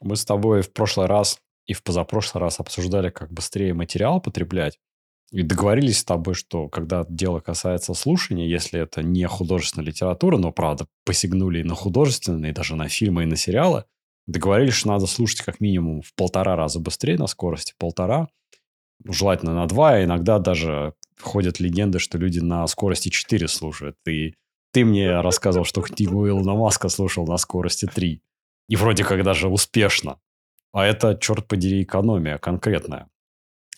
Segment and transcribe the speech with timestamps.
[0.00, 4.78] Мы с тобой в прошлый раз и в позапрошлый раз обсуждали, как быстрее материал потреблять.
[5.30, 10.52] И договорились с тобой, что когда дело касается слушания, если это не художественная литература, но,
[10.52, 13.84] правда, посягнули и на художественные, и даже на фильмы, и на сериалы,
[14.26, 18.28] договорились, что надо слушать как минимум в полтора раза быстрее, на скорости полтора,
[19.04, 23.96] желательно на два, а иногда даже ходят легенды, что люди на скорости 4 слушают.
[24.06, 24.34] И
[24.72, 28.22] ты мне рассказывал, что книгу Илона Маска слушал на скорости 3.
[28.68, 30.20] И вроде как даже успешно.
[30.72, 33.08] А это, черт подери, экономия конкретная.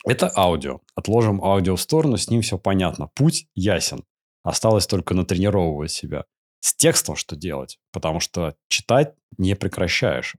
[0.07, 0.81] Это аудио.
[0.95, 3.09] Отложим аудио в сторону, с ним все понятно.
[3.15, 4.05] Путь ясен.
[4.43, 6.25] Осталось только натренировывать себя.
[6.61, 7.79] С текстом что делать?
[7.93, 10.37] Потому что читать не прекращаешь.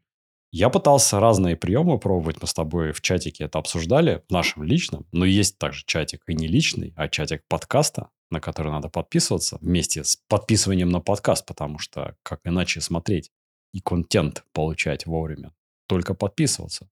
[0.52, 2.42] Я пытался разные приемы пробовать.
[2.42, 5.06] Мы с тобой в чатике это обсуждали, в нашем личном.
[5.12, 10.04] Но есть также чатик и не личный, а чатик подкаста, на который надо подписываться вместе
[10.04, 13.32] с подписыванием на подкаст, потому что как иначе смотреть
[13.74, 15.54] и контент получать вовремя?
[15.88, 16.90] Только подписываться.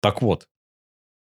[0.00, 0.48] Так вот,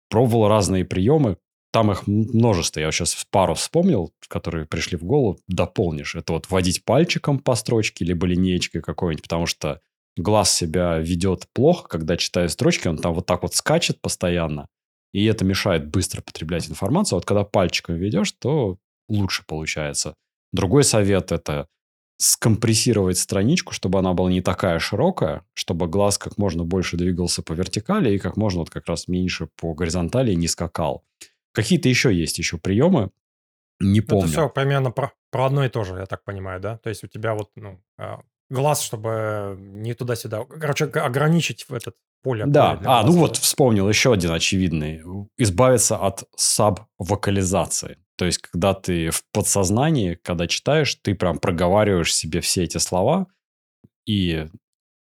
[0.09, 1.37] Пробовал разные приемы.
[1.71, 2.79] Там их множество.
[2.79, 5.39] Я сейчас пару вспомнил, которые пришли в голову.
[5.47, 6.15] Дополнишь.
[6.15, 9.81] Это вот водить пальчиком по строчке, либо линеечкой какой-нибудь, потому что
[10.15, 14.69] глаз себя ведет плохо, когда читаю строчки, он там вот так вот скачет постоянно,
[15.11, 17.17] и это мешает быстро потреблять информацию.
[17.17, 18.77] Вот когда пальчиком ведешь, то
[19.09, 20.15] лучше получается.
[20.53, 21.67] Другой совет– это
[22.17, 27.53] скомпрессировать страничку, чтобы она была не такая широкая, чтобы глаз как можно больше двигался по
[27.53, 31.03] вертикали и как можно вот как раз меньше по горизонтали не скакал.
[31.51, 33.11] Какие-то еще есть еще приемы,
[33.79, 34.25] не помню.
[34.25, 36.77] Это все примерно про, про одно и то же, я так понимаю, да?
[36.77, 40.45] То есть у тебя вот ну, а, глаз, чтобы не туда-сюда.
[40.45, 42.45] Короче, ограничить в этот поле.
[42.45, 45.01] Да, поле а, ну вот вспомнил еще один очевидный.
[45.37, 47.97] Избавиться от саб-вокализации.
[48.17, 53.27] То есть, когда ты в подсознании, когда читаешь, ты прям проговариваешь себе все эти слова
[54.05, 54.47] и...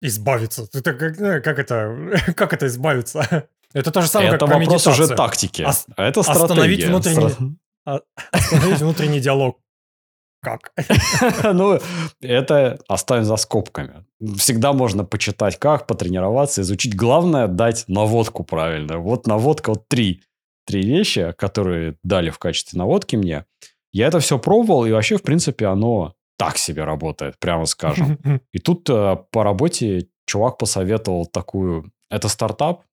[0.01, 0.67] Избавиться.
[0.67, 3.47] Так, как, э, как это, как это избавиться?
[3.73, 5.61] Это то же самое, это как вопрос уже тактики.
[5.61, 6.45] Ос- а это стратегия.
[6.45, 8.01] Остановить внутренний, Стра...
[8.31, 9.59] остановить внутренний диалог.
[10.41, 10.71] Как?
[11.53, 11.79] ну,
[12.19, 14.05] это оставим за скобками.
[14.37, 16.95] Всегда можно почитать как, потренироваться, изучить.
[16.95, 18.97] Главное дать наводку правильно.
[18.97, 20.23] Вот наводка, вот три
[20.69, 23.45] три вещи, которые дали в качестве наводки мне.
[23.91, 28.19] Я это все пробовал, и вообще, в принципе, оно так себе работает, прямо скажем.
[28.53, 31.91] И тут э, по работе чувак посоветовал такую...
[32.11, 32.83] Это стартап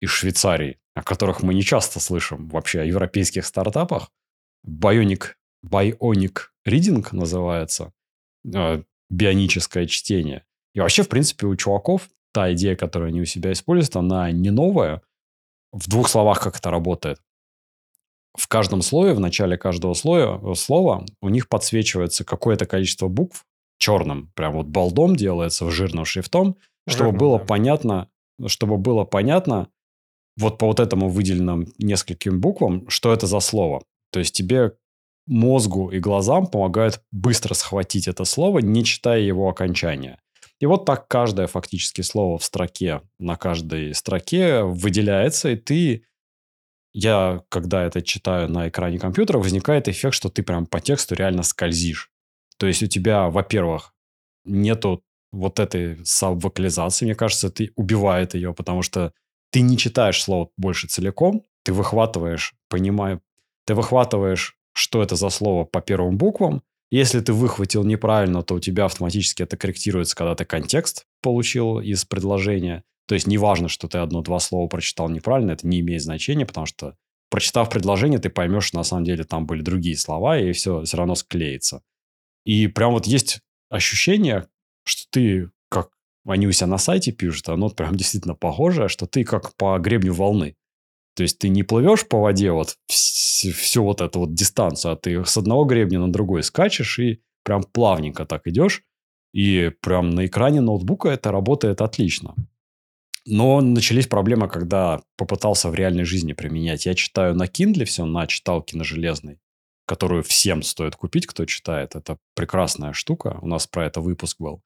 [0.00, 4.12] из Швейцарии, о которых мы не часто слышим вообще, о европейских стартапах.
[4.64, 5.32] Bionic,
[5.66, 6.36] Bionic
[6.68, 7.92] Reading называется.
[8.54, 8.80] Э,
[9.10, 10.44] бионическое чтение.
[10.72, 14.50] И вообще, в принципе, у чуваков та идея, которую они у себя используют, она не
[14.50, 15.02] новая.
[15.74, 17.20] В двух словах, как это работает
[18.36, 23.44] в каждом слое, в начале каждого слоя, э, слова у них подсвечивается какое-то количество букв
[23.78, 27.44] черным, прям вот балдом делается, в жирным шрифтом, чтобы было да.
[27.44, 28.08] понятно,
[28.46, 29.68] чтобы было понятно
[30.36, 33.82] вот по вот этому выделенным нескольким буквам, что это за слово.
[34.10, 34.72] То есть тебе
[35.26, 40.18] мозгу и глазам помогают быстро схватить это слово, не читая его окончания.
[40.64, 46.06] И вот так каждое фактически слово в строке, на каждой строке выделяется, и ты
[46.94, 51.42] я, когда это читаю на экране компьютера, возникает эффект, что ты прям по тексту реально
[51.42, 52.10] скользишь.
[52.56, 53.92] То есть у тебя, во-первых,
[54.46, 59.12] нету вот этой сабвокализации, мне кажется, ты убивает ее, потому что
[59.50, 63.20] ты не читаешь слово больше целиком, ты выхватываешь, понимаю,
[63.66, 66.62] ты выхватываешь, что это за слово по первым буквам.
[66.94, 72.04] Если ты выхватил неправильно, то у тебя автоматически это корректируется, когда ты контекст получил из
[72.04, 72.84] предложения.
[73.08, 76.94] То есть неважно, что ты одно-два слова прочитал неправильно, это не имеет значения, потому что
[77.30, 80.96] прочитав предложение, ты поймешь, что на самом деле там были другие слова, и все все
[80.96, 81.82] равно склеится.
[82.44, 83.40] И прям вот есть
[83.70, 84.46] ощущение,
[84.84, 85.90] что ты, как
[86.24, 90.14] они у себя на сайте пишут, оно прям действительно похоже, что ты как по гребню
[90.14, 90.54] волны.
[91.14, 95.24] То есть ты не плывешь по воде вот всю вот эту вот дистанцию, а ты
[95.24, 98.82] с одного гребня на другой скачешь и прям плавненько так идешь.
[99.32, 102.34] И прям на экране ноутбука это работает отлично.
[103.26, 106.86] Но начались проблемы, когда попытался в реальной жизни применять.
[106.86, 109.38] Я читаю на Kindle все, на читалке на железной,
[109.86, 111.96] которую всем стоит купить, кто читает.
[111.96, 113.38] Это прекрасная штука.
[113.40, 114.62] У нас про это выпуск был.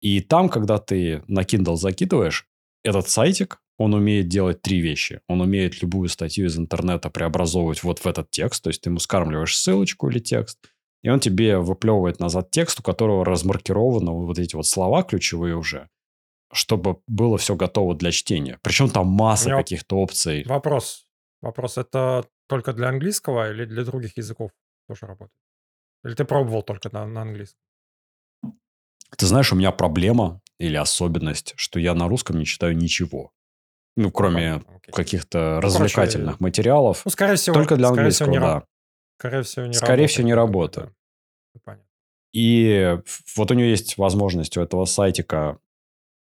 [0.00, 2.46] И там, когда ты на Kindle закидываешь,
[2.82, 5.20] этот сайтик, он умеет делать три вещи.
[5.28, 8.62] Он умеет любую статью из интернета преобразовывать вот в этот текст.
[8.62, 10.58] То есть, ты ему скармливаешь ссылочку или текст,
[11.02, 15.88] и он тебе выплевывает назад текст, у которого размаркированы вот эти вот слова ключевые уже
[16.52, 18.58] чтобы было все готово для чтения.
[18.62, 20.44] Причем там масса каких-то опций.
[20.44, 21.04] Вопрос.
[21.40, 24.50] Вопрос, это только для английского или для других языков
[24.88, 25.36] тоже работает?
[26.04, 27.60] Или ты пробовал только на, на английском?
[29.16, 33.32] Ты знаешь, у меня проблема или особенность, что я на русском не читаю ничего.
[33.98, 34.92] Ну, кроме Окей.
[34.92, 37.02] каких-то Ну, развлекательных короче, материалов.
[37.04, 38.64] Ну, скорее всего, Только для скорее всего, английского, не да.
[39.18, 40.92] Скорее всего, не Скорее всего, не.
[41.54, 41.84] Ну, Понятно.
[42.32, 42.98] И
[43.36, 45.58] вот у него есть возможность у этого сайтика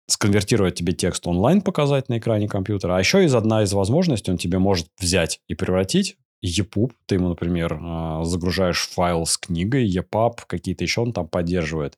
[0.07, 2.97] сконвертировать тебе текст онлайн показать на экране компьютера.
[2.97, 6.93] А еще есть одна из возможностей, он тебе может взять и превратить EPUB.
[7.07, 11.97] Ты ему, например, а, загружаешь файл с книгой, EPUB, какие-то еще он там поддерживает.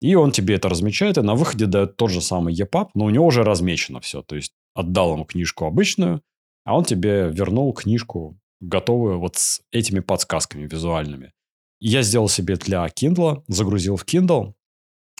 [0.00, 3.10] И он тебе это размечает, и на выходе дает тот же самый EPUB, но у
[3.10, 4.22] него уже размечено все.
[4.22, 6.22] То есть, отдал ему книжку обычную,
[6.64, 11.32] а он тебе вернул книжку готовую вот с этими подсказками визуальными.
[11.80, 14.54] Я сделал себе для Kindle, загрузил в Kindle,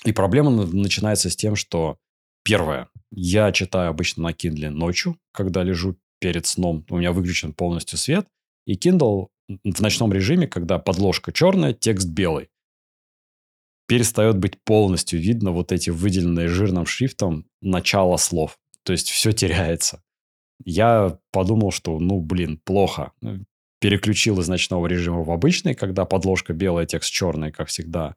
[0.05, 1.99] и проблема на- начинается с тем, что
[2.45, 7.99] первое, я читаю обычно на Kindle ночью, когда лежу перед сном, у меня выключен полностью
[7.99, 8.27] свет,
[8.67, 12.49] и Kindle в ночном режиме, когда подложка черная, текст белый,
[13.87, 18.59] перестает быть полностью видно вот эти выделенные жирным шрифтом начало слов.
[18.87, 20.03] То есть все теряется.
[20.65, 23.13] Я подумал, что, ну, блин, плохо.
[23.79, 28.15] Переключил из ночного режима в обычный, когда подложка белая, текст черный, как всегда.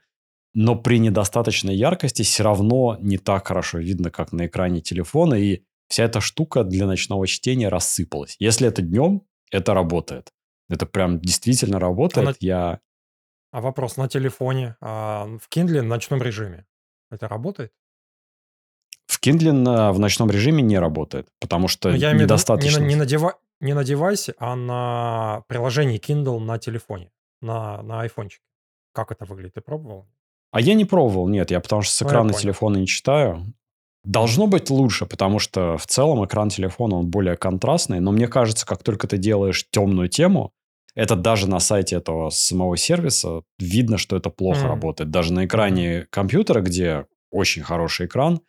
[0.54, 5.33] Но при недостаточной яркости все равно не так хорошо видно, как на экране телефона.
[5.36, 8.36] И вся эта штука для ночного чтения рассыпалась.
[8.39, 10.31] Если это днем, это работает.
[10.69, 12.27] Это прям действительно работает.
[12.27, 12.80] на- Я
[13.51, 16.65] А вопрос на телефоне, а, в Kindle в ночном режиме.
[17.12, 17.72] Это работает?
[19.10, 22.80] В Kindle в ночном режиме не работает, потому что Ну, я виду не недостаточно.
[22.80, 27.10] на, не, на дева- не на девайсе, а на приложении Kindle на телефоне,
[27.42, 28.44] на, на айфончике.
[28.94, 29.56] Как это выглядит?
[29.56, 30.06] Ты пробовал?
[30.52, 32.40] А я не пробовал, нет, я потому что с Ну, экрана понял.
[32.42, 33.52] телефона не читаю.
[34.04, 38.66] Должно быть лучше, потому что в целом экран телефона он более контрастный, но мне кажется,
[38.66, 40.52] как только ты делаешь темную тему,
[40.96, 44.70] это даже на сайте этого самого сервиса видно, что это плохо Мгм.
[44.70, 45.10] работает.
[45.12, 48.42] Даже на экране компьютера, где очень хороший экран,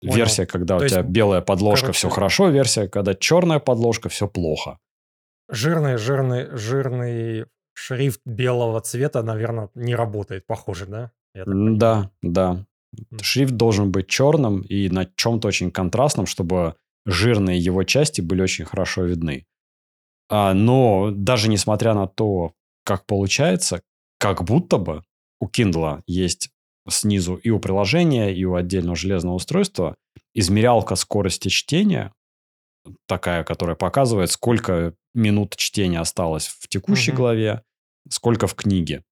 [0.00, 0.16] Понял.
[0.16, 4.08] версия, когда То у есть, тебя белая подложка, короче- все хорошо, версия, когда черная подложка,
[4.08, 4.78] все плохо.
[5.50, 11.10] Жирный, жирный, жирный шрифт белого цвета, наверное, не работает, похоже, да?
[11.34, 12.64] Да, да.
[13.20, 16.74] Шрифт должен быть черным и на чем-то очень контрастном, чтобы
[17.06, 19.46] жирные его части были очень хорошо видны.
[20.28, 22.52] А, но даже несмотря на то,
[22.84, 23.82] как получается,
[24.18, 25.02] как будто бы
[25.40, 26.50] у Kindle есть
[26.90, 29.96] снизу и у приложения, и у отдельного железного устройства
[30.34, 32.12] измерялка скорости чтения,
[33.06, 37.16] такая, которая показывает, сколько минут чтения осталось в текущей Мгм.
[37.18, 37.62] главе,
[38.08, 39.02] сколько в книге.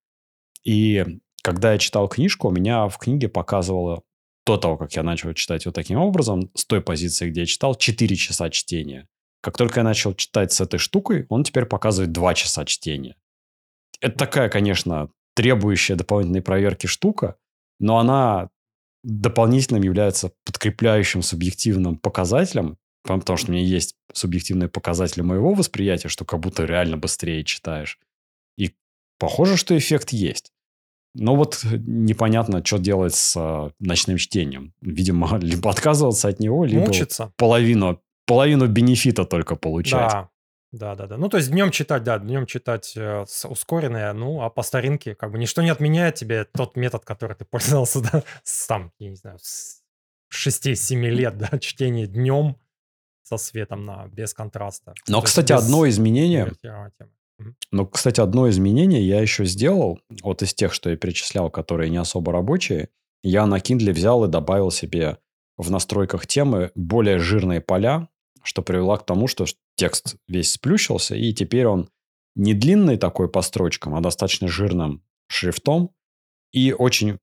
[0.64, 1.04] И
[1.42, 4.02] когда я читал книжку, у меня в книге показывало
[4.46, 7.74] до того, как я начал читать вот таким образом, с той позиции, где я читал,
[7.74, 9.06] 4 часа чтения.
[9.42, 13.16] Как только я начал читать с этой штукой, он теперь показывает 2 часа чтения.
[14.00, 17.36] Это такая, конечно, требующая дополнительной проверки штука,
[17.78, 18.50] но она
[19.04, 26.24] дополнительным является подкрепляющим субъективным показателем, потому что у меня есть субъективные показатели моего восприятия, что
[26.24, 27.98] как будто реально быстрее читаешь.
[28.56, 28.74] И
[29.18, 30.52] похоже, что эффект есть.
[31.14, 34.74] Но вот непонятно, что делать с а, ночным чтением.
[34.80, 37.32] Видимо, либо отказываться от него, либо Мучиться.
[37.36, 40.12] половину, половину бенефита только получать.
[40.12, 40.28] Да,
[40.72, 41.16] да, да, да.
[41.16, 45.32] Ну, то есть днем читать, да, днем читать э, ускоренное, ну, а по старинке, как
[45.32, 49.16] бы ничто не отменяет тебе тот метод, который ты пользовался, да, с там, я не
[49.16, 49.82] знаю, с
[50.32, 52.56] 6-7 лет, да, чтение днем
[53.22, 54.94] со светом на, без контраста.
[55.06, 56.52] Но, То кстати, без одно изменение.
[57.70, 61.98] Но, кстати, одно изменение я еще сделал, вот из тех, что я перечислял, которые не
[61.98, 62.88] особо рабочие.
[63.22, 65.18] Я на Kindle взял и добавил себе
[65.56, 68.08] в настройках темы более жирные поля,
[68.48, 69.44] что привело к тому, что
[69.76, 71.90] текст весь сплющился, и теперь он
[72.34, 75.90] не длинный такой по строчкам, а достаточно жирным шрифтом
[76.50, 77.18] и очень,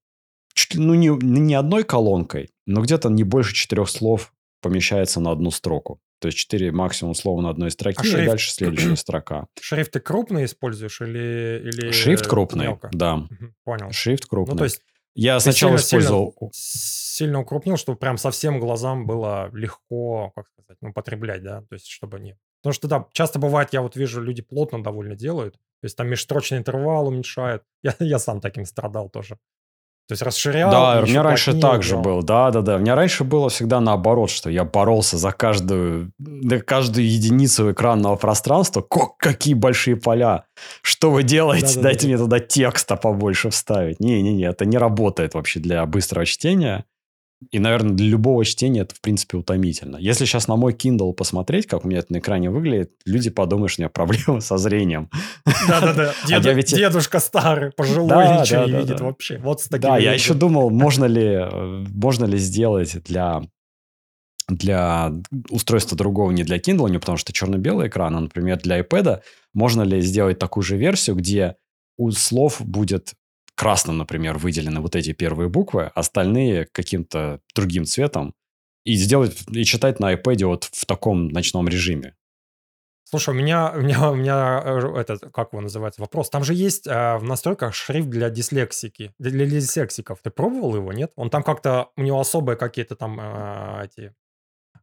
[0.54, 5.32] чуть ли- ну, не, не одной колонкой, но где-то не больше четырех слов помещается на
[5.32, 6.00] одну строку.
[6.20, 8.26] То есть четыре максимум слова на одной строке, и шрифт?
[8.26, 9.48] дальше следующая строка.
[9.60, 12.88] Шрифт ты крупный используешь или, или Шрифт крупный, мелко?
[12.92, 13.26] да.
[13.64, 13.90] Понял.
[13.90, 14.52] Шрифт крупный.
[14.54, 14.80] Ну, то есть
[15.16, 16.50] я сначала сильно- использовал...
[16.52, 21.86] сильно укрупнил, чтобы прям совсем глазам было легко, как сказать, ну, потреблять, да, то есть
[21.88, 22.38] чтобы не...
[22.62, 26.08] Потому что, да, часто бывает, я вот вижу, люди плотно довольно делают, то есть там
[26.08, 27.62] межстрочный интервал уменьшают.
[27.82, 29.38] Я, я сам таким страдал тоже.
[30.08, 30.70] То есть расширял.
[30.70, 32.22] Да, у меня раньше так же было.
[32.22, 32.76] Да, да, да.
[32.76, 38.14] У меня раньше было всегда наоборот, что я боролся за каждую, да, каждую единицу экранного
[38.14, 38.82] пространства.
[38.82, 40.44] Ко- какие большие поля.
[40.80, 41.66] Что вы делаете?
[41.66, 41.82] Да-да-да.
[41.82, 43.98] Дайте мне туда текста побольше вставить.
[43.98, 46.84] Не-не-не, это не работает вообще для быстрого чтения.
[47.50, 49.98] И, наверное, для любого чтения это, в принципе, утомительно.
[49.98, 53.70] Если сейчас на мой Kindle посмотреть, как у меня это на экране выглядит, люди подумают,
[53.70, 55.10] что у меня проблемы со зрением.
[55.68, 56.14] Да-да-да.
[56.36, 59.38] А дедушка старый, пожилой, ничего не видит вообще.
[59.38, 63.42] Вот с Да, я еще думал, можно ли, э, можно ли сделать для
[64.48, 65.12] для
[65.50, 69.22] устройства другого, не для Kindle, не потому что черно-белый экран, а, например, для iPad,
[69.54, 71.56] можно ли сделать такую же версию, где
[71.96, 73.14] у слов будет
[73.56, 78.34] красным, например, выделены вот эти первые буквы, остальные каким-то другим цветом,
[78.84, 82.14] и сделать, и читать на iPad вот в таком ночном режиме.
[83.08, 86.28] Слушай, у меня, у меня, у меня э, этот, как его называется, вопрос.
[86.28, 90.18] Там же есть э, в настройках шрифт для дислексики, для, для дислексиков.
[90.22, 91.12] Ты пробовал его, нет?
[91.14, 94.12] Он там как-то, у него особые какие-то там э, эти...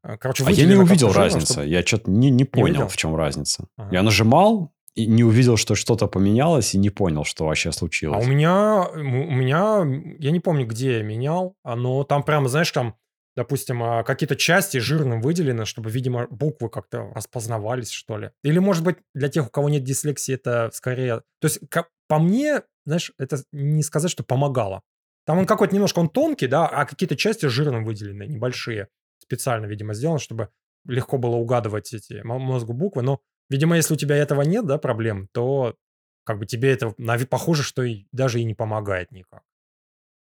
[0.03, 1.53] Э, короче, а я не увидел разницы.
[1.53, 1.67] Чтобы...
[1.67, 3.67] Я что-то не, не понял, не в чем разница.
[3.77, 3.89] Ага.
[3.93, 8.23] Я нажимал, и не увидел, что что-то поменялось, и не понял, что вообще случилось.
[8.23, 9.85] А у меня, у меня,
[10.19, 12.95] я не помню, где я менял, но там прямо, знаешь, там,
[13.35, 18.31] допустим, а, какие-то части жирным выделены, чтобы, видимо, буквы как-то распознавались, что ли.
[18.43, 21.21] Или, может быть, для тех, у кого нет дислексии, это скорее...
[21.39, 24.83] То есть, как, по мне, знаешь, это не сказать, что помогало.
[25.25, 28.89] Там он какой-то немножко, он тонкий, да, а какие-то части жирным выделены, небольшие.
[29.19, 30.49] Специально, видимо, сделано, чтобы
[30.85, 33.03] легко было угадывать эти мозгу буквы.
[33.03, 35.75] Но Видимо, если у тебя этого нет, да, проблем, то
[36.23, 36.93] как бы тебе это
[37.29, 39.43] похоже, что и, даже и не помогает никак.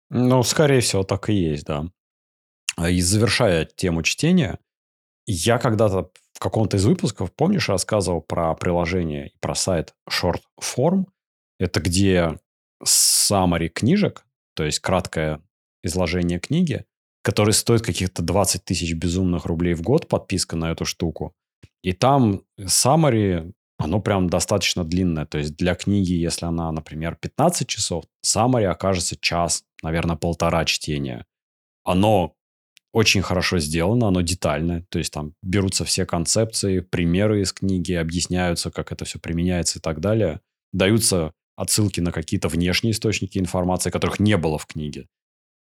[0.10, 1.86] Ну, скорее всего, так и есть, да.
[2.75, 4.60] А и завершая тему чтения,
[5.25, 11.05] я когда-то в каком-то из выпусков, помнишь, рассказывал про приложение про сайт Short Form.
[11.60, 12.39] Это где
[12.84, 15.41] summary книжек, то есть краткое
[15.84, 16.86] изложение книги,
[17.22, 21.36] который стоит каких-то 20 тысяч безумных рублей в год, подписка на эту штуку.
[21.84, 25.25] И там summary, оно прям достаточно длинное.
[25.25, 31.25] То есть для книги, если она, например, 15 часов, summary окажется час, наверное, полтора чтения.
[31.84, 32.36] Оно
[32.94, 34.86] очень хорошо сделано, оно детальное.
[34.90, 39.82] То есть там берутся все концепции, примеры из книги, объясняются, как это все применяется и
[39.82, 40.40] так далее.
[40.72, 45.08] Даются отсылки на какие-то внешние источники информации, которых не было в книге.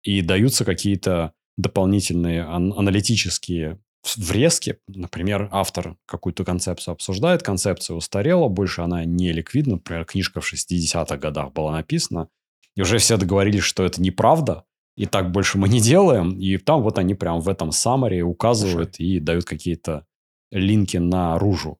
[0.03, 3.79] И даются какие-то дополнительные ан- аналитические
[4.17, 10.53] врезки, например, автор какую-то концепцию обсуждает, концепция устарела, больше она не ликвидна, например, книжка в
[10.53, 12.29] 60-х годах была написана,
[12.77, 14.65] и уже все договорились, что это неправда,
[14.97, 18.97] и так больше мы не делаем, и там вот они прям в этом саммаре указывают
[18.97, 19.07] Слушай.
[19.07, 20.07] и дают какие-то
[20.51, 21.79] линки наружу.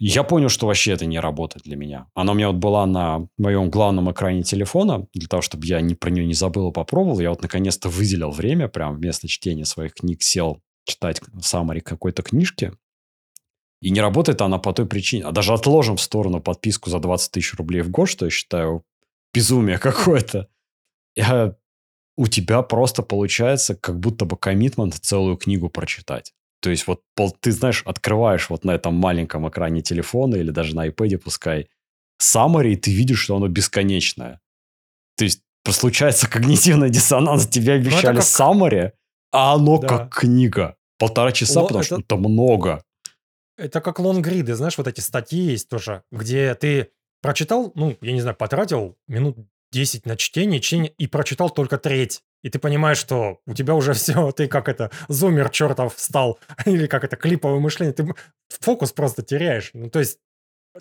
[0.00, 2.06] Я понял, что вообще это не работает для меня.
[2.14, 5.96] Она у меня вот была на моем главном экране телефона, для того, чтобы я не,
[5.96, 7.18] про нее не забыл и попробовал.
[7.18, 12.72] Я вот наконец-то выделил время, прям вместо чтения своих книг сел читать summary какой-то книжки,
[13.80, 15.24] и не работает она по той причине.
[15.24, 18.84] А даже отложим в сторону подписку за 20 тысяч рублей в год, что я считаю
[19.32, 20.48] безумие какое-то.
[21.14, 21.56] Я,
[22.16, 26.34] у тебя просто получается как будто бы коммитмент целую книгу прочитать.
[26.60, 27.02] То есть вот
[27.40, 31.68] ты, знаешь, открываешь вот на этом маленьком экране телефона или даже на iPad пускай
[32.20, 34.40] summary, и ты видишь, что оно бесконечное.
[35.16, 37.46] То есть случается когнитивный диссонанс.
[37.46, 38.24] Тебе ну, обещали как...
[38.24, 38.92] summary,
[39.30, 39.86] а оно да.
[39.86, 40.77] как книга.
[40.98, 41.86] Полтора часа, Л- потому это...
[41.86, 42.84] что это много.
[43.56, 46.90] Это как лонгриды, знаешь, вот эти статьи есть тоже, где ты
[47.20, 49.36] прочитал, ну, я не знаю, потратил минут
[49.72, 52.22] 10 на чтение, чтение и прочитал только треть.
[52.42, 56.86] И ты понимаешь, что у тебя уже все, ты как это, зумер чертов стал, или
[56.86, 58.06] как это, клиповое мышление, ты
[58.48, 59.70] фокус просто теряешь.
[59.74, 60.18] Ну, то есть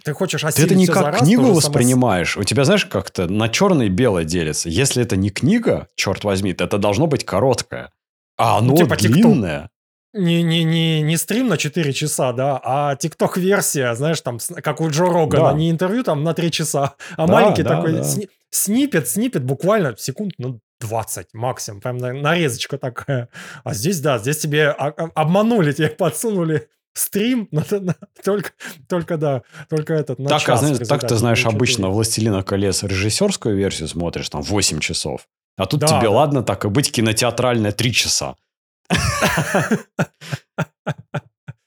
[0.03, 2.33] ты хочешь Ты это не как раз, книгу воспринимаешь.
[2.33, 2.41] Само...
[2.41, 4.69] У тебя, знаешь, как-то на черное и белое делится.
[4.69, 7.91] Если это не книга, черт возьми, то это должно быть короткое.
[8.37, 9.71] А оно ну, типа длинное
[10.17, 14.89] не, не, не, не стрим на 4 часа, да, а тикток-версия, знаешь, там, как у
[14.89, 15.53] Джо Рогана, да.
[15.53, 18.03] не интервью там на 3 часа, а да, маленький да, такой да.
[18.03, 23.29] Сни, снипет, снипет буквально секунд, ну, 20 максимум, прям нарезочка такая.
[23.63, 27.93] А здесь, да, здесь тебе обманули, тебе подсунули стрим, но, но,
[28.23, 28.51] только,
[28.87, 30.63] только, да, только этот, на так, час.
[30.63, 35.27] А, так ты знаешь, обычно «Властелина колес» режиссерскую версию смотришь, там, 8 часов.
[35.57, 36.11] А тут да, тебе, да.
[36.11, 38.35] ладно, так и быть, кинотеатральная 3 часа.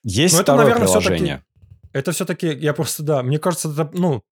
[0.02, 1.44] Есть Но второе это, наверное, приложение.
[1.92, 4.22] Это все-таки, я просто, да, мне кажется, это, ну,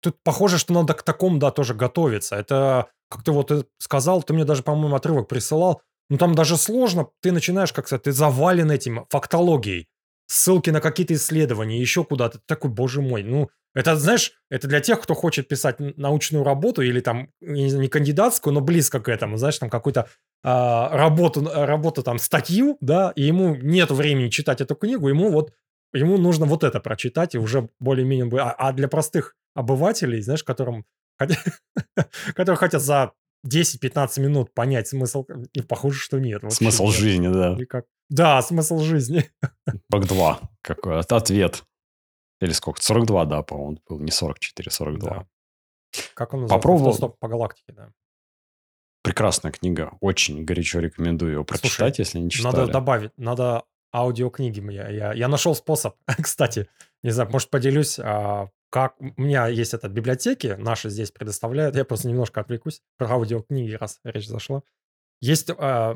[0.00, 2.36] тут похоже, что надо к такому, да, тоже готовиться.
[2.36, 7.08] Это, как ты вот сказал, ты мне даже, по-моему, отрывок присылал, ну, там даже сложно,
[7.22, 9.88] ты начинаешь, как сказать, ты завален этим фактологией,
[10.26, 12.38] ссылки на какие-то исследования, еще куда-то.
[12.38, 16.82] Ты такой, боже мой, ну, это, знаешь, это для тех, кто хочет писать научную работу
[16.82, 20.08] или там, не кандидатскую, но близко к этому, знаешь, там какую-то
[20.44, 25.52] а, работу, работу там, статью, да, и ему нет времени читать эту книгу, ему вот,
[25.94, 28.30] ему нужно вот это прочитать и уже более-менее...
[28.40, 30.84] А, а для простых обывателей, знаешь, которым,
[32.34, 33.12] которые хотят за
[33.46, 36.42] 10-15 минут понять смысл, и похоже, что нет.
[36.52, 36.94] Смысл нет.
[36.94, 37.54] жизни, да.
[37.54, 37.86] Никак.
[38.10, 39.30] Да, смысл жизни.
[39.88, 40.40] Баг 2.
[40.60, 41.64] Какой ответ.
[42.42, 42.82] Или сколько?
[42.82, 44.00] 42, да, по-моему, был.
[44.00, 45.10] Не 44, 42.
[45.10, 45.26] Да.
[46.14, 46.58] Как он называется?
[46.58, 46.94] Попробовал.
[46.94, 47.92] Стоп по галактике, да.
[49.02, 49.96] Прекрасная книга.
[50.00, 52.56] Очень горячо рекомендую ее прочитать, Слушай, если не читали.
[52.56, 53.62] Надо добавить, надо
[53.94, 54.60] аудиокниги.
[54.72, 56.68] Я, я, я нашел способ, кстати,
[57.04, 59.00] не знаю, может, поделюсь, а, как...
[59.00, 61.76] У меня есть это библиотеки, наши здесь предоставляют.
[61.76, 64.62] Я просто немножко отвлекусь про аудиокниги, раз речь зашла.
[65.22, 65.94] Есть э,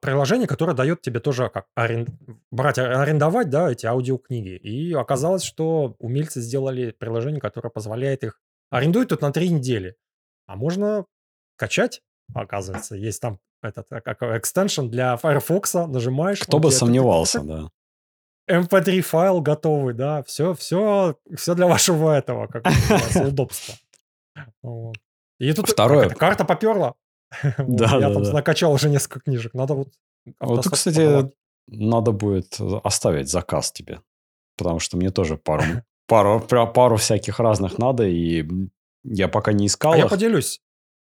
[0.00, 2.06] приложение, которое дает тебе тоже как арен...
[2.52, 4.56] брать, арендовать, да, эти аудиокниги.
[4.56, 9.96] И оказалось, что умельцы сделали приложение, которое позволяет их арендует тут на три недели.
[10.46, 11.06] А можно
[11.56, 12.02] качать,
[12.34, 12.94] оказывается.
[12.94, 16.40] Есть там этот как экстеншн для Firefox, нажимаешь.
[16.40, 17.70] Кто бы сомневался, да.
[18.48, 22.64] MP3 файл готовый, да, все, все, все для вашего этого, как
[23.26, 23.74] удобства.
[25.40, 26.08] И тут Второе.
[26.10, 26.94] карта поперла.
[27.58, 29.54] Я там накачал уже несколько книжек.
[29.54, 29.88] Надо вот...
[30.40, 31.30] Вот, кстати,
[31.66, 34.00] надо будет оставить заказ тебе.
[34.56, 35.64] Потому что мне тоже пару,
[36.06, 38.46] пару, пару всяких разных надо, и
[39.04, 40.04] я пока не искал А их.
[40.04, 40.60] я поделюсь.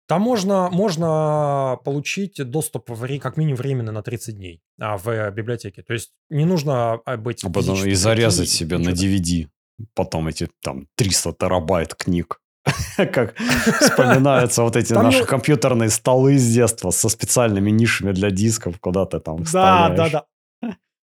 [0.07, 5.83] Там можно, можно получить доступ в, как минимум временно на 30 дней а, в библиотеке.
[5.83, 7.43] То есть не нужно а, быть...
[7.43, 9.47] А потом и зарезать себе на DVD.
[9.93, 12.41] Потом эти там 300 терабайт книг.
[12.97, 13.35] Как
[13.79, 19.19] вспоминаются вот эти наши компьютерные столы с детства со специальными нишами для дисков, куда ты
[19.19, 20.25] там Да, да, да.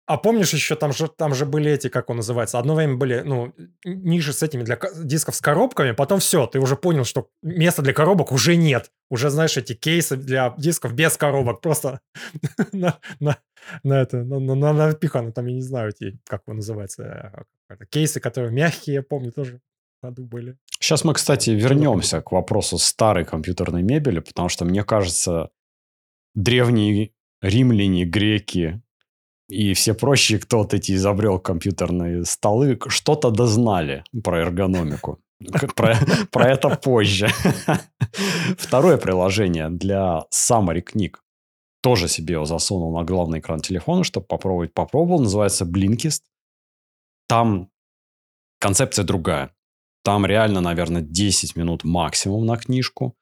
[0.09, 3.23] А помнишь еще там же, там же были эти, как он называется, одно время были,
[3.25, 3.53] ну,
[3.85, 7.93] ниши с этими для дисков с коробками, потом все, ты уже понял, что места для
[7.93, 8.93] коробок уже нет.
[9.11, 12.01] Уже, знаешь, эти кейсы для дисков без коробок просто
[12.73, 13.37] на, на,
[13.83, 17.45] на это, на, на, на, напиханы, там, я не знаю, эти, как он называется,
[17.91, 19.61] кейсы, которые мягкие, я помню, тоже
[20.03, 20.57] в были.
[20.87, 25.51] Сейчас мы, кстати, вернемся к вопросу старой компьютерной мебели, потому что, мне кажется,
[26.37, 27.11] древние
[27.43, 28.81] римляне, греки,
[29.49, 35.19] и все прочие, кто вот эти изобрел компьютерные столы, что-то дознали про эргономику.
[35.75, 35.99] Про,
[36.31, 37.31] про это позже.
[38.57, 41.25] Второе приложение для summary книг.
[41.83, 44.73] Тоже себе его засунул на главный экран телефона, чтобы попробовать.
[44.73, 45.19] Попробовал.
[45.19, 46.23] Называется Blinkist.
[47.27, 47.71] Там
[48.61, 49.56] концепция другая.
[50.07, 53.17] Там реально, наверное, 10 минут максимум на книжку.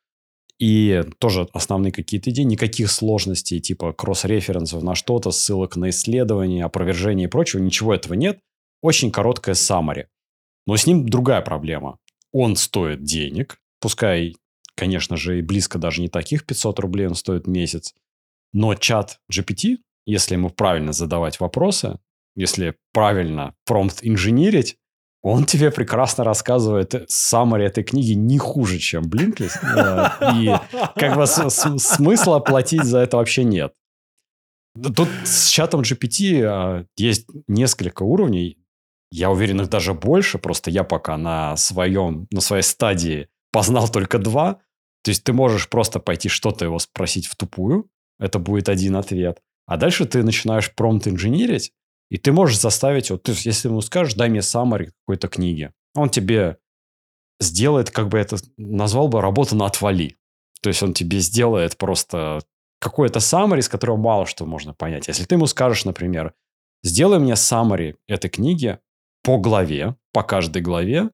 [0.59, 7.25] И тоже основные какие-то идеи, никаких сложностей, типа кросс-референсов на что-то, ссылок на исследования, опровержения
[7.25, 8.39] и прочего, ничего этого нет.
[8.83, 10.09] Очень короткое summary.
[10.67, 12.01] Но с ним другая проблема.
[12.33, 14.37] Он стоит денег, пускай,
[14.75, 17.95] конечно же, и близко даже не таких 500 рублей он стоит месяц,
[18.53, 21.99] но чат GPT, если ему правильно задавать вопросы,
[22.37, 24.77] если правильно промпт инженерить,
[25.25, 29.57] он тебе прекрасно рассказывает summary этой книги не хуже, чем Блинклист.
[30.35, 30.55] И
[30.97, 33.73] как бы смысла платить за это вообще нет.
[34.95, 38.59] Тут с чатом GPT есть несколько уровней.
[39.11, 40.39] Я уверен, их даже больше.
[40.39, 44.59] Просто я пока на, своем, на своей стадии познал только два.
[45.05, 47.89] То есть ты можешь просто пойти что-то его спросить в тупую.
[48.19, 49.41] Это будет один ответ.
[49.65, 51.73] А дальше ты начинаешь промпт инженерить,
[52.11, 56.11] и ты можешь заставить, вот, ты, если ему скажешь, дай мне summary какой-то книги, он
[56.11, 56.59] тебе
[57.41, 60.17] сделает, как бы это назвал бы, работу на отвали.
[60.61, 62.41] То есть он тебе сделает просто
[62.79, 65.09] какой-то summary, из которого мало что можно понять.
[65.09, 66.35] Если ты ему скажешь, например,
[66.83, 68.79] сделай мне summary этой книги
[69.23, 71.11] по главе, по каждой главе,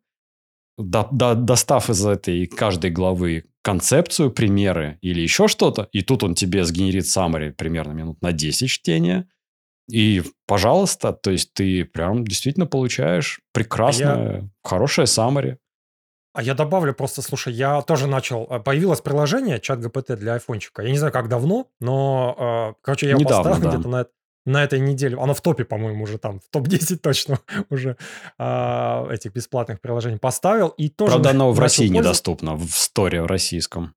[0.76, 6.34] до, до, достав из этой каждой главы концепцию, примеры или еще что-то, и тут он
[6.34, 9.28] тебе сгенерит summary примерно минут на 10 чтения,
[9.90, 14.48] и, пожалуйста, то есть ты прям действительно получаешь прекрасное, я...
[14.62, 15.56] хорошее summary.
[16.32, 18.46] А я добавлю просто, слушай, я тоже начал...
[18.48, 20.82] э, Появилось приложение чат GPT для айфончика.
[20.82, 23.76] Я не знаю, как давно, но, э, короче, я его Недавно, поставил да.
[23.76, 24.06] где-то на,
[24.46, 25.18] на этой неделе.
[25.20, 27.96] Оно в топе, по-моему, уже там, в топ-10 точно уже
[28.38, 30.68] а, этих бесплатных приложений поставил.
[30.68, 32.08] И тоже Правда, оно в России пользоваться.
[32.08, 33.94] недоступно, в сторе российском.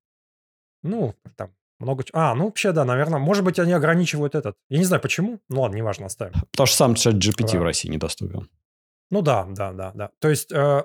[0.82, 2.04] Ну, там много...
[2.12, 3.18] А, ну, вообще, да, наверное.
[3.18, 4.56] Может быть, они ограничивают этот.
[4.68, 5.40] Я не знаю, почему.
[5.48, 6.34] Ну, ладно, неважно, оставим.
[6.52, 7.58] Потому что сам чат GPT Да.
[7.60, 8.48] в России недоступен.
[9.10, 10.10] Ну да, да, да, да.
[10.18, 10.84] То есть, э,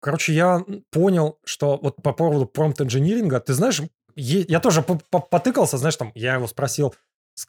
[0.00, 3.80] короче, я понял, что вот по поводу промпт-инжиниринга, ты знаешь,
[4.16, 6.94] я тоже по- по- потыкался, знаешь, там, я его спросил,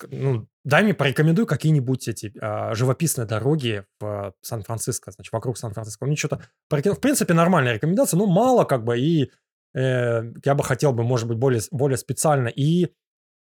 [0.10, 6.06] ну, дай мне порекомендуй какие-нибудь эти а, живописные дороги в Сан-Франциско, значит, вокруг Сан-Франциско.
[6.06, 6.42] Мне что-то...
[6.70, 7.00] порекомендовал.
[7.00, 9.30] В принципе, нормальная рекомендация, но мало как бы, и
[9.74, 12.48] э, я бы хотел бы, может быть, более, более специально.
[12.48, 12.90] И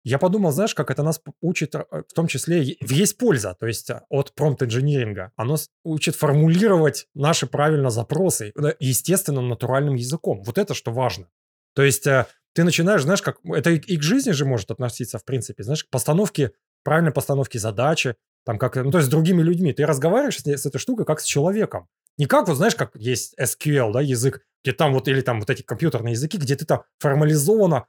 [0.03, 3.89] я подумал, знаешь, как это нас учит, э, в том числе, есть польза, то есть
[3.89, 5.31] э, от промпт-инжиниринга.
[5.35, 10.43] Оно учит формулировать наши правильно запросы, естественным, натуральным языком.
[10.43, 11.27] Вот это что важно.
[11.75, 12.07] То есть
[12.53, 13.37] ты начинаешь, знаешь, как...
[13.45, 15.63] Это и к жизни же может относиться, в принципе.
[15.63, 16.51] Знаешь, к постановке,
[16.83, 18.15] правильной постановке задачи,
[18.45, 18.75] там как...
[18.75, 19.71] Ну, то есть с другими людьми.
[19.71, 21.87] Ты разговариваешь с, с этой штукой как с человеком.
[22.17, 25.49] Не как, вот знаешь, как есть SQL, да, язык, где там вот, или там вот
[25.49, 27.85] эти компьютерные языки, где ты там формализованно,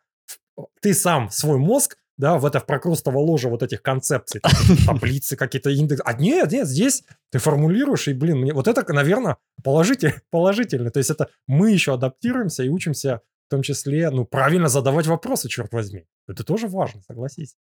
[0.80, 4.40] ты сам свой мозг, да, в это в прокрустово ложе вот этих концепций,
[4.87, 6.02] таблицы, какие-то индексы.
[6.04, 10.90] А нет, нет, здесь ты формулируешь, и, блин, мне, вот это, наверное, положитель, положительно.
[10.90, 15.48] То есть это мы еще адаптируемся и учимся в том числе, ну, правильно задавать вопросы,
[15.48, 16.06] черт возьми.
[16.26, 17.56] Это тоже важно, согласись.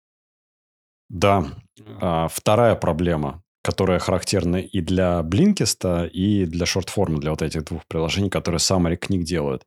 [1.10, 1.44] Да.
[2.00, 7.86] А, вторая проблема которая характерна и для Блинкиста, и для шортформа, для вот этих двух
[7.86, 9.64] приложений, которые summary книг делают.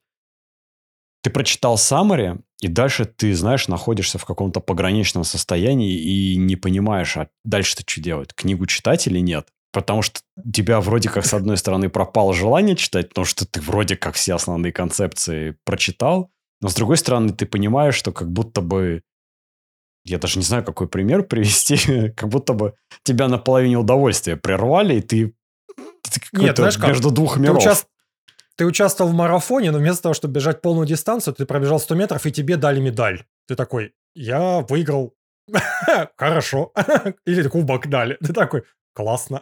[1.23, 7.17] Ты прочитал summary, и дальше ты, знаешь, находишься в каком-то пограничном состоянии и не понимаешь,
[7.17, 8.33] а дальше-то что делать?
[8.35, 9.47] Книгу читать или нет?
[9.71, 13.59] Потому что у тебя вроде как, с одной стороны, пропало желание читать, потому что ты
[13.59, 16.31] вроде как все основные концепции прочитал,
[16.61, 19.01] но с другой стороны, ты понимаешь, что как будто бы
[20.05, 24.95] я даже не знаю, какой пример привести, как будто бы тебя на половине удовольствия прервали,
[24.95, 25.35] и ты,
[25.75, 26.89] ты Нет, знаешь, как?
[26.89, 27.57] между двух миров.
[27.57, 27.87] Ты, участ...
[28.55, 32.25] ты участвовал в марафоне, но вместо того, чтобы бежать полную дистанцию, ты пробежал 100 метров,
[32.25, 33.25] и тебе дали медаль.
[33.47, 35.15] Ты такой, я выиграл.
[36.17, 36.71] Хорошо.
[37.25, 38.17] Или кубок дали.
[38.21, 38.63] Ты такой,
[38.93, 39.41] классно.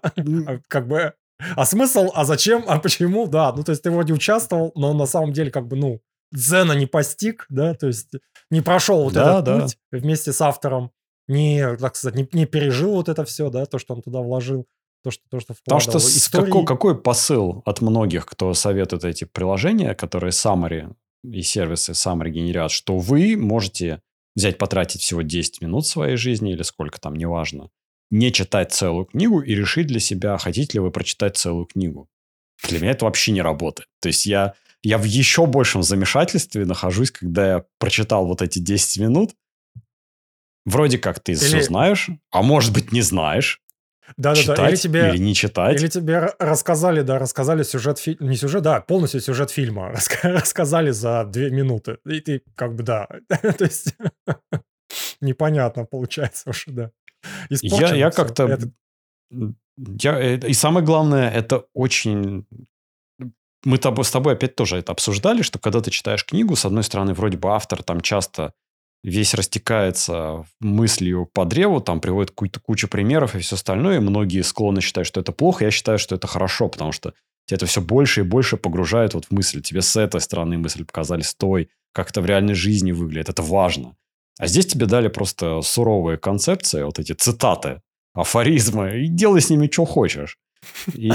[0.68, 1.14] Как бы...
[1.56, 3.52] А смысл, а зачем, а почему, да.
[3.52, 6.02] Ну, то есть ты вроде участвовал, но на самом деле как бы, ну,
[6.34, 8.10] дзена не постиг, да, то есть
[8.50, 9.62] не прошел вот да, этот да.
[9.62, 10.92] путь вместе с автором,
[11.28, 14.68] не, так сказать, не, не пережил вот это все, да, то, что он туда вложил,
[15.04, 15.86] то, что, то, что вкладывал.
[15.86, 16.46] Потому что Истории...
[16.46, 20.94] какой, какой посыл от многих, кто советует эти приложения, которые summary
[21.24, 24.02] и сервисы summary генерят, что вы можете
[24.36, 27.70] взять, потратить всего 10 минут своей жизни или сколько там, неважно,
[28.10, 32.08] не читать целую книгу и решить для себя, хотите ли вы прочитать целую книгу.
[32.68, 33.90] Для меня это вообще не работает.
[34.02, 39.02] То есть я я в еще большем замешательстве нахожусь, когда я прочитал вот эти 10
[39.02, 39.32] минут.
[40.66, 41.40] Вроде как ты или...
[41.40, 43.62] все знаешь, а может быть не знаешь.
[44.18, 44.70] Да, да, да.
[44.70, 45.80] Или тебе, или не читать.
[45.80, 48.28] Или тебе рассказали, да, рассказали сюжет фильма.
[48.30, 49.94] Не сюжет, да, полностью сюжет фильма.
[50.24, 51.98] Рассказали за две минуты.
[52.06, 53.08] И ты как бы, да.
[53.30, 53.96] То есть
[55.22, 56.92] непонятно получается уже, да.
[57.50, 58.60] Я, я как-то...
[60.02, 62.46] Я, э, и самое главное, это очень
[63.66, 67.14] мы с тобой опять тоже это обсуждали, что когда ты читаешь книгу, с одной стороны,
[67.14, 68.54] вроде бы автор там часто
[69.04, 73.98] весь растекается мыслью по древу, там приводит кучу примеров и все остальное.
[73.98, 75.66] И многие склонны считать, что это плохо.
[75.66, 77.14] Я считаю, что это хорошо, потому что
[77.46, 79.62] тебя это все больше и больше погружает вот в мысль.
[79.62, 83.30] Тебе с этой стороны мысль показали, с той, как это в реальной жизни выглядит.
[83.30, 83.96] Это важно.
[84.40, 87.82] А здесь тебе дали просто суровые концепции, вот эти цитаты,
[88.14, 90.38] афоризмы, и делай с ними, что хочешь.
[90.94, 91.08] И,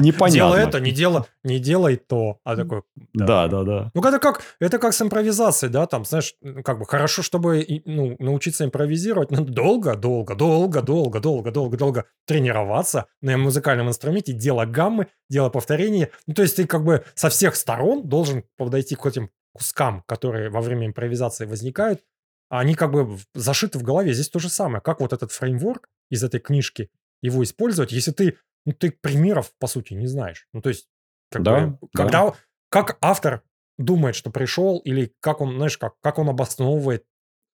[0.00, 0.30] непонятно.
[0.30, 2.38] Делай это, не, делай, не делай то.
[2.44, 2.82] А такой...
[3.12, 3.90] Да, да, да.
[3.94, 8.16] Ну, это как, это как с импровизацией, да, там, знаешь, как бы хорошо, чтобы ну,
[8.18, 14.64] научиться импровизировать, но долго, долго, долго, долго, долго, долго, долго тренироваться на музыкальном инструменте, дело
[14.64, 16.10] гаммы, дело повторения.
[16.26, 20.50] Ну, то есть ты как бы со всех сторон должен подойти к этим кускам, которые
[20.50, 22.00] во время импровизации возникают,
[22.48, 24.12] а они как бы зашиты в голове.
[24.12, 26.90] Здесь то же самое, как вот этот фреймворк из этой книжки,
[27.24, 30.46] его использовать, если ты, ну, ты примеров, по сути, не знаешь.
[30.52, 30.88] Ну, то есть,
[31.30, 32.34] как да, бы, когда, да.
[32.68, 33.42] как автор
[33.78, 37.04] думает, что пришел, или как он, знаешь, как, как он обосновывает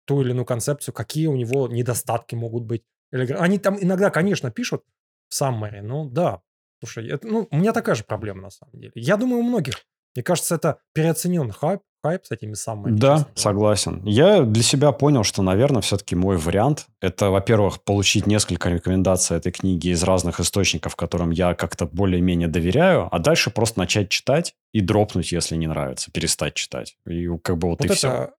[0.05, 2.83] ту или иную концепцию, какие у него недостатки могут быть.
[3.11, 4.83] Или, они там иногда, конечно, пишут
[5.29, 6.41] в саммаре, но да,
[6.79, 8.91] слушай, это, ну, у меня такая же проблема на самом деле.
[8.95, 9.83] Я думаю, у многих.
[10.15, 12.95] Мне кажется, это переоценен хайп, хайп с этими самыми.
[12.95, 14.01] Да, согласен.
[14.05, 19.51] Я для себя понял, что, наверное, все-таки мой вариант– это, во-первых, получить несколько рекомендаций этой
[19.51, 24.81] книги из разных источников, которым я как-то более-менее доверяю, а дальше просто начать читать и
[24.81, 26.95] дропнуть, если не нравится, перестать читать.
[27.07, 28.29] И как бы вот, вот и это, все.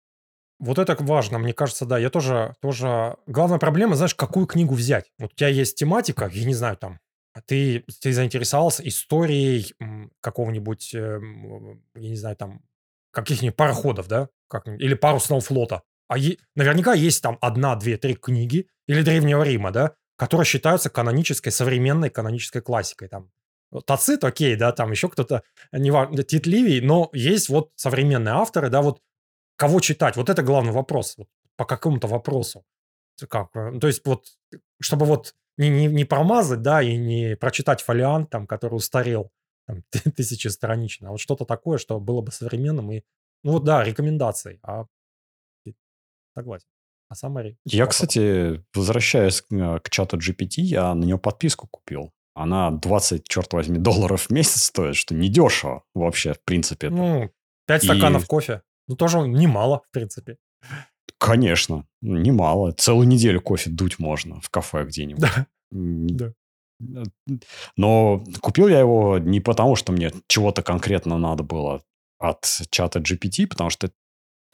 [0.61, 1.99] Вот это важно, мне кажется, да.
[1.99, 3.17] Я тоже, тоже...
[3.27, 5.07] Главная проблема, знаешь, какую книгу взять.
[5.19, 7.01] Вот у тебя есть тематика, я не знаю, там,
[7.37, 9.75] а ты, ты заинтересовался историей
[10.23, 12.63] какого-нибудь, эм, я не знаю, там,
[13.23, 15.83] каких-нибудь пароходов, да, как, или парусного флота.
[16.09, 20.91] А е, наверняка есть там одна, две, три книги или Древнего Рима, да, которые считаются
[20.91, 23.09] канонической, современной канонической классикой.
[23.09, 23.31] Там
[23.87, 28.69] Тацит, окей, да, там еще кто-то, не важно, Тит Ливий, но есть вот современные авторы,
[28.69, 29.01] да, вот
[29.57, 32.65] кого читать, вот это главный вопрос, вот, по какому-то вопросу.
[33.29, 34.27] Как, э, то есть вот,
[34.81, 39.33] чтобы вот не, не, не промазать, да, и не прочитать фолиант, там, который устарел,
[39.67, 39.83] там,
[40.17, 43.03] тысячестраничный, а вот что-то такое, что было бы современным и,
[43.43, 44.87] ну вот да, рекомендации, а
[46.35, 46.67] согласен.
[47.09, 47.57] А самая...
[47.65, 52.13] Я, кстати, возвращаясь к, э, к чату GPT, я на него подписку купил.
[52.35, 56.91] Она 20, черт возьми, долларов в месяц стоит, что недешево вообще, в принципе.
[56.91, 57.31] Ну,
[57.67, 57.87] 5 и...
[57.87, 58.63] стаканов кофе.
[58.89, 60.37] Ну, тоже немало, в принципе.
[61.19, 62.73] Конечно, немало.
[62.73, 65.23] Целую неделю кофе дуть можно в кафе где-нибудь.
[65.23, 65.47] Да.
[65.71, 66.33] Да.
[67.77, 71.83] Но купил я его не потому, что мне чего-то конкретно надо было
[72.19, 73.91] от чата GPT, потому что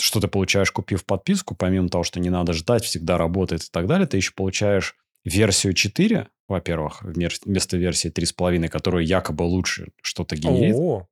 [0.00, 3.86] что ты получаешь, купив подписку, помимо того, что не надо ждать, всегда работает и так
[3.86, 10.74] далее, ты еще получаешь версию 4, во-первых, вместо версии 3.5, которая якобы лучше что-то генерит.
[10.76, 11.06] О,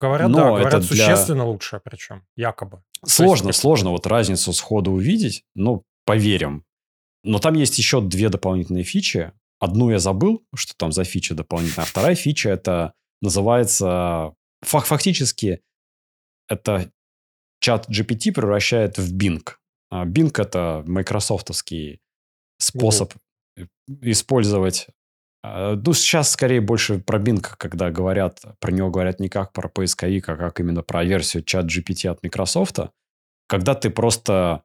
[0.00, 1.44] говорят, Но да, говорят, это существенно для...
[1.44, 2.82] лучше, причем, якобы.
[3.04, 6.64] Сложно, есть, сложно вот разницу сходу увидеть, ну, поверим.
[7.22, 9.32] Но там есть еще две дополнительные фичи.
[9.58, 11.84] Одну я забыл, что там за фича дополнительная.
[11.84, 12.92] А вторая фича это
[13.22, 14.34] называется...
[14.62, 15.62] Фактически
[16.48, 16.90] это
[17.60, 19.46] чат GPT превращает в Bing.
[19.90, 22.00] А Bing это майкрософтовский
[22.58, 23.14] способ
[23.56, 24.10] Google.
[24.10, 24.88] использовать
[25.48, 29.68] а, ну, сейчас скорее больше про Bing, когда говорят, про него говорят не как про
[29.68, 32.78] поисковик, а как именно про версию чат GPT от Microsoft.
[33.46, 34.64] Когда ты просто...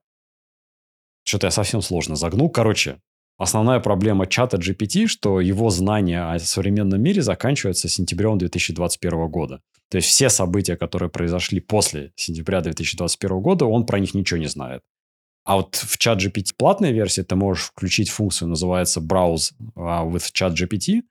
[1.23, 2.49] Что-то я совсем сложно загнул.
[2.49, 2.99] Короче,
[3.41, 9.61] основная проблема чата GPT, что его знания о современном мире заканчиваются сентябрем 2021 года.
[9.89, 14.47] То есть все события, которые произошли после сентября 2021 года, он про них ничего не
[14.47, 14.81] знает.
[15.43, 20.31] А вот в чат GPT платной версии ты можешь включить функцию, называется Browse uh, with
[20.33, 21.01] chat GPT,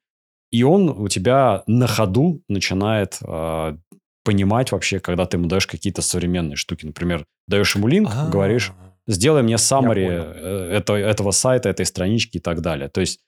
[0.52, 3.76] и он у тебя на ходу начинает uh,
[4.24, 6.86] понимать вообще, когда ты ему даешь какие-то современные штуки.
[6.86, 8.30] Например, даешь ему линк, А-а-а.
[8.30, 8.72] говоришь,
[9.06, 12.88] сделай мне summary э, это, этого сайта, этой странички и так далее.
[12.88, 13.20] То есть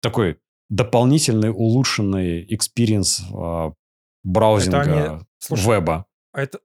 [0.00, 3.72] такой дополнительный улучшенный experience uh,
[4.24, 5.20] браузинга они...
[5.38, 6.06] Слушай, веба.
[6.32, 6.58] Это,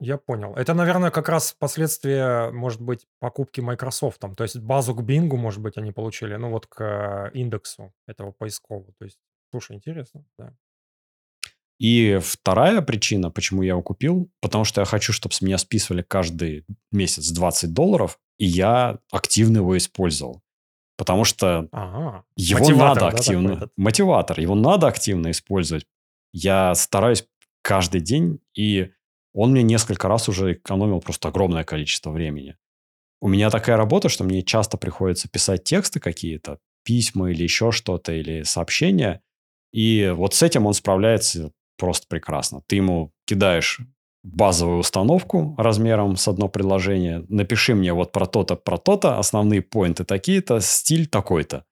[0.00, 0.54] я понял.
[0.54, 4.20] Это, наверное, как раз последствия, может быть, покупки Microsoft.
[4.36, 8.30] То есть базу к Bing, может быть, они получили, ну вот к э, индексу этого
[8.30, 8.92] поискового.
[8.98, 9.18] То есть,
[9.50, 10.54] слушай, интересно, да.
[11.78, 16.02] И вторая причина, почему я его купил, потому что я хочу, чтобы с меня списывали
[16.02, 20.42] каждый месяц 20 долларов, и я активно его использовал.
[20.96, 22.24] Потому что ага.
[22.36, 23.56] его мотиватор, надо активно...
[23.56, 24.40] Да, мотиватор.
[24.40, 25.86] Его надо активно использовать.
[26.32, 27.24] Я стараюсь
[27.62, 28.90] каждый день, и
[29.32, 32.56] он мне несколько раз уже экономил просто огромное количество времени.
[33.20, 38.12] У меня такая работа, что мне часто приходится писать тексты какие-то, письма или еще что-то,
[38.12, 39.22] или сообщения.
[39.72, 42.62] И вот с этим он справляется просто прекрасно.
[42.66, 43.80] Ты ему кидаешь
[44.22, 50.04] базовую установку размером с одно предложение, напиши мне вот про то-то, про то-то, основные поинты
[50.04, 51.64] такие-то, стиль такой-то.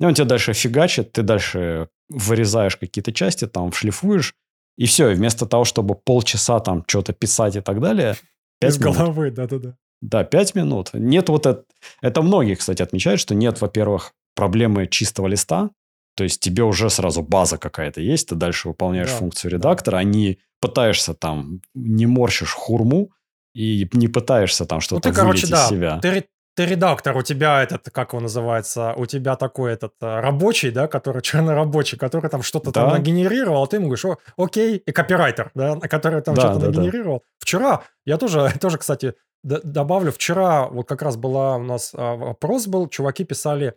[0.00, 4.34] И он тебе дальше фигачит, ты дальше вырезаешь какие-то части, там шлифуешь,
[4.76, 8.16] и все, и вместо того, чтобы полчаса там что-то писать и так далее...
[8.60, 8.96] Из минут.
[8.96, 9.76] головы, да-да-да.
[10.00, 10.90] Да, пять минут.
[10.92, 11.64] Нет вот это...
[12.00, 15.70] Это многие, кстати, отмечают, что нет, во-первых, проблемы чистого листа.
[16.14, 19.98] То есть тебе уже сразу база какая-то есть, ты дальше выполняешь да, функцию редактора, да.
[20.00, 23.10] а не пытаешься там, не морщишь хурму
[23.54, 25.98] и не пытаешься там что-то ну, ты, короче, да, себя.
[26.00, 30.70] Ты, ты редактор, у тебя этот, как его называется, у тебя такой этот э, рабочий,
[30.70, 32.82] да, который чернорабочий, который там что-то да.
[32.82, 36.60] там нагенерировал, а ты ему говоришь, О, окей, и копирайтер, да, который там да, что-то
[36.60, 37.18] да, нагенерировал.
[37.18, 37.24] Да.
[37.38, 42.66] Вчера, я тоже, тоже, кстати, добавлю, вчера вот как раз была у нас а, вопрос
[42.66, 43.74] был, чуваки писали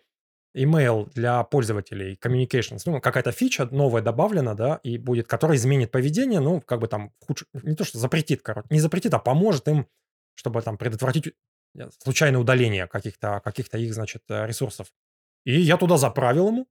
[0.56, 6.40] email для пользователей, communications, ну, какая-то фича новая добавлена, да, и будет, которая изменит поведение,
[6.40, 7.46] ну, как бы там, худш...
[7.54, 9.88] не то, что запретит, короче, не запретит, а поможет им,
[10.36, 11.34] чтобы там предотвратить
[11.78, 14.88] Э, случайное удаление каких-то каких их, значит, э, ресурсов.
[15.46, 16.68] И я туда заправил ему,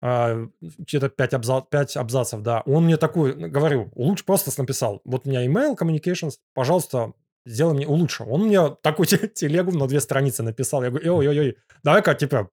[0.00, 2.62] а, где-то 5, абза 5 абзацев, да.
[2.66, 7.12] Он мне такой, говорю, лучше просто написал, вот у меня email communications, пожалуйста,
[7.46, 8.24] сделай мне улучши.
[8.24, 10.82] Он мне такую телегу на две страницы написал.
[10.82, 12.50] Я говорю, ой-ой-ой, давай-ка, типа,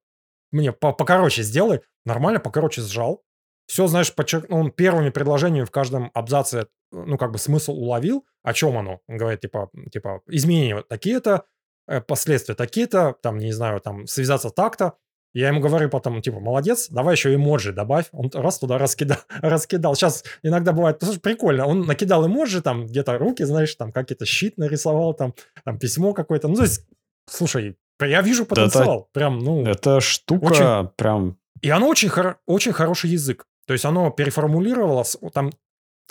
[0.52, 1.80] мне по покороче сделай.
[2.04, 3.22] Нормально, покороче сжал.
[3.66, 4.46] Все, знаешь, подчерк...
[4.50, 8.24] он первыми предложениями в каждом абзаце, ну, как бы смысл уловил.
[8.42, 9.00] О чем оно?
[9.08, 11.44] Он говорит, типа, типа изменения такие-то,
[11.88, 14.94] Э, последствия такие-то, там, не знаю, там, связаться так-то.
[15.34, 18.06] Я ему говорю потом, типа, молодец, давай еще эмоджи добавь.
[18.12, 19.18] Он раз туда раскидал.
[19.40, 19.94] раскидал.
[19.94, 24.58] Сейчас иногда бывает, слушай, прикольно, он накидал эмоджи, там, где-то руки, знаешь, там, какие-то щит
[24.58, 26.48] нарисовал, там, там, письмо какое-то.
[26.48, 26.84] Ну, то есть,
[27.28, 29.00] слушай, я вижу потенциал.
[29.00, 29.64] Это, прям, ну...
[29.64, 30.88] Это штука очень...
[30.96, 31.38] прям...
[31.62, 32.38] И оно очень, хор...
[32.46, 33.46] очень хороший язык.
[33.66, 35.50] То есть оно переформулировалось, там,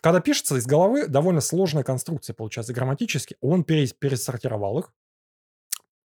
[0.02, 3.38] когда пишется из головы, довольно сложная конструкция получается грамматически.
[3.42, 4.94] Он пересортировал их,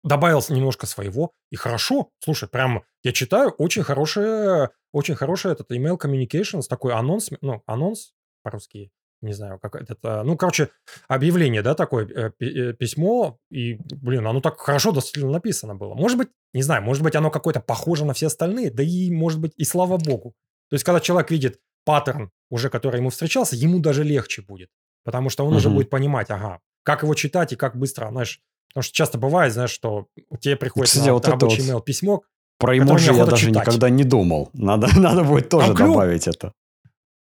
[0.03, 2.09] добавил немножко своего, и хорошо.
[2.19, 8.13] Слушай, прям я читаю, очень хороший, очень хороший этот email communications, такой анонс, ну, анонс
[8.43, 10.69] по-русски, не знаю, как это, ну, короче,
[11.07, 15.95] объявление, да, такое, э, э, письмо, и, блин, оно так хорошо достаточно написано было.
[15.95, 19.39] Может быть, не знаю, может быть, оно какое-то похоже на все остальные, да и, может
[19.39, 20.33] быть, и слава богу.
[20.69, 24.69] То есть, когда человек видит паттерн уже, который ему встречался, ему даже легче будет,
[25.03, 25.57] потому что он угу.
[25.57, 29.53] уже будет понимать, ага, как его читать и как быстро, знаешь, потому что часто бывает,
[29.53, 30.07] знаешь, что
[30.39, 32.21] тебе приходит Кстати, на вот рабочий вот email письмо,
[32.59, 33.67] Про эмоджи я даже читать.
[33.67, 34.49] никогда не думал.
[34.53, 36.53] Надо, надо будет тоже Там клёв- добавить это.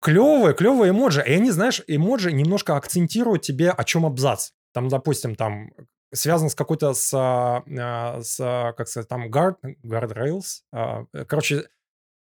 [0.00, 1.22] Клевые, клевые эмоджи.
[1.26, 4.50] И они, знаешь, эмоджи немножко акцентируют тебе, о чем абзац.
[4.72, 5.70] Там, допустим, там
[6.12, 10.62] связан с какой-то с, а, а, с а, как сказать, там, guard, guardrails.
[10.72, 11.64] а, Короче,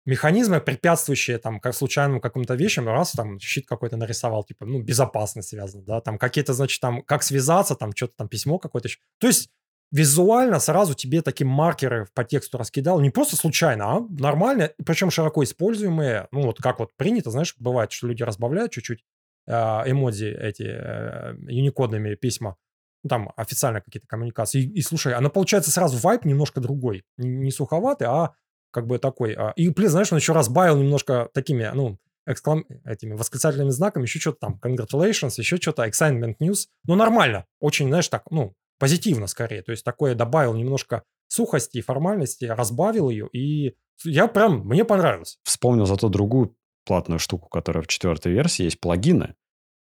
[0.07, 5.49] механизмы, препятствующие там как случайным каким-то вещам, раз там щит какой-то нарисовал, типа, ну, безопасность
[5.49, 8.89] связана, да, там какие-то, значит, там, как связаться, там, что-то там, письмо какое-то.
[9.19, 9.49] То есть
[9.91, 15.45] визуально сразу тебе такие маркеры по тексту раскидал, не просто случайно, а нормально, причем широко
[15.45, 19.05] используемые, ну, вот как вот принято, знаешь, бывает, что люди разбавляют чуть-чуть
[19.47, 22.57] э, эмодзи эти э, письма,
[23.05, 24.63] ну, там официально какие-то коммуникации.
[24.63, 27.05] И, и слушай, она получается сразу вайп немножко другой.
[27.19, 28.33] Не суховатый, а
[28.73, 29.35] как бы такой.
[29.35, 32.65] а, И плюс, знаешь, он еще разбавил немножко такими, ну, эксклам...
[32.85, 36.67] этими восклицательными знаками, еще что-то там, congratulations, еще что-то, excitement news.
[36.85, 37.45] Ну, нормально.
[37.61, 39.63] Очень, знаешь, так, ну, позитивно скорее.
[39.63, 45.39] То есть такое добавил немножко сухости и формальности, разбавил ее, и я прям, мне понравилось.
[45.45, 49.35] Вспомнил зато другую платную штуку, которая в четвертой версии есть, плагины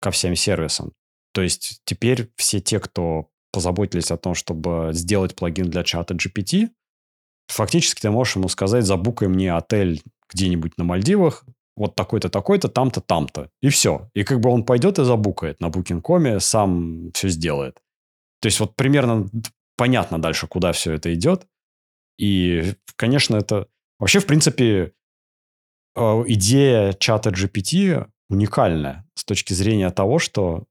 [0.01, 0.93] ко всем сервисам.
[1.33, 6.71] То есть теперь все те, кто позаботились о том, чтобы сделать плагин для чата GPT,
[7.49, 11.45] фактически ты можешь ему сказать, забукай мне отель где-нибудь на Мальдивах,
[11.77, 13.51] вот такой-то, такой-то, там-то, там-то.
[13.63, 14.11] И все.
[14.15, 17.79] И как бы он пойдет и забукает на Booking.com, сам все сделает.
[18.41, 19.29] То есть вот примерно
[19.77, 21.47] понятно дальше, куда все это идет.
[22.19, 23.69] И, конечно, это...
[23.99, 24.93] Вообще, в принципе,
[25.97, 30.65] э, идея чата GPT уникальная с точки зрения того, что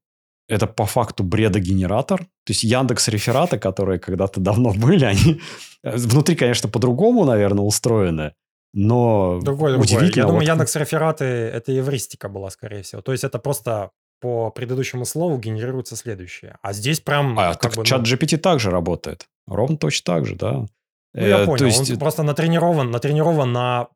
[0.48, 2.20] это по факту бредогенератор.
[2.20, 5.40] То есть Яндекс рефераты, которые когда-то давно были, они
[5.82, 8.34] внутри, конечно, по-другому, наверное, устроены,
[8.74, 9.84] но Другой, другой.
[9.86, 10.22] удивительно.
[10.22, 13.02] Я думаю, вот- Яндекс рефераты это евристика была, скорее всего.
[13.02, 16.56] То есть это просто по предыдущему слову генерируется следующее.
[16.62, 17.38] А здесь прям...
[17.38, 19.28] А, так бы, ну, чат GPT также работает.
[19.46, 20.66] Ровно точно так же, да.
[21.14, 21.58] Ну, я Э, понял.
[21.58, 23.88] То есть, Он просто натренирован, натренирован на,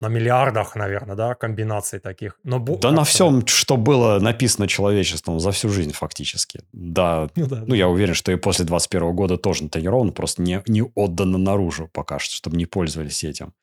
[0.00, 2.38] на миллиардах, наверное, да, комбинаций таких.
[2.44, 6.60] Но да на всем, что было написано человечеством за всю жизнь фактически.
[6.72, 10.62] Да, Ну, да, ну я уверен, что и после 21 года тоже натренирован, просто не,
[10.66, 13.54] не отдано наружу пока что, чтобы не пользовались этим.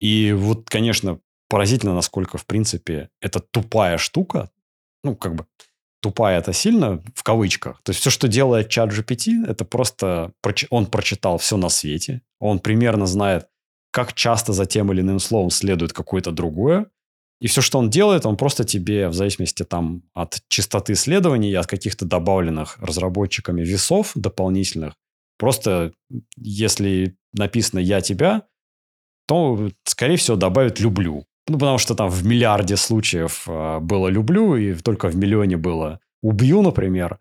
[0.00, 4.50] И вот, конечно, поразительно, насколько, в принципе, это тупая штука,
[5.04, 5.46] ну, как бы,
[6.00, 7.80] тупая это сильно в кавычках.
[7.82, 10.32] То есть все, что делает чат GPT, это просто
[10.70, 13.48] он прочитал все на свете, он примерно знает,
[13.90, 16.86] как часто за тем или иным словом следует какое-то другое,
[17.40, 21.54] и все, что он делает, он просто тебе, в зависимости там от частоты следований и
[21.54, 24.94] от каких-то добавленных разработчиками весов дополнительных,
[25.38, 25.92] просто
[26.36, 28.42] если написано «я тебя»,
[29.26, 31.26] то, скорее всего, добавит «люблю».
[31.48, 36.00] Ну, потому что там в миллиарде случаев э, было «люблю», и только в миллионе было
[36.22, 37.18] «убью», например.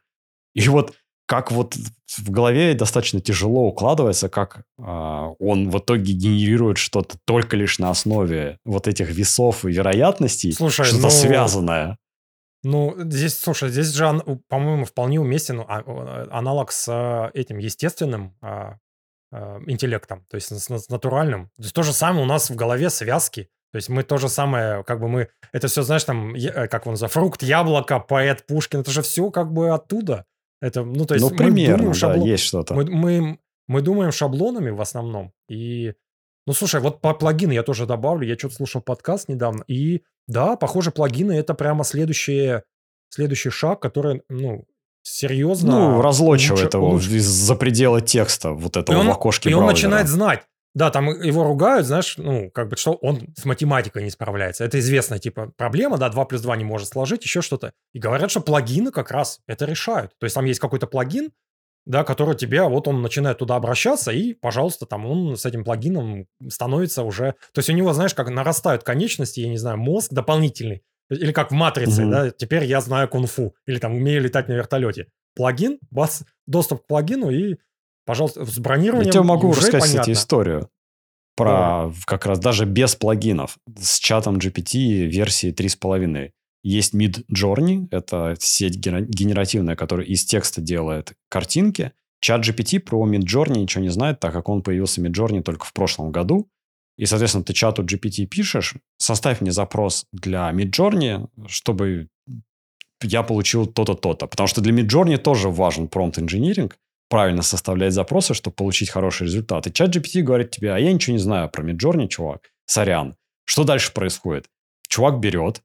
[0.53, 0.93] И вот
[1.25, 1.75] как вот
[2.17, 7.89] в голове достаточно тяжело укладывается, как а, он в итоге генерирует что-то только лишь на
[7.89, 11.97] основе вот этих весов и вероятностей, Слушай, что-то ну, связанное.
[12.63, 18.77] Ну, здесь, слушай, здесь же, по-моему, вполне уместен а- аналог с а, этим естественным а,
[19.31, 21.49] а, интеллектом, то есть с, с натуральным.
[21.57, 23.49] То есть то же самое у нас в голове связки.
[23.73, 26.85] То есть мы то же самое, как бы мы, это все, знаешь, там, э, как
[26.85, 30.25] он за фрукт, яблоко, поэт Пушкин, это же все как бы оттуда.
[30.61, 32.75] Это, ну, то есть ну, мы примерно, думаем да, шабло- есть что-то.
[32.75, 35.33] мы, мы, мы думаем шаблонами в основном.
[35.49, 35.93] И,
[36.45, 38.27] ну, слушай, вот по плагины я тоже добавлю.
[38.27, 39.63] Я что-то слушал подкаст недавно.
[39.67, 42.63] И да, похоже, плагины это прямо следующее,
[43.09, 44.65] следующий шаг, который, ну,
[45.01, 45.71] серьезно...
[45.95, 49.53] Ну, разлочивает улучши- его улучш- из-за пределы текста вот этого и он, в окошке и
[49.53, 49.89] он браузера.
[49.89, 50.43] начинает знать.
[50.75, 54.63] Да, там его ругают, знаешь, ну, как бы, что он с математикой не справляется.
[54.65, 57.73] Это известная, типа, проблема, да, 2 плюс 2 не может сложить, еще что-то.
[57.93, 60.13] И говорят, что плагины как раз это решают.
[60.17, 61.31] То есть там есть какой-то плагин,
[61.85, 66.27] да, который тебе, вот он начинает туда обращаться, и, пожалуйста, там он с этим плагином
[66.49, 67.35] становится уже...
[67.53, 70.81] То есть у него, знаешь, как нарастают конечности, я не знаю, мозг дополнительный.
[71.09, 72.11] Или как в «Матрице», Мгм.
[72.11, 73.53] да, теперь я знаю кунг-фу.
[73.67, 75.07] Или там умею летать на вертолете.
[75.35, 77.57] Плагин, бас, доступ к плагину и,
[78.05, 80.11] пожалуйста, с бронированием Я тебе могу уже рассказать, понятно.
[80.11, 80.69] историю
[81.35, 86.31] про как раз даже без плагинов с чатом GPT версии 3.5.
[86.63, 91.91] Есть Mid Journey, это сеть генеративная, которая из текста делает картинки.
[92.21, 95.65] Чат GPT про Mid Journey ничего не знает, так как он появился Mid Journey только
[95.65, 96.47] в прошлом году.
[96.97, 102.07] И, соответственно, ты чату GPT пишешь, составь мне запрос для Mid Journey, чтобы
[103.01, 104.27] я получил то-то, то-то.
[104.27, 106.77] Потому что для Mid Journey тоже важен промпт инжиниринг,
[107.09, 109.67] правильно составлять запросы, чтобы получить хороший результат.
[109.67, 113.15] И чат GPT говорит тебе, а я ничего не знаю про Midjourney, чувак, сорян.
[113.45, 114.47] Что дальше происходит?
[114.87, 115.61] Чувак берет,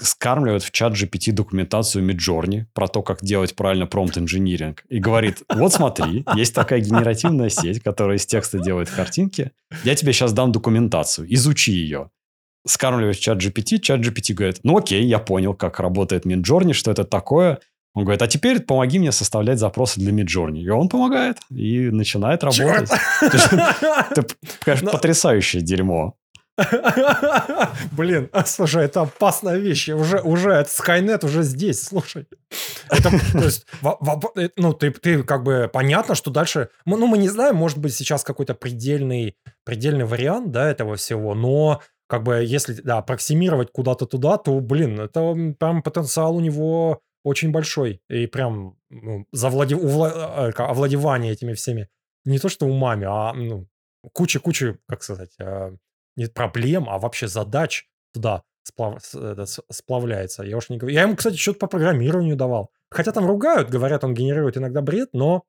[0.00, 4.84] скармливает в чат GPT документацию Midjourney про то, как делать правильно промпт-инжиниринг.
[4.88, 9.52] И говорит, вот смотри, есть такая генеративная сеть, которая из текста делает картинки.
[9.84, 12.10] Я тебе сейчас дам документацию, изучи ее.
[12.66, 17.04] Скармливаешь чат GPT, чат GPT говорит, ну окей, я понял, как работает Midjourney, что это
[17.04, 17.60] такое.
[17.94, 20.60] Он говорит, а теперь помоги мне составлять запросы для Midjourney.
[20.60, 22.90] И он помогает и начинает работать.
[23.20, 24.26] Это,
[24.60, 26.14] конечно, потрясающее дерьмо.
[27.92, 29.88] Блин, а, слушай, это опасная вещь.
[29.90, 32.26] Уже, уже, это Skynet уже здесь, слушай.
[32.90, 33.66] Это, то есть,
[34.36, 36.68] э, ну, ты, ты как бы, понятно, что дальше...
[36.84, 41.80] Ну, мы не знаем, может быть, сейчас какой-то предельный, предельный вариант, да, этого всего, но
[42.08, 47.52] как бы, если, да, аппроксимировать куда-то туда, то, блин, это прям потенциал у него очень
[47.52, 48.02] большой.
[48.08, 49.78] И прям ну, завладев...
[49.78, 50.48] увла...
[50.48, 51.88] Э, овладевание этими всеми
[52.28, 53.66] не то что умами, а ну,
[54.12, 55.74] куча-куча, как сказать, а,
[56.16, 59.02] не проблем, а вообще задач туда сплав,
[59.70, 60.42] сплавляется.
[60.42, 60.94] Я уж не говорю.
[60.94, 62.70] Я ему, кстати, что-то по программированию давал.
[62.90, 65.44] Хотя там ругают, говорят, он генерирует иногда бред, но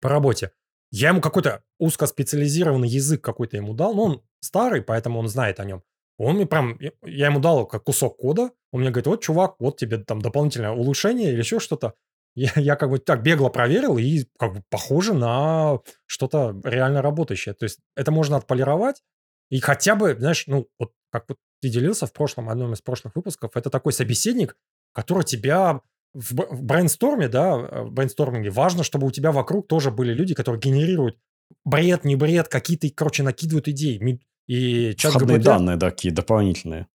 [0.00, 0.52] по работе.
[0.90, 5.64] Я ему какой-то узкоспециализированный язык какой-то ему дал, но он старый, поэтому он знает о
[5.64, 5.82] нем.
[6.18, 9.78] Он мне прям, я ему дал как кусок кода, он мне говорит, вот, чувак, вот
[9.78, 11.94] тебе там дополнительное улучшение или еще что-то.
[12.34, 17.54] Я, я как бы так бегло проверил, и как бы похоже на что-то реально работающее.
[17.54, 19.02] То есть это можно отполировать,
[19.50, 23.16] и хотя бы, знаешь, ну, вот как вот ты делился в прошлом, одном из прошлых
[23.16, 24.56] выпусков, это такой собеседник,
[24.92, 25.80] который тебя
[26.12, 30.34] в, в брейнсторме, да, э, в брейнсторминге важно, чтобы у тебя вокруг тоже были люди,
[30.34, 31.16] которые генерируют
[31.64, 34.20] бред, не бред, какие-то, короче, накидывают идеи.
[34.46, 36.88] И чат Входные ГПТ, данные такие дополнительные.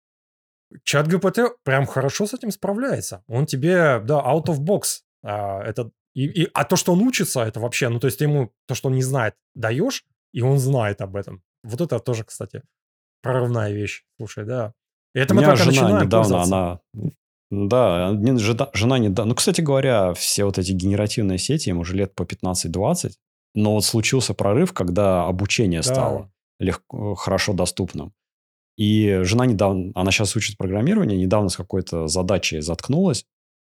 [0.83, 3.23] Чат ГПТ прям хорошо с этим справляется.
[3.27, 5.01] Он тебе, да, out of box.
[5.23, 8.25] А, это, и, и, а то, что он учится, это вообще, ну, то есть ты
[8.25, 11.41] ему то, что он не знает, даешь, и он знает об этом.
[11.63, 12.61] Вот это тоже, кстати,
[13.21, 14.03] прорывная вещь.
[14.17, 14.73] Слушай, да.
[15.15, 16.79] И это У мы меня только жена недавно, она...
[17.51, 19.29] Да, жена, жена недавно...
[19.29, 23.13] Ну, кстати говоря, все вот эти генеративные сети, им уже лет по 15-20,
[23.55, 25.83] но вот случился прорыв, когда обучение да.
[25.83, 28.13] стало легко, хорошо доступным.
[28.79, 33.25] И жена недавно, она сейчас учит программирование, недавно с какой-то задачей заткнулась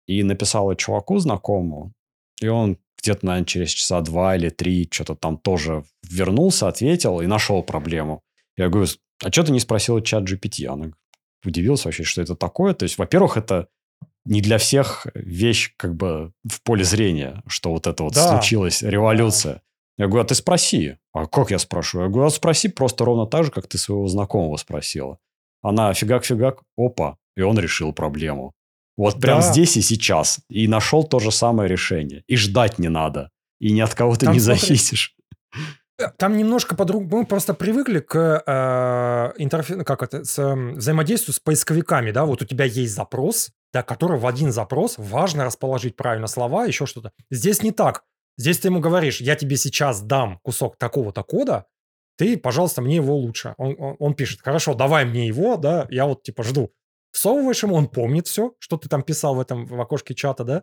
[0.07, 1.95] и написала чуваку знакомому,
[2.43, 7.27] и он где-то, наверное, через часа два или три что-то там тоже вернулся, ответил и
[7.27, 8.23] нашел проблему.
[8.59, 8.87] Я говорю,
[9.25, 10.67] а что ты не спросила ChatGPT?
[10.67, 10.91] Она
[11.43, 12.75] удивилась вообще, что это такое.
[12.75, 13.69] То есть, во-первых, это
[14.27, 18.29] не для всех вещь как бы в поле зрения, что вот это вот да.
[18.29, 19.63] случилась революция.
[19.99, 20.97] Я говорю, а ты спроси.
[21.13, 22.01] А как я спрошу?
[22.01, 25.19] Я говорю, а спроси просто ровно так же, как ты своего знакомого спросила.
[25.61, 28.53] Она фигак-фигак, опа, и он решил проблему.
[28.97, 29.53] Вот прям да.
[29.53, 30.41] здесь и сейчас.
[30.49, 32.23] И нашел то же самое решение.
[32.27, 33.31] И ждать не надо.
[33.61, 35.17] И ни от кого ты не смотри, зависишь.
[35.99, 37.19] Э, там немножко по-другому.
[37.19, 39.85] Мы просто привыкли к э, интерфе...
[39.85, 42.13] как это, с, э, взаимодействию с поисковиками.
[42.13, 42.25] Да?
[42.25, 46.87] Вот у тебя есть запрос, да, который в один запрос важно расположить правильно слова, еще
[46.87, 47.13] что-то.
[47.31, 48.05] Здесь не так.
[48.39, 51.67] Здесь ты ему говоришь, я тебе сейчас дам кусок такого-то кода,
[52.17, 53.55] ты, пожалуйста, мне его лучше.
[53.59, 56.73] Он, он, он пишет, хорошо, давай мне его, да, я вот типа жду
[57.13, 60.63] всовываешь ему, он помнит все, что ты там писал в этом в окошке чата, да,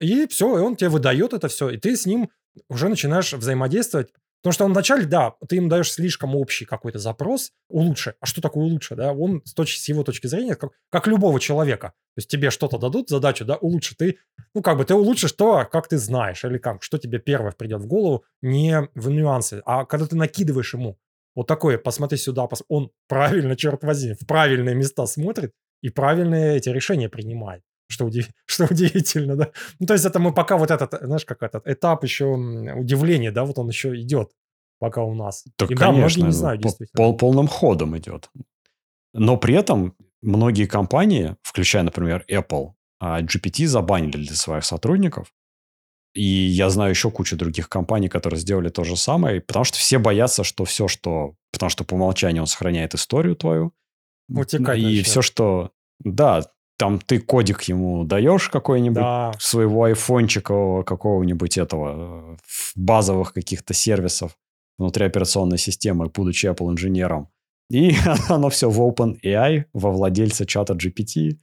[0.00, 2.30] и все, и он тебе выдает это все, и ты с ним
[2.68, 4.12] уже начинаешь взаимодействовать.
[4.42, 8.16] Потому что он вначале, да, ты ему даешь слишком общий какой-то запрос, улучши.
[8.20, 9.12] А что такое улучши, да?
[9.12, 11.92] Он с, точки, с его точки зрения, как, как любого человека.
[12.14, 13.94] То есть тебе что-то дадут, задачу, да, улучши.
[13.96, 14.18] Ты,
[14.52, 17.82] ну, как бы ты улучшишь то, как ты знаешь, или как, что тебе первое придет
[17.82, 19.62] в голову, не в нюансы.
[19.64, 20.98] А когда ты накидываешь ему
[21.36, 22.64] вот такое, посмотри сюда, пос...
[22.68, 27.62] он правильно, черт возьми, в правильные места смотрит и правильные эти решения принимает.
[27.92, 28.28] Что, удив...
[28.46, 29.50] что удивительно, да?
[29.78, 33.44] Ну, то есть это мы пока вот этот, знаешь, как этот этап еще удивления, да,
[33.44, 34.30] вот он еще идет
[34.78, 35.44] пока у нас.
[35.56, 36.96] Так, и, конечно, да, многие не знают, действительно.
[36.96, 38.30] Пол, полным ходом идет.
[39.14, 45.32] Но при этом многие компании, включая, например, Apple, а, GPT забанили для своих сотрудников,
[46.14, 49.98] и я знаю еще кучу других компаний, которые сделали то же самое, потому что все
[49.98, 51.34] боятся, что все, что...
[51.52, 53.72] Потому что по умолчанию он сохраняет историю твою.
[54.28, 55.06] Утекать И начнет.
[55.06, 55.70] все, что...
[56.00, 56.42] Да,
[56.82, 59.32] там ты кодик ему даешь какой-нибудь, да.
[59.38, 62.36] своего айфончика какого-нибудь этого,
[62.74, 64.36] базовых каких-то сервисов
[64.78, 67.28] внутри операционной системы, будучи Apple инженером.
[67.70, 67.94] И
[68.28, 71.36] оно все в OpenAI, во владельца чата GPT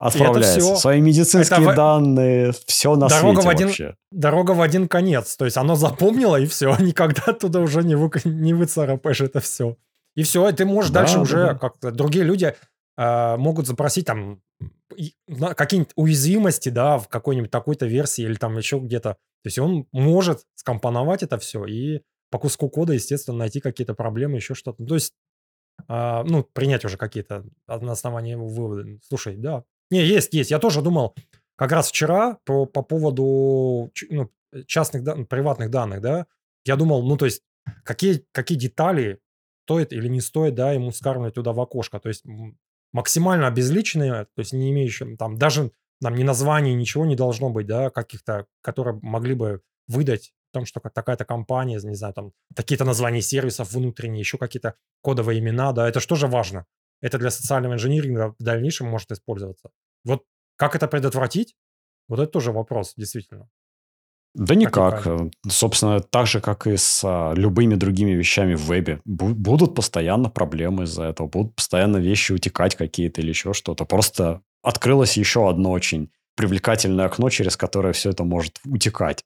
[0.00, 0.58] отправляется.
[0.58, 3.94] Все, Свои медицинские это данные, все на дорога свете в один, вообще.
[4.10, 5.36] Дорога в один конец.
[5.36, 6.76] То есть оно запомнило, и все.
[6.80, 9.76] Никогда оттуда уже не, вы, не выцарапаешь это все.
[10.16, 11.54] И все, и ты можешь да, дальше да, уже, да.
[11.54, 12.56] как другие люди
[12.98, 14.40] э, могут запросить там
[15.56, 19.14] какие-нибудь уязвимости, да, в какой-нибудь такой-то версии или там еще где-то.
[19.14, 24.36] То есть он может скомпоновать это все и по куску кода, естественно, найти какие-то проблемы,
[24.36, 24.84] еще что-то.
[24.84, 25.14] То есть
[25.88, 29.00] а, ну, принять уже какие-то на основании его выводы.
[29.08, 29.64] Слушай, да.
[29.90, 30.50] Не, есть, есть.
[30.50, 31.14] Я тоже думал,
[31.56, 34.30] как раз вчера по, по поводу ну,
[34.66, 36.26] частных, да, приватных данных, да,
[36.64, 37.42] я думал, ну, то есть,
[37.84, 39.20] какие, какие детали
[39.64, 42.00] стоит или не стоит, да, ему скармливать туда в окошко.
[42.00, 42.24] То есть,
[42.92, 47.66] максимально обезличенные, то есть, не имеющие, там, даже нам ни названий, ничего не должно быть,
[47.66, 52.84] да, каких-то, которые могли бы выдать о том, что такая-то компания, не знаю, там, какие-то
[52.84, 56.66] названия сервисов внутренние, еще какие-то кодовые имена, да, это же важно?
[57.00, 59.70] Это для социального инжиниринга в дальнейшем может использоваться.
[60.04, 60.24] Вот
[60.56, 61.56] как это предотвратить?
[62.08, 63.48] Вот это тоже вопрос, действительно.
[64.34, 65.06] Да никак.
[65.06, 69.00] Э, собственно, так же, как и с а, любыми другими вещами в вебе.
[69.04, 71.26] Бу- будут постоянно проблемы из-за этого.
[71.26, 73.84] Будут постоянно вещи утекать какие-то или еще что-то.
[73.84, 79.24] Просто открылось еще одно очень привлекательное окно, через которое все это может утекать.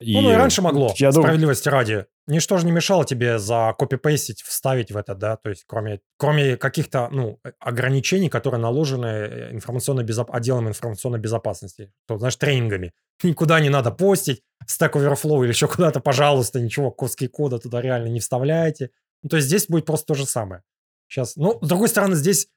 [0.00, 1.80] И ну, ну и раньше могло, я справедливости думаю...
[1.80, 2.06] ради.
[2.26, 6.56] Ничто же не мешало тебе за копипейстить, вставить в это, да, то есть кроме, кроме
[6.56, 10.32] каких-то, ну, ограничений, которые наложены э, информационной безоп...
[10.32, 12.92] отделом информационной безопасности, то, знаешь, тренингами.
[13.22, 18.08] Никуда не надо постить, Stack Overflow или еще куда-то, пожалуйста, ничего, куски кода туда реально
[18.08, 18.90] не вставляете.
[19.22, 20.62] Ну, то есть здесь будет просто то же самое.
[21.08, 22.48] Сейчас, ну, с другой стороны, здесь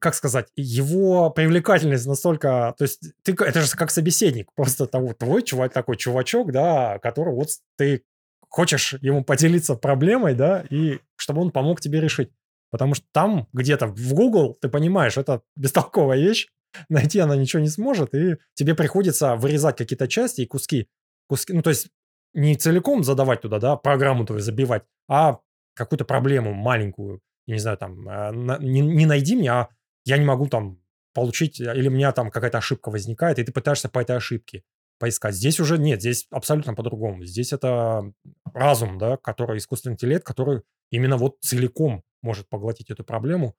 [0.00, 5.42] как сказать, его привлекательность настолько, то есть ты, это же как собеседник, просто того, твой
[5.42, 8.04] чувак, такой чувачок, да, который вот ты
[8.48, 12.30] хочешь ему поделиться проблемой, да, и чтобы он помог тебе решить.
[12.70, 16.48] Потому что там где-то в Google, ты понимаешь, это бестолковая вещь,
[16.88, 20.88] найти она ничего не сможет, и тебе приходится вырезать какие-то части и куски,
[21.28, 21.88] куски, ну, то есть
[22.34, 25.38] не целиком задавать туда, да, программу твою забивать, а
[25.74, 29.68] какую-то проблему маленькую, я не знаю, там, а, не, не найди мне, а
[30.04, 30.80] я не могу там
[31.14, 34.62] получить, а, или у меня там какая-то ошибка возникает, и ты пытаешься по этой ошибке
[34.98, 35.34] поискать.
[35.34, 37.24] Здесь уже нет, здесь абсолютно по-другому.
[37.24, 38.12] Здесь это
[38.54, 43.56] разум, да, который, искусственный интеллект, который именно вот целиком может поглотить эту проблему,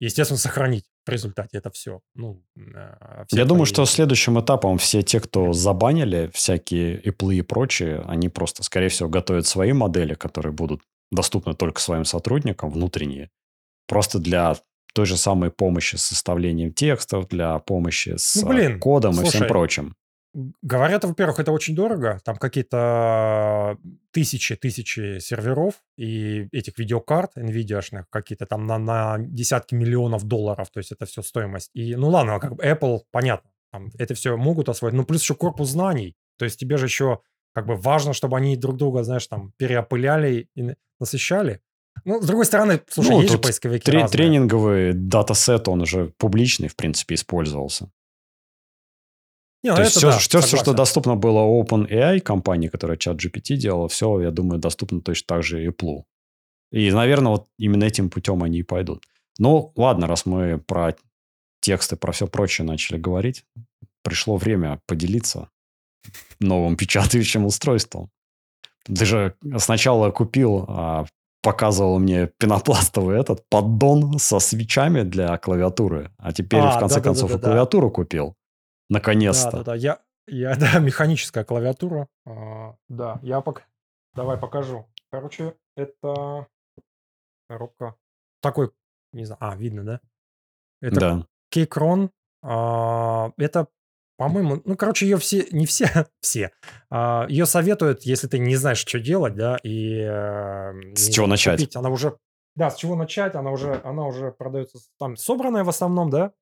[0.00, 2.00] естественно, сохранить в результате это все.
[2.14, 2.42] Ну,
[2.74, 8.02] а, все Я думаю, что следующим этапом все те, кто забанили всякие Apple и прочие,
[8.06, 13.30] они просто, скорее всего, готовят свои модели, которые будут доступны только своим сотрудникам, внутренние,
[13.86, 14.56] просто для
[14.94, 19.30] той же самой помощи с составлением текстов, для помощи с ну, блин, кодом слушай, и
[19.30, 19.96] всем прочим.
[20.62, 22.20] Говорят, во-первых, это очень дорого.
[22.24, 23.78] Там какие-то
[24.10, 30.70] тысячи-тысячи серверов и этих видеокарт NVIDIA-шных, какие-то там на, на десятки миллионов долларов.
[30.70, 31.70] То есть это все стоимость.
[31.74, 34.94] И, ну ладно, как бы Apple, понятно, там это все могут освоить.
[34.94, 36.16] Ну, плюс еще корпус знаний.
[36.36, 37.20] То есть тебе же еще
[37.52, 41.60] как бы важно, чтобы они друг друга, знаешь, там переопыляли и насыщали.
[42.04, 46.68] Ну, с другой стороны, слушай, ну, есть же поисковики тре- Тренинговый датасет, он уже публичный,
[46.68, 47.90] в принципе, использовался.
[49.64, 53.56] Не, То есть все, да, все, все, что доступно было OpenAI компании, которая чат GPT
[53.56, 56.02] делала, все, я думаю, доступно точно так же и Apple.
[56.70, 59.04] И, наверное, вот именно этим путем они и пойдут.
[59.38, 60.94] Ну, ладно, раз мы про
[61.60, 63.46] тексты, про все прочее начали говорить,
[64.02, 65.48] пришло время поделиться
[66.40, 68.10] новым печатающим устройством.
[68.84, 71.06] Ты же сначала купил, а,
[71.42, 77.00] показывал мне пенопластовый этот поддон со свечами для клавиатуры, а теперь а, в конце да,
[77.00, 77.94] концов да, да, и клавиатуру да.
[77.94, 78.36] купил.
[78.88, 79.50] Наконец-то.
[79.50, 79.74] Да, да, да.
[79.74, 82.08] Я, я, да, механическая клавиатура.
[82.26, 83.62] А, да, я пока...
[84.14, 84.86] Давай покажу.
[85.10, 86.46] Короче, это
[87.48, 87.96] коробка.
[88.40, 88.70] Такой,
[89.12, 90.00] не знаю, а, видно, да?
[90.80, 91.26] Это да.
[91.50, 92.10] Кейкрон.
[92.42, 93.68] А, это
[94.16, 95.88] по-моему, ну, короче, ее все, не все,
[96.20, 96.52] все.
[96.90, 99.98] А, ее советуют, если ты не знаешь, что делать, да, и...
[99.98, 101.58] Э, с чего начать?
[101.58, 101.76] Купить.
[101.76, 102.16] Она уже...
[102.54, 106.32] Да, с чего начать, она уже, она уже продается там собранная в основном, да.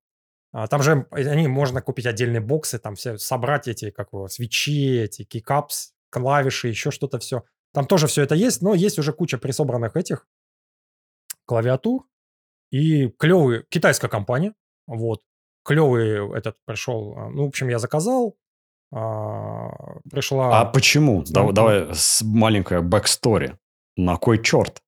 [0.52, 4.98] А, там же они можно купить отдельные боксы, там все собрать эти, как его, свечи,
[4.98, 7.44] эти кикапс, клавиши, еще что-то все.
[7.72, 10.26] Там тоже все это есть, но есть уже куча присобранных этих
[11.46, 12.06] клавиатур.
[12.70, 14.54] И клевые, китайская компания,
[14.86, 15.22] вот
[15.64, 17.14] клевый этот пришел.
[17.16, 18.36] А, ну, в общем, я заказал.
[18.92, 19.70] А,
[20.10, 20.60] пришла...
[20.60, 21.24] А почему?
[21.26, 21.90] Давай, давай
[22.22, 23.58] маленькая backstory.
[23.96, 24.82] На кой черт?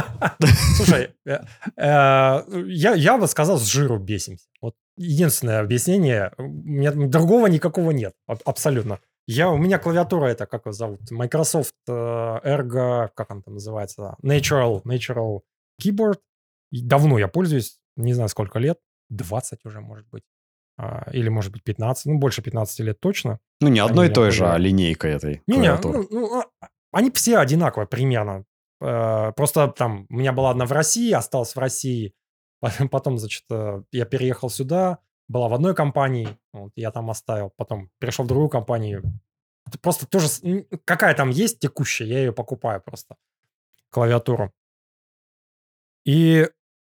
[0.76, 1.38] Слушай, э,
[1.76, 4.46] э, я, бы сказал, с жиру бесимся.
[4.60, 6.32] Вот единственное объяснение.
[6.38, 8.14] У меня другого никакого нет.
[8.44, 9.00] Абсолютно.
[9.26, 11.10] Я, у меня клавиатура это, как его зовут?
[11.10, 14.16] Microsoft э, Ergo, как он там называется?
[14.22, 15.40] Natural, Natural
[15.82, 16.18] Keyboard.
[16.70, 18.78] давно я пользуюсь, не знаю сколько лет.
[19.10, 20.24] 20 уже, может быть.
[20.76, 22.06] А, или, может быть, 15.
[22.06, 23.38] Ну, больше 15 лет точно.
[23.60, 27.10] Ну, не одной и той же, а линейка этой не, не, ну, ну, а, они
[27.12, 28.44] все одинаковые примерно.
[28.84, 32.14] Э, просто там у меня была одна в России, осталась в России.
[32.90, 37.50] Потом, значит, э, я переехал сюда, была в одной компании, вот, я там оставил.
[37.56, 39.02] Потом перешел в другую компанию.
[39.80, 40.28] Просто тоже,
[40.84, 43.16] какая там есть текущая, я ее покупаю просто.
[43.90, 44.52] Клавиатуру.
[46.04, 46.46] И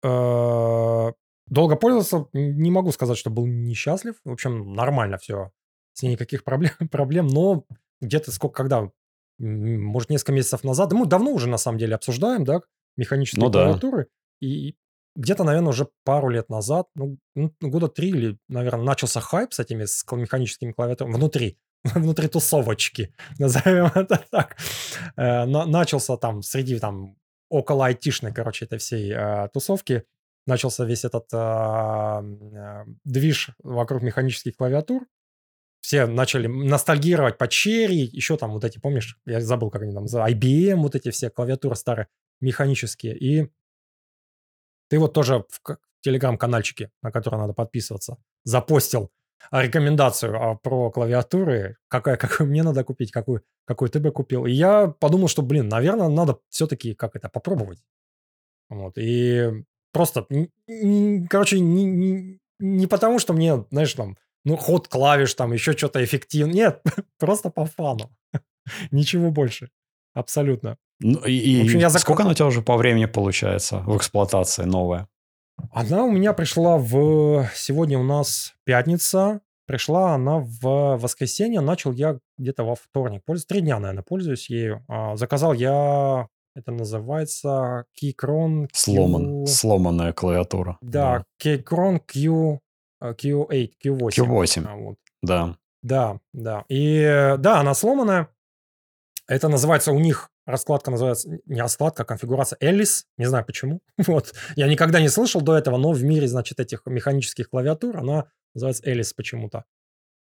[0.02, 1.12] э,
[1.46, 4.14] долго пользовался, не могу сказать, что был несчастлив.
[4.24, 5.50] В общем, нормально все.
[5.94, 7.64] С ней никаких проблем, проблем но
[8.00, 8.90] где-то сколько, когда,
[9.40, 12.60] может, несколько месяцев назад, мы давно уже на самом деле обсуждаем, да,
[12.96, 13.64] механические Ну да.
[13.64, 14.08] клавиатуры,
[14.40, 14.74] и
[15.16, 19.58] где-то, наверное, уже пару лет назад, ну, ну, года три или, наверное, начался хайп с
[19.58, 24.56] этими с механическими клавиатурами внутри, внутри тусовочки, назовем это так.
[25.16, 27.16] Э, на- начался там среди там
[27.48, 30.04] около айтишной, короче, этой всей э, тусовки,
[30.46, 35.06] начался весь этот а, а, движ вокруг механических клавиатур.
[35.80, 40.06] Все начали ностальгировать по Cherry, еще там вот эти, помнишь, я забыл, как они там,
[40.06, 42.08] за IBM, вот эти все клавиатуры старые,
[42.40, 43.16] механические.
[43.16, 43.50] И
[44.88, 49.10] ты вот тоже в телеграм-канальчике, на который надо подписываться, запостил
[49.50, 54.46] рекомендацию а, про клавиатуры, какая, какую мне надо купить, какую, какую ты бы купил.
[54.46, 57.82] И я подумал, что, блин, наверное, надо все-таки как это попробовать.
[58.68, 58.94] Вот.
[58.96, 60.26] И просто,
[61.28, 66.02] короче, не, не, не потому, что мне, знаешь, там, ну, ход клавиш, там, еще что-то
[66.02, 66.52] эффективно.
[66.52, 66.82] Нет,
[67.18, 68.10] просто по фану.
[68.90, 69.70] Ничего больше.
[70.14, 70.76] Абсолютно.
[71.00, 73.96] Ну, и, В общем, я зак- сколько она у тебя уже по времени получается в
[73.96, 75.08] эксплуатации новая?
[75.72, 77.46] Она у меня пришла в...
[77.54, 79.40] Сегодня у нас пятница.
[79.66, 81.60] Пришла она в воскресенье.
[81.60, 83.22] Начал я где-то во вторник.
[83.24, 83.46] Пользуюсь.
[83.46, 84.84] Три дня, наверное, пользуюсь ею.
[84.88, 86.28] А, Заказал я...
[86.56, 88.68] Это называется Keychron Q...
[88.72, 90.76] Сломан, сломанная клавиатура.
[90.80, 92.58] Да, Keychron Q...
[93.00, 94.10] э, Q8, Q8.
[94.10, 94.96] Q8, А, вот.
[95.22, 95.56] да.
[95.82, 96.64] Да, да.
[96.68, 98.28] И э, да, она сломанная.
[99.26, 103.06] Это называется у них раскладка называется не раскладка, а конфигурация Элис.
[103.16, 103.80] Не знаю почему.
[104.06, 104.34] Вот.
[104.56, 108.82] Я никогда не слышал до этого, но в мире, значит, этих механических клавиатур она называется
[108.88, 109.64] Элис почему-то.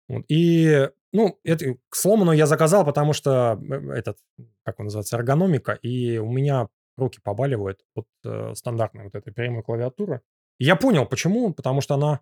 [0.10, 0.24] Вот.
[0.28, 4.18] И, ну, это, сломанную я заказал, потому что э, этот,
[4.64, 9.64] как он называется, эргономика, и у меня руки побаливают от э, стандартной вот этой прямой
[9.64, 10.22] клавиатуры.
[10.60, 12.22] И я понял, почему, потому что она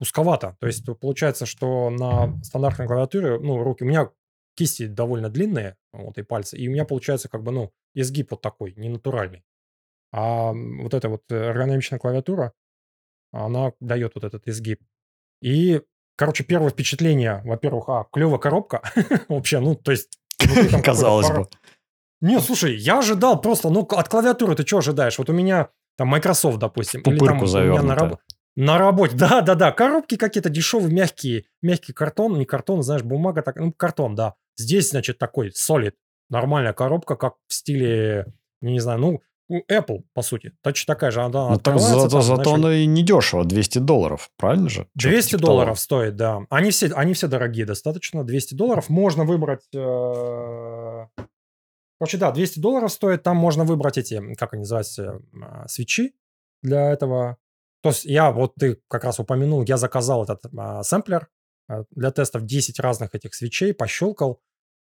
[0.00, 0.56] узковата.
[0.60, 4.10] То есть получается, что на стандартной клавиатуре, ну, руки, у меня
[4.54, 8.42] кисти довольно длинные, вот, и пальцы, и у меня получается как бы, ну, изгиб вот
[8.42, 9.44] такой, не натуральный.
[10.12, 12.52] А вот эта вот э, эргономичная клавиатура,
[13.32, 14.82] она дает вот этот изгиб.
[15.40, 15.80] И,
[16.16, 18.82] короче, первое впечатление, во-первых, а, клевая коробка
[19.28, 20.18] вообще, ну, то есть...
[20.84, 21.46] Казалось бы.
[22.20, 25.18] Не, слушай, я ожидал просто, ну, от клавиатуры ты что ожидаешь?
[25.18, 27.00] Вот у меня там Microsoft, допустим.
[27.00, 28.18] или там Пупырку на, завернутая.
[28.56, 33.42] На работе, да, да, да, коробки какие-то дешевые, мягкие, мягкий картон, не картон, знаешь, бумага,
[33.42, 34.34] так, ну, картон, да.
[34.56, 35.94] Здесь, значит, такой solid,
[36.28, 38.26] нормальная коробка, как в стиле,
[38.60, 39.22] не знаю, ну,
[39.70, 40.52] Apple, по сути.
[40.62, 43.78] Точно такая же, она Ну, так зато, там, зато знаешь, она и не дешево, 200
[43.78, 44.86] долларов, правильно же?
[44.98, 45.52] Чё-то 200 типа того.
[45.52, 46.40] долларов стоит, да.
[46.48, 48.24] Они все, они все дорогие достаточно.
[48.24, 48.88] 200 долларов.
[48.88, 49.66] Можно выбрать...
[49.74, 51.06] э,
[51.98, 53.22] Короче, да, 200 долларов стоит.
[53.22, 56.14] Там можно выбрать эти, как они называются, а, свечи
[56.62, 57.36] для этого.
[57.82, 61.28] То есть я, вот ты как раз упомянул, я заказал этот а, сэмплер
[61.68, 64.40] а, для тестов 10 разных этих свечей, пощелкал,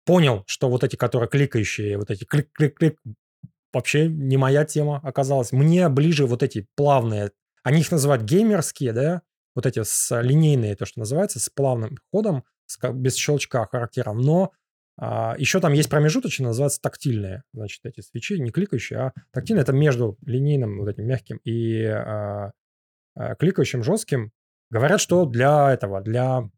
[0.04, 2.98] понял, что вот эти, которые кликающие, вот эти клик-клик-клик,
[3.72, 5.52] вообще не моя тема оказалась.
[5.52, 7.32] Мне ближе вот эти плавные,
[7.62, 9.22] они их называют геймерские, да,
[9.54, 14.20] вот эти с линейные, то, что называется, с плавным ходом, с без щелчка характером.
[14.20, 14.52] Но
[14.98, 19.62] а, еще там есть промежуточные, называются тактильные, значит, эти свечи, не кликающие, а тактильные.
[19.62, 22.52] Это между линейным, вот этим мягким и а, а,
[23.38, 24.32] кликающим жестким.
[24.70, 26.50] Говорят, что для этого, для,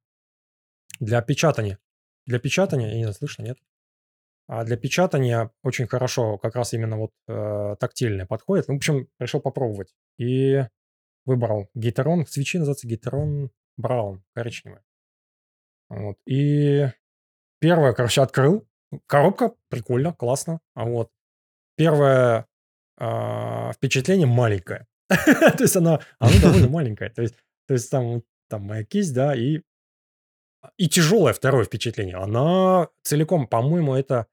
[1.01, 1.79] для печатания.
[2.27, 3.59] Для печатания, я не знаю, слышно, нет?
[4.49, 8.69] А для печатания очень хорошо как раз именно вот э, тактильное подходит.
[8.69, 9.95] Ну, в общем, решил попробовать.
[10.19, 10.65] И
[11.27, 12.27] выбрал гейтерон.
[12.27, 14.83] Свечи называются гейтерон браун, коричневая.
[15.91, 16.17] Вот.
[16.27, 16.87] И
[17.61, 18.67] первое, короче, открыл.
[19.07, 20.61] Коробка прикольно, классно.
[20.75, 21.11] А вот
[21.77, 22.47] первое
[22.97, 24.87] а, впечатление маленькое.
[25.57, 27.11] То есть она, она довольно маленькая.
[27.11, 27.35] То есть,
[27.67, 29.63] то есть там, там моя кисть, да, и,
[30.77, 32.17] и тяжелое второе впечатление.
[32.17, 34.27] Она целиком, по-моему, это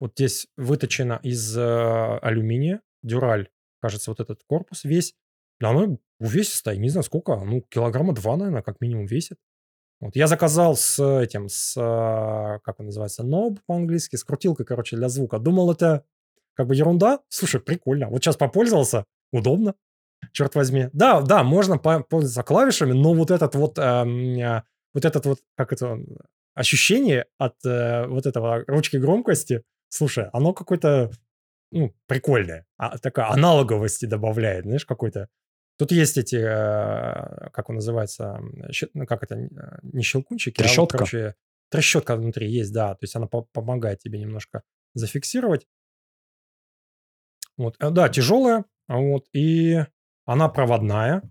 [0.00, 3.48] вот здесь выточена из э, алюминия, дюраль,
[3.80, 5.14] кажется, вот этот корпус весь.
[5.58, 9.38] Да Она увесистая, не знаю сколько, ну, килограмма два, наверное, как минимум весит.
[10.00, 14.96] Вот я заказал с этим, с, э, как он называется, ноб по-английски, с крутилкой, короче,
[14.96, 15.38] для звука.
[15.38, 16.04] Думал, это
[16.54, 17.20] как бы ерунда.
[17.28, 18.08] Слушай, прикольно.
[18.08, 19.74] Вот сейчас попользовался, удобно,
[20.32, 20.88] черт возьми.
[20.92, 24.62] Да, да, можно по- пользоваться клавишами, но вот этот вот, э,
[24.94, 25.98] вот этот вот, как это,
[26.54, 31.10] ощущение от э, вот этого ручки громкости, слушай, оно какое-то,
[31.70, 32.66] ну, прикольное.
[32.78, 35.28] А, такая аналоговости добавляет, знаешь, какой-то.
[35.78, 38.40] Тут есть эти, э, как он называется,
[38.70, 39.36] щ- ну, как это,
[39.82, 40.98] не щелкунчики, а вот, Трещотка?
[40.98, 41.34] короче,
[41.70, 44.62] трещотка внутри есть, да, то есть она по- помогает тебе немножко
[44.94, 45.66] зафиксировать.
[47.56, 49.84] Вот, э, да, тяжелая, Вот, и
[50.26, 51.22] она проводная.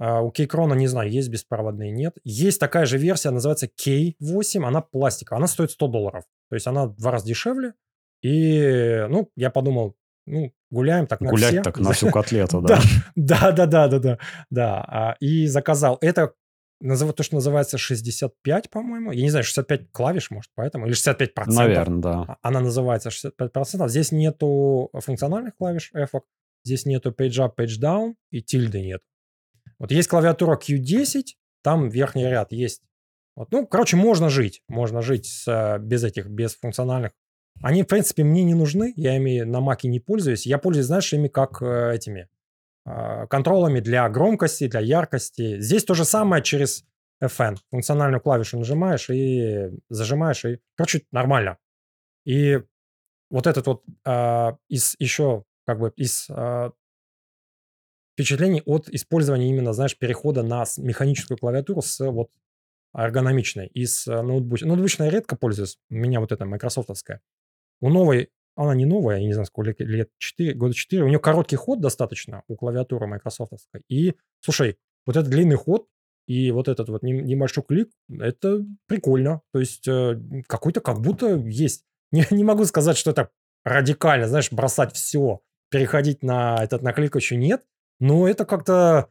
[0.00, 2.16] А, у Кейкрона, не знаю, есть беспроводные, нет.
[2.24, 6.24] Есть такая же версия, называется K8, она пластиковая, она стоит 100 долларов.
[6.50, 7.74] То есть она в два раза дешевле.
[8.22, 9.96] И, ну, я подумал,
[10.26, 11.62] ну, гуляем так на Гулять все.
[11.62, 12.80] так на всю котлету, да.
[13.16, 14.18] Да, да, да, да, да,
[14.50, 14.84] да.
[14.88, 15.98] А, И заказал.
[16.00, 16.32] Это
[16.82, 19.10] назыв- то, что называется 65, по-моему.
[19.12, 20.86] Я не знаю, 65 клавиш, может, поэтому.
[20.86, 21.64] Или 65 процентов.
[21.64, 22.20] Наверное, да.
[22.28, 23.88] А- Она называется 65%.
[23.88, 26.10] Здесь нету функциональных клавиш F,
[26.64, 29.02] здесь нету page up, page down и тильды нет.
[29.78, 31.22] Вот есть клавиатура Q10,
[31.62, 32.82] там верхний ряд есть.
[33.36, 34.62] Вот, ну, короче, можно жить.
[34.68, 37.12] Можно жить с, э, без этих, без функциональных.
[37.62, 38.92] Они, в принципе, мне не нужны.
[38.96, 40.46] Я ими на маке не пользуюсь.
[40.46, 42.28] Я пользуюсь, знаешь, ими как э, этими
[42.84, 45.60] э, контролами для громкости, для яркости.
[45.60, 46.84] Здесь то же самое через
[47.22, 47.56] FN.
[47.70, 51.58] Функциональную клавишу нажимаешь и зажимаешь, и, короче, нормально.
[52.24, 52.60] И
[53.30, 56.70] вот этот вот э, из еще как бы из э,
[58.14, 62.30] впечатлений от использования именно, знаешь, перехода на с- механическую клавиатуру с вот
[62.96, 64.64] эргономичной из э, ноутбука.
[64.64, 67.20] Ноутбучной я редко пользуюсь, у меня вот эта майкрософтовская.
[67.82, 71.18] У новой, она не новая, я не знаю, сколько лет, 4, года 4, у нее
[71.18, 73.82] короткий ход достаточно у клавиатуры майкрософтовской.
[73.90, 75.86] И, слушай, вот этот длинный ход
[76.26, 79.42] и вот этот вот небольшой клик, это прикольно.
[79.52, 81.84] То есть э, какой-то как будто есть.
[82.10, 83.28] Не, не могу сказать, что это
[83.64, 87.64] радикально, знаешь, бросать все, переходить на этот на кликающий нет,
[88.00, 89.08] но это как-то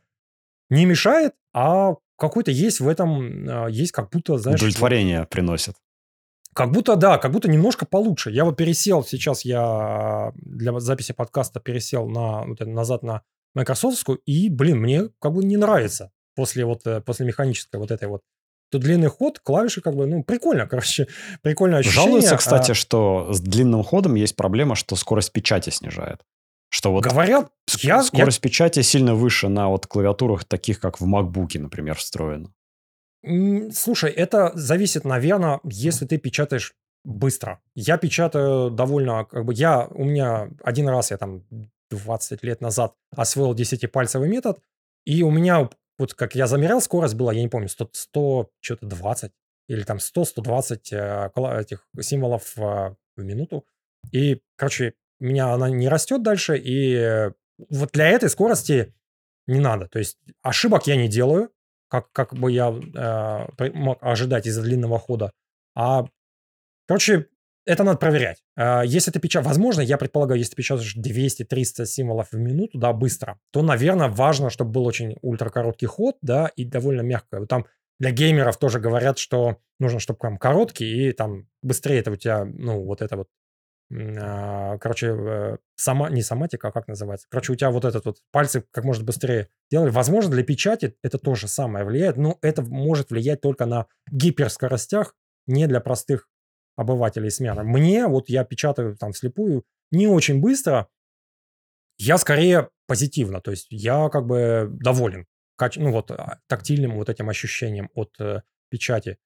[0.70, 5.76] не мешает, а какой-то есть в этом, а, есть как будто, знаешь, Удовлетворение приносит.
[6.54, 8.32] как будто, да, как будто немножко получше.
[8.32, 13.22] Я вот пересел, сейчас я для записи подкаста пересел на, вот назад на
[13.54, 18.08] Microsoftскую, и, блин, мне как бы не нравится после вот, э, после механической вот этой
[18.08, 18.22] вот.
[18.70, 21.08] Тут длинный ход, клавиши как бы, ну, прикольно, короче,
[21.42, 22.06] прикольное ощущение.
[22.06, 26.22] Жалуются, а, кстати, что с длинным ходом есть проблема, что скорость печати снижает.
[26.78, 31.06] Что вот Говорят, я, я скорость печати сильно выше на вот клавиатурах, таких как в
[31.08, 32.54] MacBook, например, встроена.
[33.74, 37.60] Слушай, это зависит, наверное, если ты печатаешь быстро.
[37.74, 41.46] Я печатаю довольно, как бы, я, у меня один раз, я там
[41.90, 44.60] 20 лет назад освоил 10-пальцевый метод,
[45.04, 48.86] и у меня, вот как я замерял, скорость была, я не помню, 100, 100 что-то
[48.86, 49.32] 20
[49.68, 53.66] или там 100-120 э, этих символов э, в минуту.
[54.12, 57.32] И, короче, меня она не растет дальше, и
[57.70, 58.94] вот для этой скорости
[59.48, 59.88] не надо.
[59.88, 61.52] То есть ошибок я не делаю,
[61.90, 65.32] как, как бы я э, мог ожидать из-за длинного хода.
[65.76, 66.06] А,
[66.86, 67.28] короче,
[67.66, 68.44] это надо проверять.
[68.58, 72.94] Э, если ты печатаешь, возможно, я предполагаю, если ты печатаешь 200-300 символов в минуту, да,
[72.94, 77.46] быстро, то, наверное, важно, чтобы был очень ультракороткий ход, да, и довольно мягко.
[77.46, 77.66] Там
[78.00, 82.46] для геймеров тоже говорят, что нужно, чтобы там короткий, и там быстрее это у тебя,
[82.46, 83.28] ну, вот это вот
[83.90, 87.28] короче, э, сама, не соматика, а как называется?
[87.30, 89.90] Короче, у тебя вот этот вот пальцы как можно быстрее делали.
[89.90, 95.16] Возможно, для печати это то же самое влияет, но это может влиять только на гиперскоростях,
[95.46, 96.28] не для простых
[96.76, 97.64] обывателей смены.
[97.64, 100.90] Мне, вот я печатаю там вслепую, не очень быстро,
[101.98, 105.26] я скорее позитивно, то есть я как бы доволен,
[105.78, 109.18] ну вот а, тактильным вот этим ощущением от э, печати.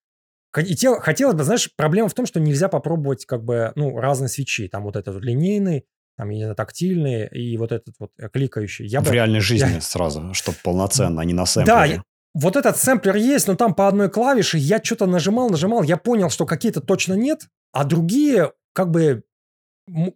[0.52, 4.68] Хотел, хотелось бы, знаешь, проблема в том, что нельзя попробовать как бы, ну, разные свечи.
[4.68, 5.86] Там вот этот вот линейный,
[6.18, 8.86] там, я не знаю, тактильный и вот этот вот э, кликающий.
[8.86, 11.94] Я в бы, реальной жизни сразу, чтобы полноценно, а не на да, сэмплере.
[11.96, 15.98] я- вот этот сэмплер есть, но там по одной клавише я что-то нажимал, нажимал, я
[15.98, 19.24] понял, что какие-то точно нет, а другие как бы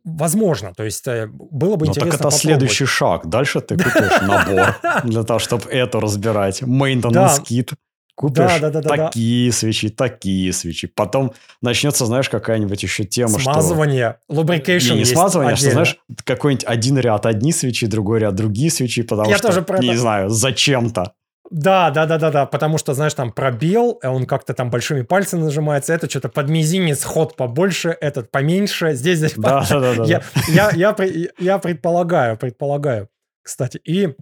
[0.04, 0.74] возможно.
[0.74, 3.28] То есть э, было бы Ну, интересно так это следующий шаг.
[3.30, 6.62] Дальше ты купишь набор для того, чтобы это разбирать.
[6.62, 7.38] Maintenance Да.
[7.50, 7.74] kit.
[8.16, 9.06] Купишь Да, да, да, да, да.
[9.08, 10.88] такие свечи, такие свечи.
[10.88, 13.52] Потом начнется, знаешь, какая-нибудь еще тема, что...
[13.52, 15.86] Смазывание, lubrication Не, не есть смазывание, а что, отдельно.
[15.86, 19.80] знаешь, какой-нибудь один ряд одни свечи, другой ряд другие свечи, потому Я что, тоже про
[19.80, 19.98] не это.
[20.00, 21.14] знаю, зачем-то.
[21.52, 25.02] Да, да, да, да, да, потому что, знаешь, там пробел, э, он как-то там большими
[25.04, 29.94] пальцами нажимается, это что-то под мизинец ход побольше, этот поменьше, здесь, здесь Да, да, да,
[29.96, 30.04] да.
[30.06, 30.24] я,
[30.72, 30.96] я,
[31.38, 33.10] я, предполагаю, предполагаю,
[33.44, 33.78] кстати.
[33.84, 34.16] И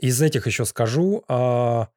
[0.00, 1.88] из этих еще скажу, а, а,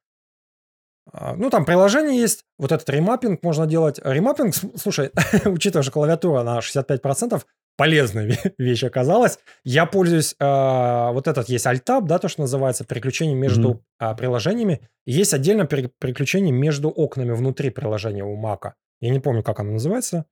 [1.13, 3.99] ну, там приложение есть, вот этот ремаппинг можно делать.
[4.03, 5.11] Ремаппинг, слушай,
[5.45, 7.41] учитывая, что клавиатура на 65%,
[7.77, 9.39] полезная ве- вещь оказалась.
[9.63, 14.81] Я пользуюсь, а, вот этот есть Alt-Tab, да, то, что называется, переключение между а, приложениями.
[15.05, 18.73] Есть отдельно пере- переключение между окнами внутри приложения у Мака.
[18.99, 20.25] Я не помню, как оно называется.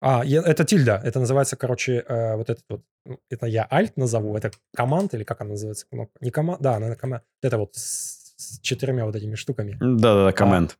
[0.00, 1.00] А, я- это тильда.
[1.04, 2.82] Это называется, короче, э, вот этот вот.
[3.04, 4.36] ну, Это я Alt назову.
[4.36, 5.86] Это команд или как она называется?
[6.20, 7.22] Не команд, да, она команд.
[7.42, 9.76] Это вот с, с четырьмя вот этими штуками.
[9.80, 10.78] Да-да-да, коммент.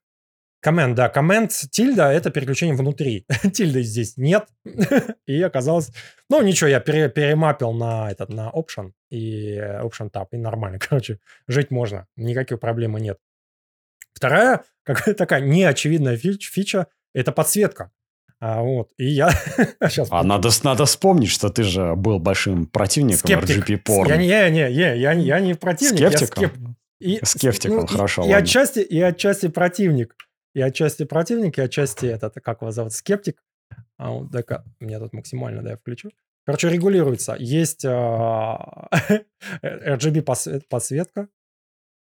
[0.63, 1.09] Коммент, да.
[1.09, 3.27] Коммент тильда— это переключение внутри.
[3.53, 4.47] Тильды здесь нет.
[5.27, 5.91] и оказалось...
[6.31, 10.79] Ну, ничего, я пере, перемапил на этот, на option и option tab, и нормально.
[10.89, 12.07] Короче, жить можно.
[12.17, 13.19] Никаких проблем нет.
[14.15, 17.91] Вторая, какая такая неочевидная фич, фича, это подсветка.
[18.39, 19.31] А, вот, и я
[19.89, 20.09] сейчас...
[20.11, 23.69] А надо, надо вспомнить, что ты же был большим противником Скептик.
[23.69, 24.13] RGP порно.
[24.13, 26.43] Я не, я, не, я, я, я не противник, Скептиком?
[26.43, 26.77] я скеп...
[27.03, 28.25] И, Скептиком, ну, хорошо.
[28.25, 30.15] И, и, отчасти, и отчасти противник
[30.55, 33.43] и отчасти противник, и отчасти этот, как его зовут, скептик.
[33.97, 36.11] А, вот, так, меня тут максимально, да, я включу.
[36.45, 37.37] Короче, регулируется.
[37.39, 38.89] Есть а,
[39.63, 40.23] RGB
[40.69, 41.29] подсветка.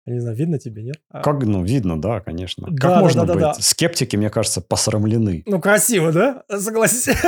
[0.07, 1.01] Я не знаю, видно тебе, нет?
[1.09, 2.67] А как, ну, видно, да, конечно.
[2.69, 3.41] Да, как да, можно да, быть?
[3.41, 3.61] Да, да.
[3.61, 5.43] Скептики, мне кажется, посрамлены.
[5.45, 6.43] Ну, красиво, да?
[6.49, 7.15] Согласись.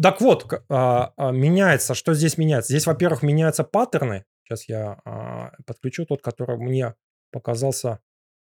[0.00, 2.72] Так вот, меняется, что здесь меняется?
[2.72, 4.24] Здесь, во-первых, меняются паттерны.
[4.48, 6.94] Сейчас я подключу тот, который мне
[7.30, 8.00] показался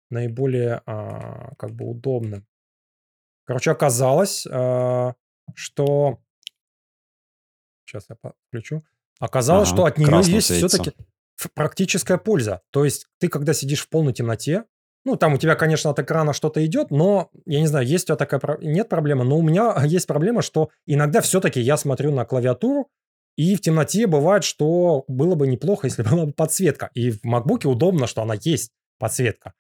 [0.10, 2.46] наиболее а, как бы удобным.
[3.46, 5.16] Короче, оказалось, а,
[5.54, 6.20] что...
[7.86, 8.18] Сейчас я
[8.50, 8.84] включу.
[9.20, 10.92] Оказалось, ага, что от нее есть все-таки
[11.54, 12.62] практическая польза.
[12.72, 14.66] То есть ты, когда сидишь в полной темноте,
[15.06, 18.08] ну, там у тебя, конечно, от экрана что-то идет, но, я не знаю, есть у
[18.08, 18.58] тебя такая...
[18.60, 22.90] Нет проблемы, но у меня есть проблема, что иногда все-таки я смотрю на клавиатуру,
[23.36, 26.90] и в темноте бывает, что было бы неплохо, если была бы подсветка.
[26.94, 29.54] И в MacBook удобно, что она есть, подсветка.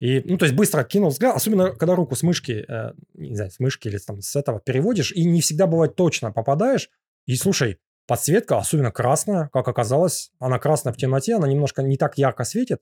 [0.00, 3.50] И, ну, то есть быстро кинул взгляд, особенно когда руку с мышки, э, не знаю,
[3.50, 6.88] с мышки или там с этого переводишь, и не всегда бывает точно попадаешь.
[7.26, 12.16] И слушай, подсветка, особенно красная, как оказалось, она красная в темноте, она немножко не так
[12.16, 12.80] ярко светит.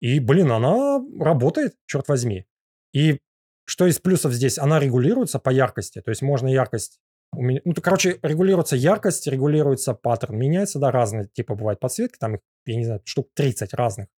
[0.00, 2.46] И, блин, она работает, черт возьми.
[2.94, 3.20] И
[3.66, 4.58] что из плюсов здесь?
[4.58, 6.98] Она регулируется по яркости, то есть можно яркость
[7.32, 12.76] ну, то, короче, регулируется яркость, регулируется паттерн, меняется, да, разные типа бывают подсветки, там, я
[12.76, 14.08] не знаю, штук 30 разных.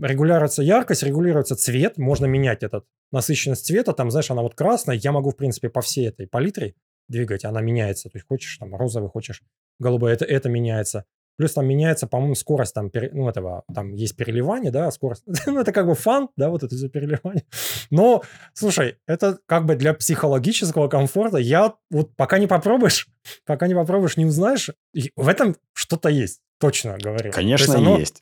[0.00, 5.12] Регулируется яркость, регулируется цвет, можно менять этот насыщенность цвета, там, знаешь, она вот красная, я
[5.12, 6.74] могу, в принципе, по всей этой палитре
[7.08, 9.42] двигать, она меняется, то есть хочешь там розовый, хочешь
[9.78, 11.04] голубой, это, это меняется.
[11.38, 15.22] Плюс там меняется, по-моему, скорость там, ну, этого, там есть переливание, да, скорость.
[15.46, 17.44] ну, это как бы фан, да, вот это за переливание.
[17.90, 18.22] Но,
[18.54, 21.38] слушай, это как бы для психологического комфорта.
[21.38, 23.06] Я вот пока не попробуешь,
[23.46, 24.70] пока не попробуешь, не узнаешь.
[25.14, 27.30] в этом что-то есть, точно говорю.
[27.30, 27.74] Конечно, есть.
[27.76, 28.20] Оно, есть.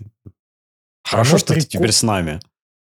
[1.03, 1.63] Хорошо, что прикол...
[1.63, 2.41] ты теперь с нами.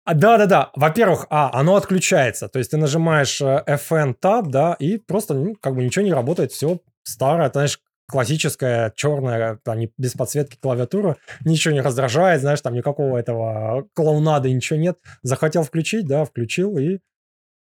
[0.04, 0.70] А, да-да-да.
[0.74, 2.48] Во-первых, а, оно отключается.
[2.48, 6.12] То есть ты нажимаешь э, FN Tab, да, и просто, ну, как бы ничего не
[6.12, 7.80] работает, все старое, ты знаешь,
[8.12, 14.78] классическая черная, там, без подсветки клавиатура, ничего не раздражает, знаешь, там никакого этого клоунада, ничего
[14.78, 14.98] нет.
[15.22, 16.98] Захотел включить, да, включил, и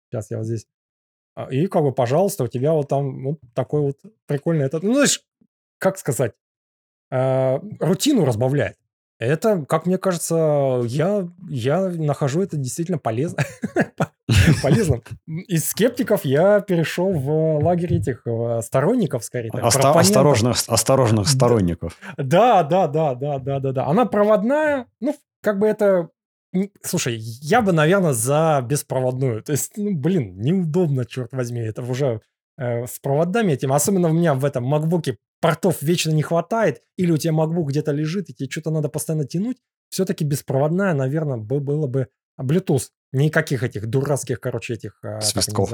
[0.09, 0.65] сейчас я вот здесь.
[1.35, 4.93] А, и как бы, пожалуйста, у тебя вот там вот такой вот прикольный этот, ну,
[4.93, 5.21] знаешь,
[5.79, 6.31] как сказать,
[7.11, 8.77] э, рутину разбавляет.
[9.19, 13.43] Это, как мне кажется, я, я нахожу это действительно полезно.
[14.61, 15.03] полезным.
[15.25, 18.25] Из скептиков я перешел в лагерь этих
[18.61, 19.51] сторонников, скорее.
[19.51, 21.97] осторожных, осторожных сторонников.
[22.17, 23.85] Да, да, да, да, да, да, да.
[23.85, 26.09] Она проводная, ну, как бы это...
[26.81, 29.43] Слушай, я бы, наверное, за беспроводную.
[29.43, 31.59] То есть, ну, блин, неудобно, черт возьми.
[31.59, 32.21] Это уже
[32.57, 33.73] э, с проводами этим.
[33.73, 37.91] Особенно у меня в этом макбуке портов вечно не хватает, или у тебя MacBook где-то
[37.91, 39.57] лежит, и тебе что-то надо постоянно тянуть,
[39.89, 42.07] все-таки беспроводная, наверное, было бы
[42.41, 42.89] Bluetooth.
[43.11, 44.99] Никаких этих дурацких, короче, этих...
[45.03, 45.69] А, свистков.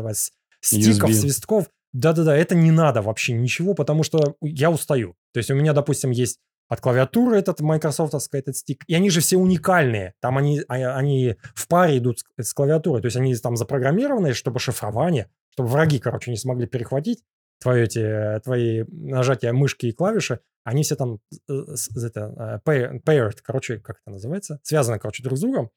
[0.61, 1.13] Стиков, USB.
[1.13, 1.65] свистков.
[1.91, 5.15] Да-да-да, это не надо вообще ничего, потому что я устаю.
[5.33, 6.39] То есть у меня, допустим, есть
[6.69, 10.13] от клавиатуры этот майкрософтовский этот стик, и они же все уникальные.
[10.21, 14.33] Там они, а, они в паре идут с, с клавиатурой, то есть они там запрограммированы,
[14.33, 17.23] чтобы шифрование, чтобы враги, короче, не смогли перехватить
[17.59, 21.53] твои, эти, твои нажатия мышки и клавиши, они все там э,
[22.03, 25.69] это, э, paired, короче, как это называется, связаны, короче, друг с другом.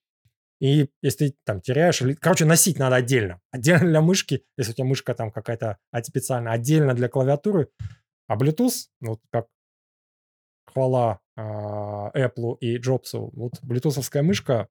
[0.61, 3.41] И если ты там теряешь, короче, носить надо отдельно.
[3.51, 7.69] Отдельно для мышки, если у тебя мышка там какая-то специальная, отдельно для клавиатуры.
[8.29, 9.47] А Bluetooth, ну, вот как
[10.67, 14.69] хвала э, Apple и Джобсу, вот Bluetoothовская мышка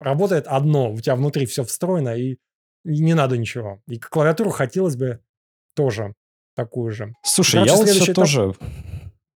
[0.00, 2.38] работает одно, у тебя внутри все встроено, и
[2.84, 3.82] не надо ничего.
[3.88, 5.20] И клавиатуру хотелось бы
[5.74, 6.14] тоже
[6.54, 7.14] такую же.
[7.22, 8.14] Слушай, Короче, я вот все этап...
[8.14, 8.54] тоже...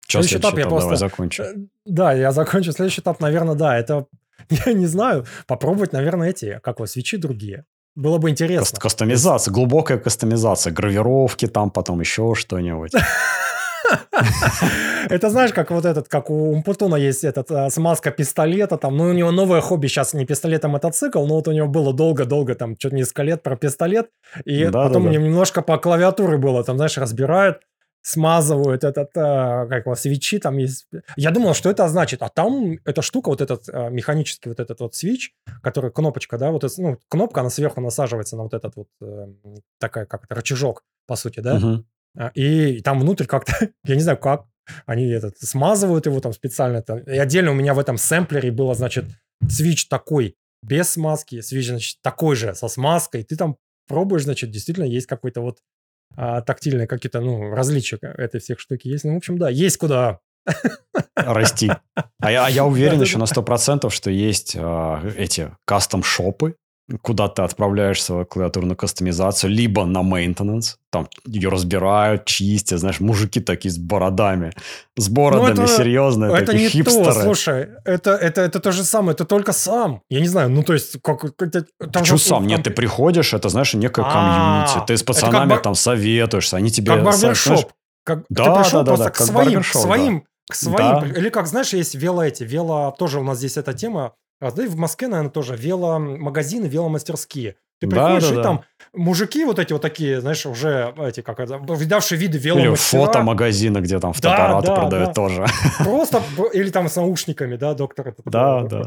[0.08, 0.82] Что следующий этап, я просто...
[0.82, 1.44] Давай закончу.
[1.44, 1.54] Э,
[1.86, 2.72] да, я закончу.
[2.72, 4.08] Следующий этап, наверное, да, это...
[4.66, 7.66] Я не знаю, попробовать, наверное, эти, как вот, свечи другие.
[7.96, 8.80] Было бы интересно.
[8.80, 12.94] Кастомизация, глубокая кастомизация, гравировки там, потом еще что-нибудь.
[15.10, 19.06] Это знаешь, как вот этот, как у Умпутуна есть этот а, смазка пистолета, там, ну,
[19.06, 22.56] у него новое хобби сейчас не пистолет, а мотоцикл, но вот у него было долго-долго,
[22.56, 24.10] там, что-то несколько лет про пистолет,
[24.46, 27.58] и потом у него немножко по клавиатуре было, там, знаешь, разбирают,
[28.02, 30.88] смазывают этот, э, как его, свечи там есть.
[31.16, 34.80] Я думал, что это значит, а там эта штука, вот этот э, механический вот этот
[34.80, 38.88] вот свич, который кнопочка, да, вот, ну, кнопка, она сверху насаживается на вот этот вот,
[39.02, 39.28] э,
[39.80, 41.86] такая, как это, рычажок, по сути, да, Мгм.
[42.18, 43.54] А, и там внутрь как-то,
[43.86, 44.45] я не знаю как,
[44.86, 46.82] они этот, смазывают его там специально.
[46.82, 46.99] Там.
[46.99, 49.06] И отдельно у меня в этом сэмплере было, значит,
[49.47, 53.24] свич такой, без смазки, свич, значит, такой же, со смазкой.
[53.24, 55.60] Ты там пробуешь, значит, действительно есть какой-то вот
[56.16, 59.03] а, тактильные какие-то, ну, различия этой всех штуки есть.
[59.03, 60.20] Ну, в общем, да, есть куда
[61.16, 61.72] Расти.
[62.24, 66.55] А я, а я уверен еще на 100%, что есть а, эти кастом-шопы,
[67.02, 73.39] куда ты отправляешь свою клавиатурную кастомизацию, либо на maintenance, там ее разбирают, чистят, знаешь, мужики
[73.39, 74.52] такие с бородами,
[74.98, 77.06] с бородами, Ну, это- серьезные, Это такие не хипстеры.
[77.14, 80.02] то, слушай, это, это, это то же самое, это только сам.
[80.10, 81.24] Я не знаю, ну, то есть, как...
[81.39, 81.66] это-
[82.04, 82.48] Че же- сам?
[82.48, 84.12] Нет, там- ты приходишь, это, знаешь, некое А,
[84.72, 84.86] комьюнити.
[84.88, 86.94] Ты с пацанами там советуешься, они тебе...
[86.96, 87.72] Как барбершоп.
[88.04, 89.88] Как, Да, ты пришел да, да, просто да, к своим, к барбершоп, да.
[89.88, 91.06] своим, к своим.
[91.16, 94.64] Или как, знаешь, есть вело эти, вело, тоже у нас здесь эта тема, а да
[94.64, 97.56] и в Москве, наверное, тоже веломагазины, веломастерские.
[97.80, 98.44] Ты Да, приходишь, да, и да.
[98.44, 98.62] там
[98.94, 103.06] мужики вот эти вот такие, знаешь, уже эти, как это, видавшие виды Или веломастера.
[103.06, 105.14] фотомагазины, где там фотоаппараты да, продают да.
[105.14, 105.46] тоже.
[105.80, 106.22] Просто,
[106.54, 108.10] или там с наушниками, да, доктор.
[108.10, 108.84] этот, Да, да.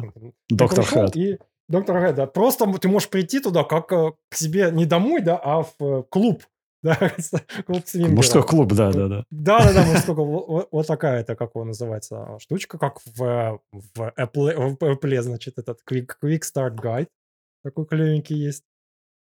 [0.48, 1.16] Доктор Хэт.
[1.16, 1.38] И
[1.68, 2.26] доктор Хэт, да.
[2.26, 6.02] Просто ты можешь прийти туда как э, к себе не домой, да, а в э,
[6.08, 6.44] клуб.
[6.84, 6.96] Да,
[7.66, 8.16] клуб свингеров.
[8.16, 9.24] Мужской клуб, да, да, да.
[9.30, 10.68] Да, да, да, мужской клуб.
[10.70, 15.80] Вот, такая это, как его называется, штучка, как в, в Apple, в Apple, значит, этот
[15.90, 17.08] Quick, Quick Start Guide.
[17.64, 18.64] Такой клевенький есть.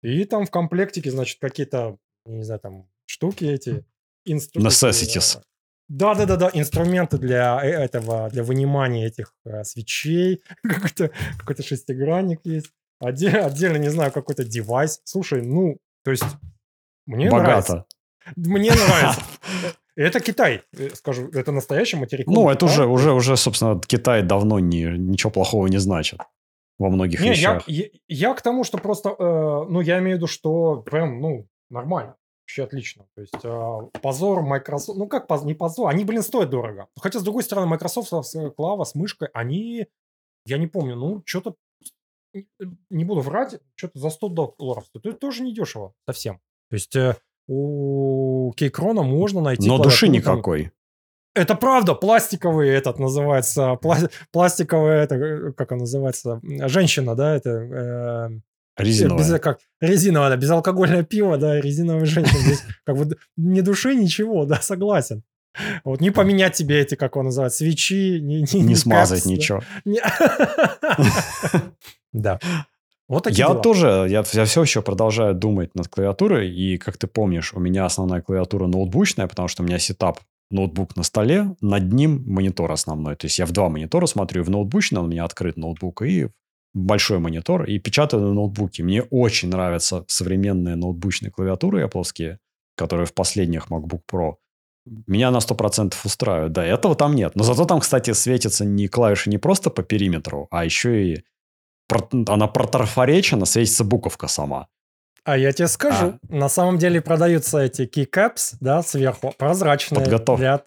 [0.02, 3.84] И там в комплектике, значит, какие-то, не знаю, там штуки эти.
[4.28, 5.40] инстру- Necessities.
[5.88, 10.42] Да, да, да, да, инструменты для э- этого, для вынимания этих э, свечей.
[10.64, 12.70] Какой-то какой шестигранник есть.
[12.98, 15.00] Отдельно, отдельно, не знаю, какой-то девайс.
[15.04, 16.24] Слушай, ну, то есть
[17.06, 17.72] мне нравится.
[17.72, 17.86] Богато.
[18.36, 19.20] Мне нравится.
[19.94, 22.68] Это Китай, э, скажу, это настоящий материковый Ну, это Китай.
[22.68, 26.20] уже, уже, уже, собственно, Китай давно не, ничего плохого не значит
[26.78, 27.68] во многих Не, я, вещах.
[27.68, 31.46] я, я к тому, что просто, э, ну, я имею в виду, что прям, ну,
[31.68, 33.06] нормально, вообще отлично.
[33.14, 36.86] То есть э, позор Microsoft, ну, как поз- не позор, они, блин, стоят дорого.
[36.98, 39.86] Хотя, с другой стороны, Microsoft с клава с мышкой, они,
[40.46, 41.54] я не помню, ну, что-то,
[42.88, 44.28] не буду врать, что-то за 100
[44.58, 45.04] долларов стоит.
[45.06, 46.40] Это тоже не дешево совсем.
[46.72, 47.16] То есть э,
[47.48, 49.68] у Кейкрона можно найти...
[49.68, 50.70] Но души никакой.
[51.34, 57.50] Это правда, пластиковый этот называется, пла- пластиковая, это, э, как он называется, женщина, да, это...
[57.50, 58.28] э,
[58.78, 59.22] Резиновая.
[59.22, 62.38] без, как, резиновое, да, безалкогольное пиво, да, резиновая женщина.
[62.38, 65.24] Здесь как бы ни души, ничего, да, согласен.
[65.84, 69.26] Вот не поменять тебе эти, как он называет, свечи, не, не, Не ни смазать капс,
[69.26, 69.60] ничего.
[69.84, 70.00] Не-
[72.14, 72.40] Да.
[73.12, 73.60] Вот такие Я дела.
[73.60, 77.84] тоже, я, я все еще продолжаю думать над клавиатурой, и, как ты помнишь, у меня
[77.84, 83.16] основная клавиатура ноутбучная, потому что у меня сетап ноутбук на столе, над ним монитор основной.
[83.16, 86.28] То есть я в два монитора смотрю, в ноутбучном у меня открыт ноутбук, и
[86.72, 88.82] большой монитор, и печатаю на ноутбуке.
[88.82, 92.38] Мне очень нравятся современные ноутбучные клавиатуры Apple,
[92.78, 94.36] которые в последних MacBook Pro.
[95.06, 96.54] Меня на 100% устраивают.
[96.54, 97.36] Да, этого там нет.
[97.36, 101.24] Но зато там, кстати, светятся не клавиши не просто по периметру, а еще и
[101.92, 104.66] про- она протрафоречена, светится буковка сама.
[105.24, 110.00] А я тебе скажу, на самом деле продаются эти keycaps, да, сверху, прозрачные.
[110.00, 110.40] Подготовка.
[110.40, 110.60] для-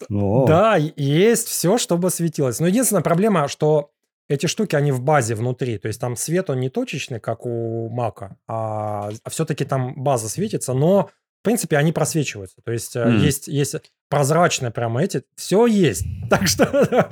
[0.46, 2.58] Да, есть все, чтобы светилось.
[2.60, 3.90] Но единственная проблема, что
[4.28, 5.76] эти штуки, они в базе внутри.
[5.78, 10.72] То есть там свет, он не точечный, как у Мака, а, все-таки там база светится,
[10.72, 11.10] но
[11.46, 12.56] принципе они просвечиваются.
[12.64, 13.22] То есть э, Мгм.
[13.22, 13.74] есть, есть
[14.10, 16.04] прозрачные прямо эти, все есть.
[16.30, 17.08] Так что,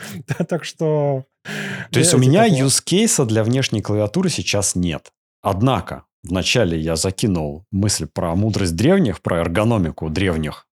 [0.48, 1.24] так что...
[1.90, 5.12] То есть у эти меня такого- use кейса для внешней клавиатуры сейчас нет.
[5.42, 10.66] Однако, вначале я закинул мысль про мудрость древних, про эргономику древних.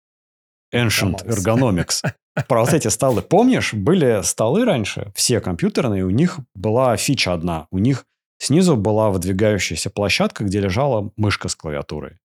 [0.75, 2.03] Ancient ergonomics.
[2.47, 3.23] Про вот эти столы.
[3.23, 7.67] Помнишь, были столы раньше, все компьютерные, у них была фича одна.
[7.73, 8.05] У них
[8.39, 12.19] снизу была выдвигающаяся площадка, где лежала мышка с клавиатурой.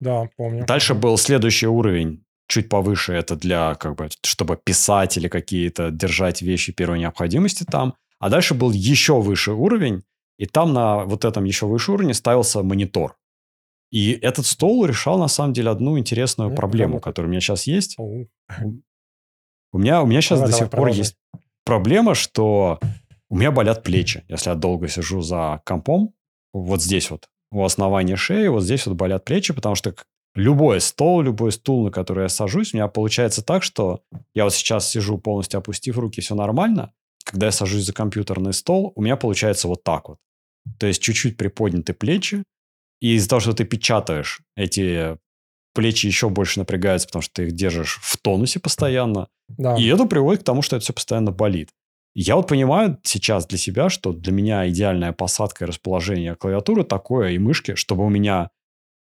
[0.00, 0.66] Да, помню.
[0.66, 6.42] Дальше был следующий уровень, чуть повыше, это для, как бы, чтобы писать или какие-то держать
[6.42, 7.94] вещи первой необходимости там.
[8.18, 10.02] А дальше был еще выше уровень,
[10.38, 13.16] и там на вот этом еще выше уровне ставился монитор.
[13.90, 17.66] И этот стол решал, на самом деле, одну интересную Ну, проблему, которая у меня сейчас
[17.66, 17.96] есть.
[17.98, 20.98] У меня, у меня сейчас Давай, до давай, сих пор продолжай.
[20.98, 21.16] есть
[21.64, 22.80] проблема, что
[23.28, 26.14] у меня болят плечи, если я долго сижу за компом.
[26.52, 29.94] Вот здесь вот, у основания шеи, вот здесь вот болят плечи, потому что
[30.34, 34.02] любой стол, любой стул, на который я сажусь, у меня получается так, что
[34.34, 36.92] я вот сейчас сижу полностью опустив руки, все нормально.
[37.24, 40.18] Когда я сажусь за компьютерный стол, у меня получается вот так вот.
[40.78, 42.44] То есть чуть-чуть приподняты плечи,
[43.00, 45.16] и из-за того, что ты печатаешь эти
[45.74, 49.28] плечи еще больше напрягаются, потому что ты их держишь в тонусе постоянно.
[49.48, 49.76] Да.
[49.76, 51.70] И это приводит к тому, что это все постоянно болит.
[52.18, 57.32] Я вот понимаю сейчас для себя, что для меня идеальная посадка и расположение клавиатуры такое
[57.32, 58.48] и мышки, чтобы у меня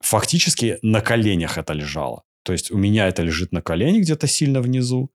[0.00, 2.22] фактически на коленях это лежало.
[2.44, 5.11] То есть у меня это лежит на колене где-то сильно внизу.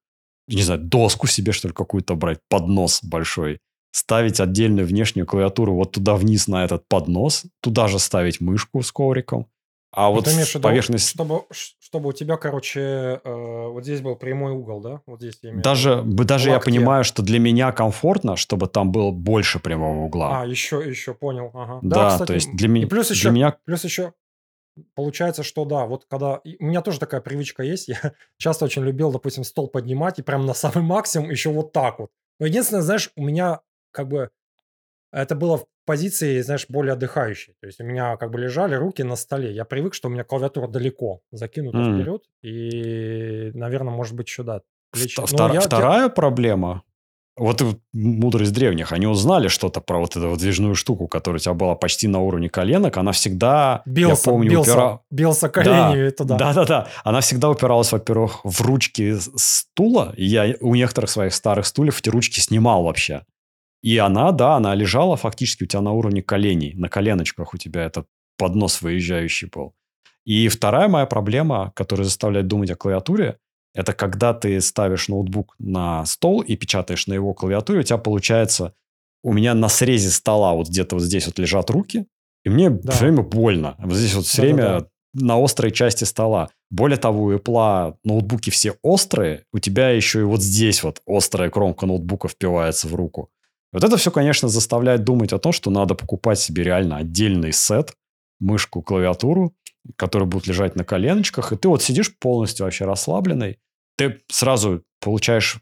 [0.50, 3.60] Не знаю, доску себе, что ли, какую-то брать, поднос большой.
[3.94, 7.46] Ставить отдельную внешнюю клавиатуру вот туда вниз на этот поднос.
[7.62, 9.48] Туда же ставить мышку с ковриком.
[9.92, 11.10] А Ну, вот имеешь поверхность...
[11.10, 11.44] чтобы,
[11.80, 15.02] чтобы у тебя, короче, э, вот здесь был прямой угол, да?
[15.06, 19.12] Вот здесь я имею Даже, даже я понимаю, что для меня комфортно, чтобы там было
[19.12, 20.42] больше прямого угла.
[20.42, 21.52] А, еще, еще, понял.
[21.54, 21.80] Ага.
[21.82, 23.58] да, кстати, то есть для, и меня плюс для еще, меня...
[23.66, 24.14] плюс еще
[24.96, 26.42] получается, что да, вот когда...
[26.60, 27.88] У меня тоже такая привычка есть.
[27.88, 32.00] Я часто очень любил, допустим, стол поднимать и прям на самый максимум еще вот так
[32.00, 32.12] вот.
[32.40, 33.62] Но единственное, знаешь, у меня
[33.92, 34.30] как бы
[35.12, 37.54] это было в позиции, знаешь, более отдыхающей.
[37.62, 39.54] То есть у меня как бы лежали руки на столе.
[39.54, 41.96] Я привык, что у меня клавиатура далеко закинута М.
[42.00, 42.24] вперед.
[42.44, 44.62] И, наверное, может быть, еще да.
[44.92, 45.20] плечи.
[45.20, 46.84] Втора- я- Вторая проблема,
[47.38, 47.62] вот
[47.94, 51.76] мудрость древних, они узнали что-то про вот эту вот движную штуку, которая у тебя была
[51.76, 56.38] почти на уровне коленок, она всегда, Бился, я помню, бился, упира- бился коленями туда.
[56.38, 56.88] Да-да-да.
[57.04, 60.14] Она всегда упиралась, во-первых, в ручки стула.
[60.18, 63.24] Я у некоторых своих старых стульев эти ручки снимал вообще.
[63.82, 66.74] И она, да, она лежала фактически у тебя на уровне коленей.
[66.74, 68.08] На коленочках у тебя этот
[68.38, 69.74] поднос выезжающий был.
[70.26, 73.38] И вторая моя проблема, которая заставляет думать о клавиатуре,
[73.74, 78.74] это когда ты ставишь ноутбук на стол и печатаешь на его клавиатуре, у тебя получается...
[79.24, 82.06] У меня на срезе стола вот где-то вот здесь вот лежат руки,
[82.46, 82.92] и мне Да.
[82.92, 83.76] все время больно.
[83.80, 84.74] Вот здесь вот все Да-да-да.
[84.76, 86.50] время на острой части стола.
[86.70, 91.50] Более того, у Apple ноутбуки все острые, у тебя еще и вот здесь вот острая
[91.50, 93.30] кромка ноутбука впивается в руку.
[93.78, 97.94] Вот это все, конечно, заставляет думать о том, что надо покупать себе реально отдельный сет,
[98.40, 99.56] мышку, клавиатуру,
[99.98, 103.60] которые будут лежать на коленочках, и ты вот сидишь полностью вообще расслабленный,
[103.96, 105.60] ты сразу получаешь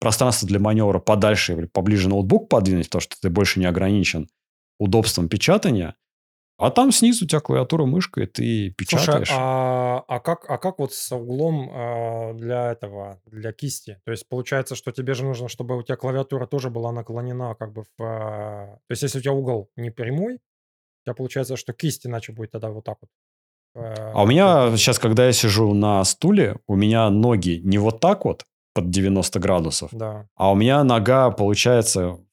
[0.00, 4.30] пространство для маневра подальше или поближе ноутбук подвинуть, потому что ты больше не ограничен
[4.78, 5.94] удобством печатания,
[6.58, 9.28] а там снизу у тебя клавиатура, мышка, и ты печатаешь.
[9.28, 14.00] Слушай, а, а как, а как вот с углом а, для этого, для кисти?
[14.04, 17.72] То есть получается, что тебе же нужно, чтобы у тебя клавиатура тоже была наклонена как
[17.72, 18.02] бы в...
[18.02, 20.38] а, То есть если у тебя угол не прямой, у
[21.04, 23.10] тебя получается, что кисть иначе будет тогда вот так вот.
[23.74, 28.24] А у меня сейчас, когда я сижу на стуле, у меня ноги не вот так
[28.24, 30.28] вот под 90 градусов, Да.
[30.34, 32.25] а у меня нога получается, вот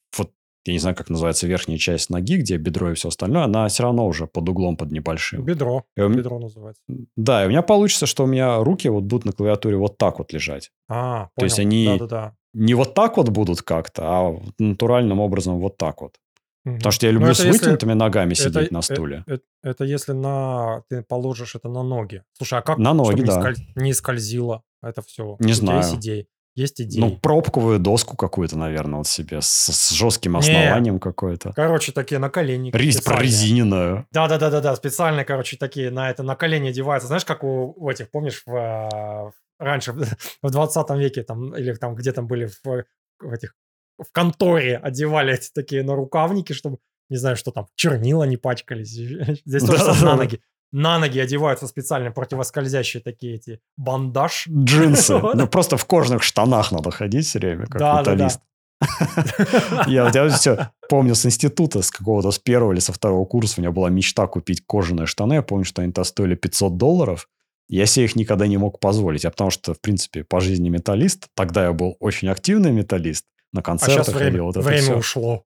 [0.66, 3.82] я не знаю, как называется верхняя часть ноги, где бедро и все остальное, она все
[3.82, 5.44] равно уже под углом, под небольшим.
[5.44, 5.84] Бедро.
[5.96, 6.82] И у Бедро называется.
[7.16, 10.18] Да, и у меня получится, что у меня руки вот будут на клавиатуре вот так
[10.18, 10.70] вот лежать.
[10.88, 11.68] А, То есть понял.
[11.68, 12.36] они- Да-да-да.
[12.54, 16.16] Не вот так вот будут как-то, а натуральным образом вот так вот.
[16.64, 16.76] Мгм.
[16.78, 19.24] Потому что я Ну, люблю это с если- вытянутыми ногами сидеть это- на э- стуле.
[19.26, 22.22] э- Это если на ты положишь это на ноги.
[22.32, 23.40] Слушай, а как На ноги, чтобы не, да.
[23.40, 25.36] сколь- не скользило это все?
[25.40, 25.94] Не тебя знаю.
[25.96, 26.26] Идеи?
[26.54, 27.00] Есть идеи?
[27.00, 31.52] Ну, пробковую доску какую-то, наверное, вот себе с, с жестким основанием какое-то.
[31.52, 32.76] Короче, такие наколенники.
[32.76, 33.18] Рис специальные.
[33.18, 34.06] прорезиненную.
[34.12, 34.76] Да, да, да, да, да.
[34.76, 37.08] Специально, короче, такие на это на колени одеваются.
[37.08, 39.92] Знаешь, как у, у этих, помнишь, в, а, раньше
[40.42, 42.84] в 20 веке там или там где там были в,
[43.20, 43.54] в этих
[43.98, 46.78] в конторе одевали эти такие нарукавники, чтобы
[47.10, 48.88] не знаю, что там чернила не пачкались.
[49.44, 49.94] Здесь тоже Да-да-да.
[49.94, 50.40] самое, на ноги.
[50.74, 54.48] На ноги одеваются специально противоскользящие такие эти бандаж.
[54.48, 55.20] Джинсы.
[55.34, 58.40] Ну, просто в кожаных штанах надо ходить все время, как металлист.
[59.86, 63.70] Я, все помню с института, с какого-то, с первого или со второго курса у меня
[63.70, 65.34] была мечта купить кожаные штаны.
[65.34, 67.28] Я помню, что они то стоили 500 долларов.
[67.68, 69.24] Я себе их никогда не мог позволить.
[69.24, 71.28] А потому что, в принципе, по жизни металлист.
[71.36, 73.26] Тогда я был очень активный металлист.
[73.52, 74.44] На А концертах сейчас время, ходил.
[74.46, 74.98] Вот время всё.
[74.98, 75.44] ушло.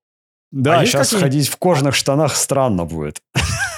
[0.51, 3.21] Да, А сейчас ходить в кожаных штанах странно будет.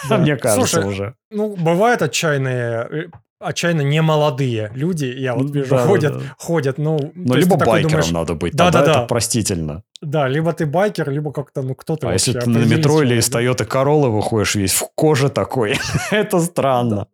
[0.18, 1.16] Мне кажется уже.
[1.30, 3.08] Ну, бывают отчаянные, э,
[3.40, 6.36] отчаянно немолодые люди, я вот вижу, Да, ходят, да.
[6.38, 7.12] ходят, ну...
[7.16, 8.54] Ну, либо байкером думаешь, надо быть.
[8.54, 9.06] Да, Тогда да, это да.
[9.08, 9.84] простительно.
[10.02, 13.16] Да, либо ты байкер, либо как-то, ну, кто ты А если ты на метро или
[13.16, 13.30] из.
[13.30, 15.78] Toyota Corolla выходишь весь в коже такой,
[16.12, 17.08] это странно.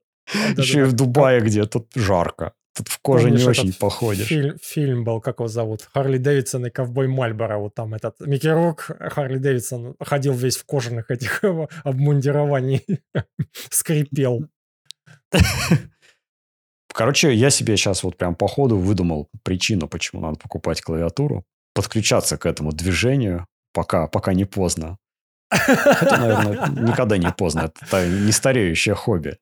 [0.58, 2.52] Еще и в Дубае, где тут жарко.
[2.78, 4.28] Тут в коже Помнишь не очень походишь.
[4.28, 5.90] Фильм, фильм был, как его зовут?
[5.92, 7.58] Харли Дэвидсон и Ковбой Мальборо.
[7.58, 11.44] Вот там этот Микки Рок, Харли Дэвидсон ходил весь в кожаных этих
[11.84, 12.86] обмундирований,
[13.72, 14.48] скрипел.
[16.94, 21.46] Короче, я себе сейчас вот прям по ходу выдумал причину, почему надо покупать клавиатуру.
[21.74, 24.98] Подключаться к этому движению, пока, пока не поздно.
[25.50, 27.72] Хотя, наверное, никогда не поздно.
[27.82, 29.38] Это не стареющее хобби.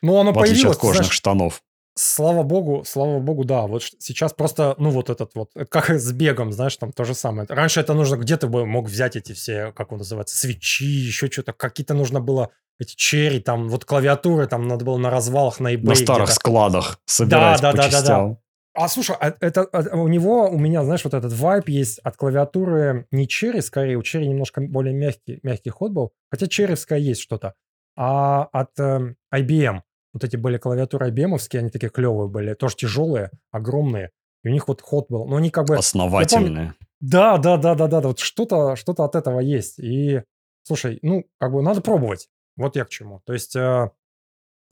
[0.00, 1.62] Ну, оно В отличие появилось, от кожных знаешь, штанов.
[1.96, 3.66] Слава богу, слава богу, да.
[3.66, 7.14] Вот сейчас просто, ну, вот этот вот, э, как с бегом, знаешь, там то же
[7.14, 7.46] самое.
[7.48, 11.30] Раньше это нужно, где ты бы мог взять эти все, как он называется, свечи, еще
[11.30, 12.50] что-то, какие-то нужно было
[12.80, 15.88] эти черри, там, вот клавиатуры, там надо было на развалах, на eBay.
[15.88, 18.02] На старых складах собирать да, по да, частям.
[18.02, 18.38] да, да.
[18.76, 22.16] А слушай, а это, а, у него, у меня, знаешь, вот этот вайп есть от
[22.16, 27.20] клавиатуры не черри, скорее, у черри немножко более мягкий, мягкий ход был, хотя черривская есть
[27.20, 27.54] что-то,
[27.96, 29.82] а от э, IBM.
[30.14, 34.10] Вот эти были клавиатуры IBM, они такие клевые были, тоже тяжелые, огромные.
[34.44, 35.26] И у них вот ход был.
[35.26, 35.76] Но они как бы...
[35.76, 36.74] Основательные.
[37.00, 38.08] Да, да, да, да, да, да.
[38.08, 39.78] Вот что-то что от этого есть.
[39.78, 40.22] И,
[40.62, 42.28] слушай, ну, как бы надо пробовать.
[42.56, 43.20] Вот я к чему.
[43.26, 43.90] То есть э,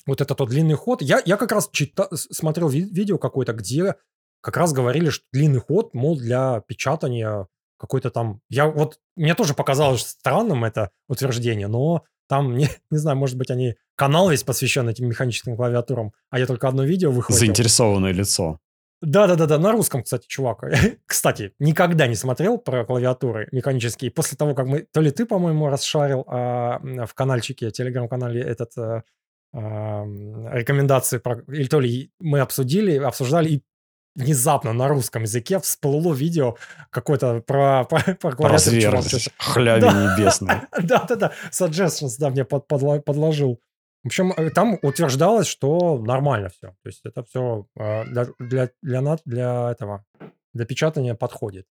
[0.07, 1.03] вот этот вот длинный ход.
[1.03, 3.97] Я, я как раз чита, смотрел ви- видео какое-то, где
[4.41, 7.49] как раз говорили, что длинный ход, мол, для печатания
[7.79, 8.41] какой-то там...
[8.49, 9.01] Я вот...
[9.17, 14.31] Мне тоже показалось странным это утверждение, но там, не, не знаю, может быть, они канал
[14.31, 17.39] весь посвящен этим механическим клавиатурам, а я только одно видео выхватил.
[17.39, 18.59] Заинтересованное лицо.
[19.03, 20.65] Да-да-да, на русском, кстати, чувак.
[21.07, 24.11] кстати, никогда не смотрел про клавиатуры механические.
[24.11, 24.87] После того, как мы...
[24.93, 29.03] То ли ты, по-моему, расшарил а, в каналчике, телеграм-канале этот а,
[29.53, 30.05] а,
[30.55, 33.63] рекомендации, про, или то ли мы обсудили, обсуждали, и
[34.15, 36.57] внезапно на русском языке всплыло видео
[36.91, 39.03] какое-то про, про, про клавиатуру.
[39.39, 40.17] Хляви да.
[40.17, 40.55] небесный.
[40.83, 43.61] Да-да-да, suggestions, да, мне под, под, подложил.
[44.03, 46.69] В общем, э, там утверждалось, что нормально все.
[46.83, 50.05] То есть это все э, для, для, для, для этого,
[50.53, 51.67] для печатания подходит.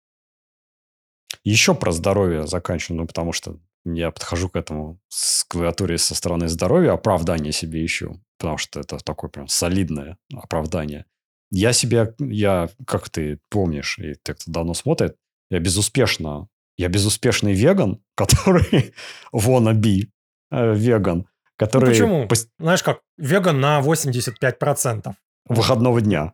[1.44, 6.48] Еще про здоровье заканчиваю, ну, потому что я подхожу к этому с клавиатурой со стороны
[6.48, 11.06] здоровья, оправдание себе ищу, потому что это такое прям солидное оправдание.
[11.52, 15.18] Я себе, я, как ты помнишь, и ты кто давно смотрит,
[15.50, 16.48] я безуспешно,
[16.78, 18.94] я безуспешный веган, который
[19.34, 20.08] wannabe
[20.52, 21.86] э, веган, который...
[21.86, 22.28] Ну, почему?
[22.28, 22.48] Пос...
[22.58, 25.14] Знаешь как, веган на 85%.
[25.48, 26.34] Выходного дня.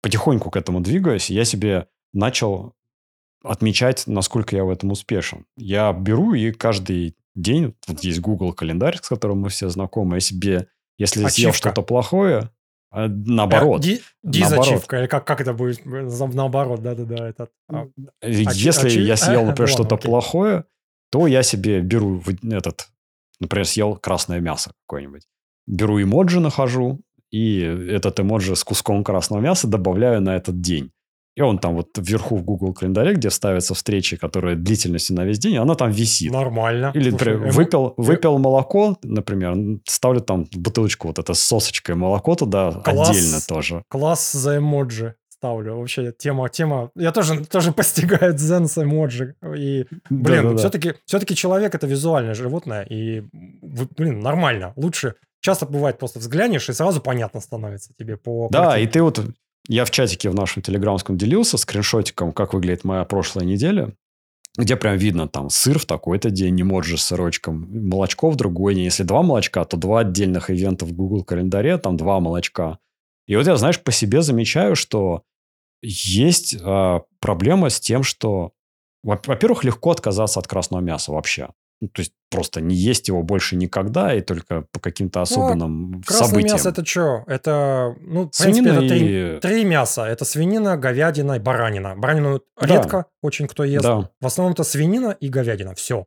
[0.00, 2.74] Потихоньку к этому двигаюсь, я себе начал
[3.44, 5.46] отмечать, насколько я в этом успешен.
[5.56, 10.20] Я беру и каждый день, вот есть Google календарь, с которым мы все знакомы, я
[10.20, 10.68] себе,
[10.98, 11.34] если Ачивка.
[11.34, 12.50] съел что-то плохое,
[12.96, 13.82] наоборот.
[13.82, 15.84] Ди, дизачивка, или как, как это будет?
[15.84, 17.28] Наоборот, да-да-да.
[17.28, 17.88] Этот, а,
[18.22, 18.98] Если очи...
[18.98, 20.64] я съел, например, что-то плохое,
[21.10, 22.88] то я себе беру этот,
[23.38, 25.26] например, съел красное мясо какое-нибудь.
[25.66, 27.00] Беру эмоджи, нахожу,
[27.30, 30.90] и этот эмоджи с куском красного мяса добавляю на этот день.
[31.36, 35.38] И он там вот вверху в Google календаре, где ставятся встречи, которые длительностью на весь
[35.38, 36.32] день, она там висит.
[36.32, 36.92] Нормально.
[36.94, 42.34] Или, например, Слушай, выпил, выпил молоко, например, ставлю там бутылочку вот это с сосочкой молоко
[42.34, 43.82] туда класс, отдельно тоже.
[43.88, 45.76] Класс за эмоджи ставлю.
[45.76, 46.90] Вообще тема, тема...
[46.96, 49.34] Я тоже, тоже постигаю дзен с эмоджи.
[49.56, 50.96] И, блин, да, да, все-таки, да.
[51.04, 52.82] все-таки человек это визуальное животное.
[52.84, 53.24] И,
[53.62, 54.72] блин, нормально.
[54.76, 58.48] Лучше часто бывает просто взглянешь, и сразу понятно становится тебе по...
[58.50, 58.84] Да, картине.
[58.84, 59.20] и ты вот
[59.68, 63.94] я в чатике в нашем телеграмском делился скриншотиком, как выглядит моя прошлая неделя,
[64.56, 68.74] где прям видно там сыр в такой-то день, не можешь с сырочком, молочко в другой
[68.74, 68.84] день.
[68.84, 72.78] Если два молочка, то два отдельных ивента в Google календаре, там два молочка.
[73.26, 75.22] И вот я, знаешь, по себе замечаю, что
[75.82, 78.52] есть э, проблема с тем, что,
[79.02, 81.48] во-первых, легко отказаться от красного мяса вообще.
[81.80, 85.90] Ну, то есть просто не есть его больше никогда и только по каким-то ну, особенным
[85.90, 86.52] ну, красное событиям.
[86.54, 87.24] мясо это что?
[87.26, 89.40] Это, ну, в свинина принципе, это три, и...
[89.40, 90.04] три мяса.
[90.04, 91.94] Это свинина, говядина и баранина.
[91.94, 92.66] Баранину да.
[92.66, 93.84] редко очень кто ест.
[93.84, 94.10] Да.
[94.20, 95.74] В основном это свинина и говядина.
[95.74, 96.06] Все.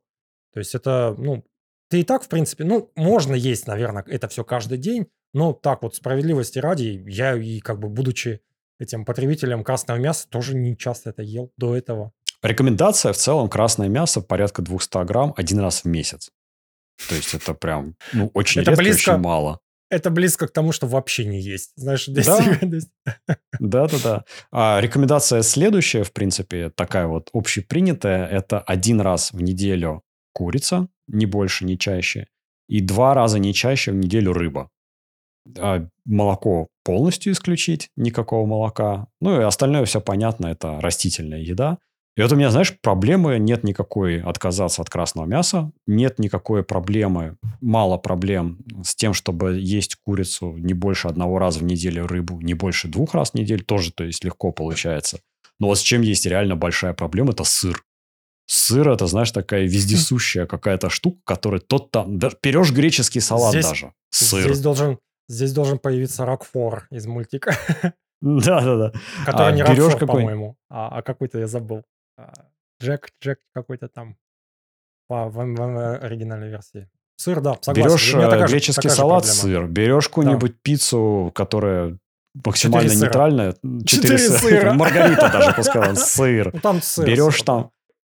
[0.54, 1.44] То есть это, ну,
[1.90, 5.84] ты и так, в принципе, ну, можно есть, наверное, это все каждый день, но так
[5.84, 8.42] вот, справедливости ради, я и как бы будучи
[8.80, 12.14] этим потребителем красного мяса тоже не часто это ел до этого.
[12.42, 16.32] Рекомендация в целом красное мясо порядка 200 грамм один раз в месяц.
[17.08, 19.60] То есть это прям ну, очень это редко, близко, очень мало.
[19.90, 21.72] Это близко к тому, что вообще не есть.
[21.76, 22.26] Знаешь, здесь...
[22.26, 22.40] Да,
[23.60, 23.98] да, да.
[24.04, 24.26] да.
[24.52, 28.28] А рекомендация следующая, в принципе, такая вот общепринятая.
[28.28, 30.04] Это один раз в неделю
[30.34, 32.28] курица, не больше, не чаще.
[32.68, 34.70] И два раза не чаще в неделю рыба.
[35.58, 39.08] А молоко полностью исключить, никакого молока.
[39.22, 41.80] Ну и остальное все понятно, это растительная еда.
[42.18, 47.38] И вот у меня, знаешь, проблемы нет никакой отказаться от красного мяса, нет никакой проблемы,
[47.62, 52.56] мало проблем с тем, чтобы есть курицу не больше одного раза в неделю, рыбу не
[52.56, 55.20] больше двух раз в неделю, тоже, то есть, легко получается.
[55.60, 57.84] Но вот с чем есть реально большая проблема, это сыр.
[58.48, 62.18] Сыр это, знаешь, такая вездесущая какая-то штука, которая тот там...
[62.18, 63.94] Да, берешь греческий салат здесь, даже.
[64.10, 64.42] Сыр.
[64.42, 67.56] Здесь должен, здесь должен появиться Рокфор из мультика.
[68.22, 68.92] Да-да-да.
[69.26, 71.84] Который а, не Рокфор, по-моему, а, а какой-то я забыл.
[72.20, 72.34] А,
[72.82, 74.18] Джек, Джек какой-то там
[75.08, 76.90] по, в, в оригинальной версии.
[77.16, 77.90] Сыр, да, согласен.
[77.90, 79.68] Берешь такая греческий такая салат, сыр.
[79.68, 80.58] Берешь какую-нибудь да.
[80.62, 81.98] пиццу, которая
[82.46, 83.08] максимально Четыре сыра.
[83.08, 83.56] нейтральное.
[83.86, 84.38] Четыре сыра.
[84.40, 84.74] сыра.
[84.74, 86.52] Маргарита даже пускай, сыр.
[86.54, 87.72] Ну, там сыр, Берешь там,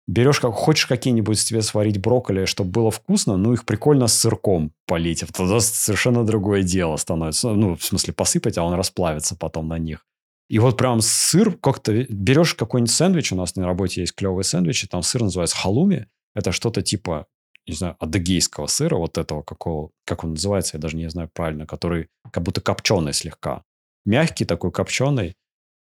[0.08, 4.72] берешь, как хочешь какие-нибудь себе сварить брокколи, чтобы было вкусно, ну, их прикольно с сырком
[4.86, 5.24] полить.
[5.34, 7.50] Тогда совершенно другое дело становится.
[7.50, 10.06] Ну, в смысле, посыпать, а он расплавится потом на них.
[10.50, 11.92] И вот прям сыр как-то...
[12.10, 16.08] Берешь какой-нибудь сэндвич, у нас на работе есть клевые сэндвичи, там сыр называется халуми.
[16.36, 17.26] Это что-то типа,
[17.66, 19.92] не знаю, адыгейского сыра, вот этого какого...
[20.06, 23.64] Как он называется, я даже не знаю правильно, который как будто копченый слегка.
[24.06, 25.36] Мягкий такой, копченый.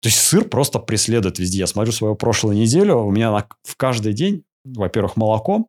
[0.01, 1.59] То есть сыр просто преследует везде.
[1.59, 5.66] Я смотрю свою прошлую неделю, у меня на, в каждый день, во-первых, молоко,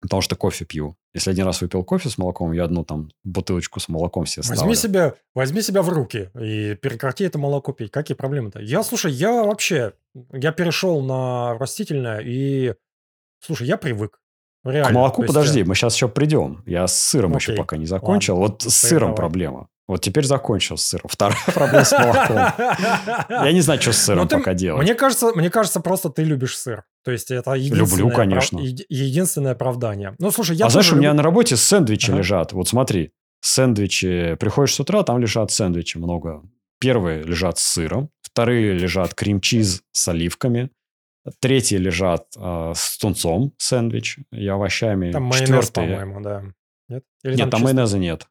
[0.00, 0.96] потому что кофе пью.
[1.16, 4.60] Если один раз выпил кофе с молоком, я одну там бутылочку с молоком себе ставлю.
[4.60, 7.90] Возьми себя, возьми себя в руки и прекрати это молоко пить.
[7.90, 8.60] Какие проблемы-то?
[8.60, 9.94] Я, слушай, я вообще,
[10.30, 12.74] я перешел на растительное и,
[13.40, 14.20] слушай, я привык.
[14.62, 14.90] Реально.
[14.90, 16.62] К молоку есть, подожди, мы сейчас еще придем.
[16.66, 17.62] Я с сыром еще Окей.
[17.62, 18.36] пока не закончил.
[18.36, 19.16] вот с Сыр сыром давай.
[19.16, 19.68] проблема.
[19.88, 21.08] Вот теперь закончил с сыром.
[21.08, 22.36] Вторая проблема с молоком.
[23.28, 24.82] Я не знаю, что с сыром Ну, ты- пока делать.
[24.82, 26.84] Мне кажется, мне кажется, просто ты любишь сыр.
[27.04, 28.58] То есть это единственное, прав- конечно.
[28.58, 30.14] еди- единственное оправдание.
[30.18, 32.18] Ну, слушай, я а знаешь, у меня люблю- на работе сэндвичи Ага.
[32.18, 32.52] лежат.
[32.52, 34.36] Вот смотри, сэндвичи.
[34.40, 36.42] Приходишь с утра, там лежат сэндвичи много.
[36.80, 40.70] Первые лежат с сыром, вторые лежат крем-чиз с оливками,
[41.40, 45.10] третьи лежат э, с тунцом сэндвич и овощами.
[45.12, 46.42] Там майонез, Четвертые- по-моему, да.
[46.88, 47.04] Нет?
[47.24, 48.26] Или Нет, там чисто майонеза нет.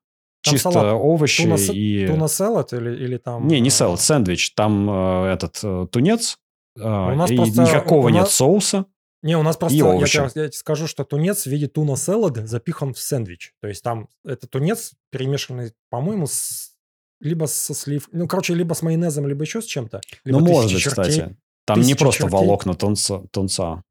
[0.46, 0.94] Там Чисто салат.
[0.94, 2.08] овощи туна, и...
[2.08, 3.48] туна салат или, или там...
[3.48, 4.54] Не, не э, салат, сэндвич.
[4.54, 6.38] Там э, этот э, тунец,
[6.78, 8.86] э, У нас и просто- никакого у нет нас- соуса.
[9.24, 12.38] Не, у нас просто, я тебе, я тебе скажу, что тунец в виде туна салат
[12.48, 13.54] запихан в сэндвич.
[13.60, 16.74] То есть там это тунец, перемешанный, по-моему, с,
[17.22, 18.08] либо со слив...
[18.12, 20.02] Ну, короче, либо с майонезом, либо еще с чем-то.
[20.26, 20.90] Ну, может быть, чертей.
[21.04, 21.38] кстати.
[21.66, 22.38] Там не просто чертей.
[22.38, 23.24] волокна тунца.
[23.32, 23.82] тунца.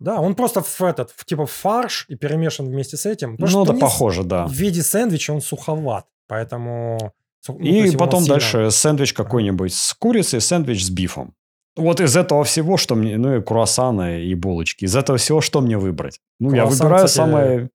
[0.00, 3.36] Да, он просто в этот, в, типа в фарш и перемешан вместе с этим.
[3.36, 4.46] Потому Ну, что да, тунец похоже, да.
[4.46, 7.12] В виде сэндвича он суховат, поэтому...
[7.48, 11.34] ну, И потом сильно- дальше сэндвич какой-нибудь с курицей, сэндвич с бифом.
[11.76, 13.16] Вот из этого всего, что мне...
[13.16, 14.84] Ну, и круассаны, и булочки.
[14.84, 16.20] Из этого всего, что мне выбрать?
[16.40, 17.70] Ну, я Круассан, выбираю кстати, самое...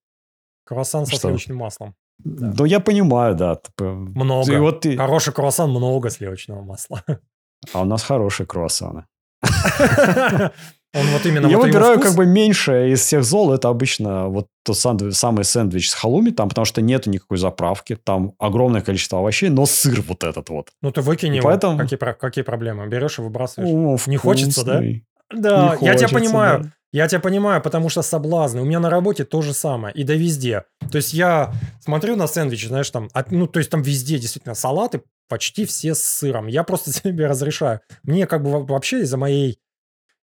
[0.65, 1.19] Круассан со Что?
[1.21, 1.95] сливочным маслом.
[2.19, 2.53] Да.
[2.57, 3.59] Ну, я понимаю, да.
[3.79, 4.53] Много.
[4.53, 4.97] И вот ты...
[4.97, 7.01] Хороший круассан, много сливочного масла.
[7.73, 9.05] А у нас хорошие круассаны.
[10.93, 11.47] Он вот именно...
[11.47, 13.51] я вот выбираю как бы меньше из всех зол.
[13.53, 17.95] Это обычно вот тот сам- самый сэндвич с халуми там, потому что нету никакой заправки.
[17.95, 20.69] Там огромное количество овощей, но сыр вот этот вот.
[20.81, 21.49] Ну, ты выкинь И его.
[21.49, 22.87] поэтому- Какие, какие проблемы?
[22.87, 23.71] Берешь и выбрасываешь.
[23.73, 24.81] О, Не хочется, да?
[25.33, 26.63] Да, Не я тебя понимаю.
[26.63, 26.69] да.
[26.91, 28.61] Я тебя понимаю, потому что соблазны.
[28.61, 29.95] У меня на работе то же самое.
[29.95, 30.65] И да везде.
[30.91, 31.51] То есть я
[31.83, 35.95] смотрю на сэндвичи, знаешь, там, от- ну, то есть там везде действительно салаты почти все
[35.95, 36.45] с сыром.
[36.45, 37.79] Я просто себе разрешаю.
[38.03, 39.57] Мне как бы во- вообще из-за моей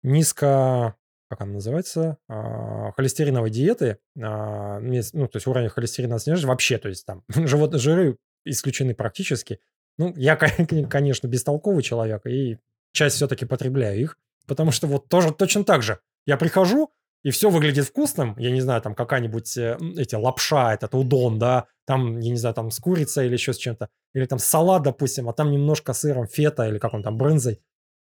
[0.08, 0.96] низко...
[1.30, 2.18] Как она называется?
[2.30, 3.98] А, холестериновой диеты.
[4.22, 6.78] а, ну, то есть уровень холестерина снижается вообще.
[6.78, 9.60] То есть там животные жиры исключены практически.
[9.98, 12.60] Ну, я, кон- конечно, бестолковый человек и
[12.94, 14.18] часть все-таки потребляю их.
[14.46, 16.00] Потому что вот тоже точно так же.
[16.26, 16.92] Я прихожу,
[17.24, 18.36] и все выглядит вкусным.
[18.38, 22.56] Я не знаю, там какая-нибудь э, эти лапша, этот удон, да, там, я не знаю,
[22.56, 23.90] там с курицей или еще с чем-то.
[24.14, 27.62] Или там салат, допустим, а там немножко сыром фета или как он там, брынзой.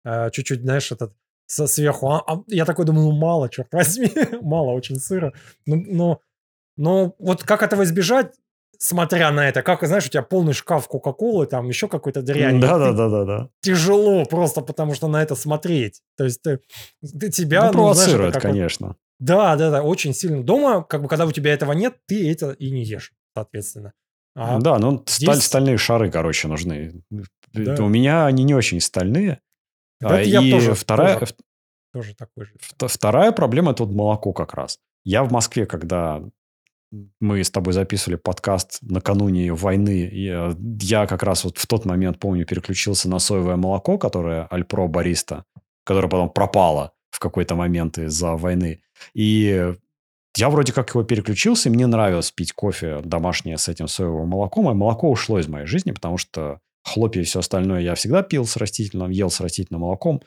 [0.05, 1.13] Э, чуть-чуть, знаешь, этот
[1.47, 2.09] со- сверху.
[2.11, 4.11] А- а я такой думаю, ну мало, черт возьми,
[4.41, 5.33] мало очень сыра.
[5.65, 6.21] Ну, но,
[6.77, 8.33] но вот как этого избежать,
[8.79, 12.59] смотря на это, как, знаешь, у тебя полный шкаф Кока-Колы, там еще какой-то дрянь.
[12.61, 13.49] Да, да, да, да, да.
[13.61, 16.01] тяжело просто потому что на это смотреть.
[16.15, 16.59] То есть ты,
[17.01, 17.61] ты тебя...
[17.61, 18.95] Ну, ну, провоцирует, вот- конечно.
[19.19, 20.43] Да, да, да, очень сильно.
[20.43, 23.93] Дома, как бы, когда у тебя этого нет, ты это и не ешь, соответственно.
[24.35, 27.01] А, Да, ну сталь, здесь- стальные шары, короче, нужны.
[27.53, 27.83] Да.
[27.83, 29.39] У меня они не очень стальные.
[29.99, 31.33] Да, А, это я и тоже- вторая, тоже.
[31.93, 32.53] Тоже такой же.
[32.59, 34.79] Вт- Вторая проблема– это вот молоко как раз.
[35.03, 36.21] Я в Москве, когда
[37.19, 42.19] мы с тобой записывали подкаст накануне войны, я, я как раз вот в тот момент,
[42.19, 45.43] помню, переключился на соевое молоко, которое Альпро Бариста,
[45.85, 48.81] которое потом пропало в какой-то момент из-за войны.
[49.13, 49.73] И
[50.35, 54.69] я вроде как его переключился, и мне нравилось пить кофе домашнее с этим соевым молоком,
[54.69, 58.45] и молоко ушло из моей жизни, потому что хлопья и все остальное я всегда пил
[58.45, 60.21] с растительным, ел с растительным молоком.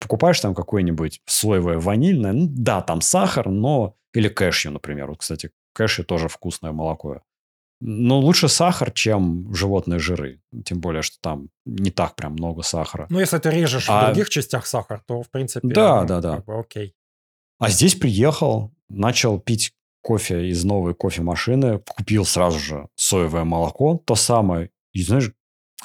[0.00, 3.96] Покупаешь там какое-нибудь соевое ванильное, ну да, там сахар, но...
[4.12, 5.08] Или кэшью, например.
[5.08, 7.22] Вот, кстати, кэшью тоже вкусное молоко.
[7.80, 10.40] Но лучше сахар, чем животные жиры.
[10.64, 13.06] Тем более, что там не так прям много сахара.
[13.10, 16.20] Ну, если ты режешь А- в других частях сахар, то, в принципе, Да, ну, да,
[16.20, 16.36] да.
[16.36, 16.94] как бы окей.
[17.58, 19.72] А здесь приехал, начал пить
[20.02, 25.32] кофе из новой кофемашины, купил сразу же соевое молоко, то самое, и знаешь,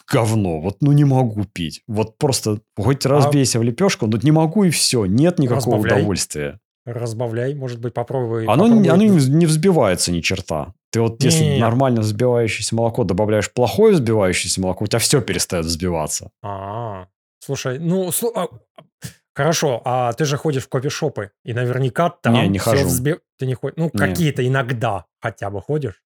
[0.08, 1.82] говно, вот ну не могу пить.
[1.88, 6.00] Вот просто хоть разбейся в лепешку, но не могу и все, нет никакого Разбавляй.
[6.00, 6.60] удовольствия.
[6.86, 8.46] Разбавляй, может быть, попробуй.
[8.46, 10.74] Оно, попробуй- оно не вз- не взбивается ни черта.
[10.92, 11.62] Ты вот если Не-не-не.
[11.62, 16.32] нормально взбивающееся молоко добавляешь плохое взбивающееся молоко, у тебя все перестает взбиваться.
[16.42, 17.08] А,
[17.40, 18.46] слушай, ну, слу- а,
[18.78, 18.84] а,
[19.36, 22.88] хорошо, а ты же ходишь в кофешопы, и наверняка там Не, не хожу.
[22.88, 23.76] взби- Ты не ходишь?
[23.78, 26.02] Ну, какие-то иногда хотя бы ходишь.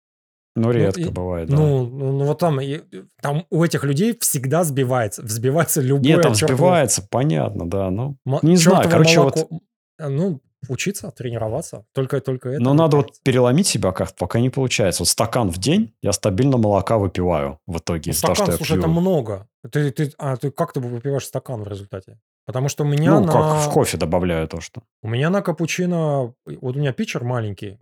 [0.56, 1.56] Ну, редко и- бывает, да.
[1.56, 2.82] Ну, ну, ну, вот там, и-
[3.22, 7.90] там у этих людей всегда сбивается, взбивается любое Нет, там чёртово сбивается, понятно, да.
[7.90, 9.60] Ну, не знаю, короче, вот- молоко.
[10.00, 11.86] А, Ну, учиться, тренироваться.
[11.94, 12.62] Только, только это.
[12.62, 13.22] но надо вот кажется.
[13.24, 15.02] переломить себя как-то, пока не получается.
[15.04, 18.04] Вот стакан в день я стабильно молока выпиваю в итоге.
[18.08, 19.48] Ну, из-за того, стакан, что слушай, это много.
[19.72, 22.18] Ты, ты, а ты как ты выпиваешь стакан в результате?
[22.46, 23.32] Потому что у меня Ну, на...
[23.32, 24.84] как в кофе добавляю то, что.
[25.02, 27.78] У меня на капучино, вот у меня питчер маленький,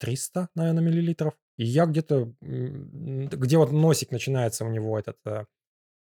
[0.00, 1.34] 300, наверное, миллилитров.
[1.58, 5.44] И я где-то, где вот носик начинается у него этот, э,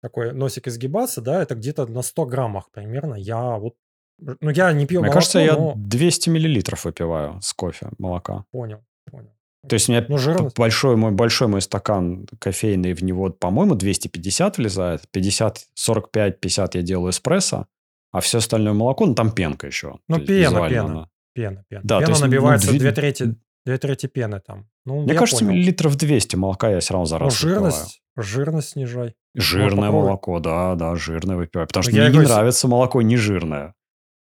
[0.02, 3.15] такой носик изгибаться, да, это где-то на 100 граммах примерно.
[3.15, 3.74] Я вот,
[4.19, 8.44] ну я не пью Мне молоко, кажется, я но 200 миллилитров выпиваю с кофе молока.
[8.51, 9.31] понял, понял.
[9.69, 10.57] То есть у меня Ну, жирность.
[10.57, 15.02] большой мой, большой мой стакан кофейный, в него, по-моему, 250 влезает.
[15.11, 17.66] 50, 45, 50 я делаю эспрессо,
[18.11, 19.98] а все остальное молоко, ну, там пенка еще.
[20.09, 21.11] Ну, То пена, пена.
[21.35, 21.82] Пена, пена.
[21.85, 23.35] Да, то пена есть, ну, набивается две- две трети,
[23.66, 24.69] две трети пены там.
[24.85, 25.57] Ну, Мне кажется, понял.
[25.57, 27.55] миллилитров 200 молока я все равно за Ну, раз выпиваю.
[27.70, 29.15] жирность, жирность снижай.
[29.35, 31.66] Жирное молоко, да, да, жирное выпиваю.
[31.69, 33.74] Потому Ну, что я мне не говорю, с- нравится молоко не жирное.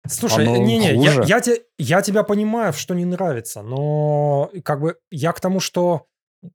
[0.08, 5.32] Слушай, не-не, я, я, те- я тебя понимаю, что не нравится, но как бы я
[5.34, 6.06] к тому, что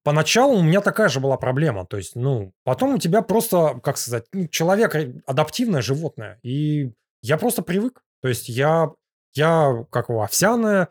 [0.04, 1.84] поначалу у меня такая же была проблема.
[1.86, 6.38] То есть, ну, потом у тебя просто, как сказать, ну, человек ре- адаптивное животное.
[6.42, 6.92] И
[7.22, 8.00] я просто привык.
[8.22, 8.90] То есть я,
[9.34, 10.88] я как его, овсяное,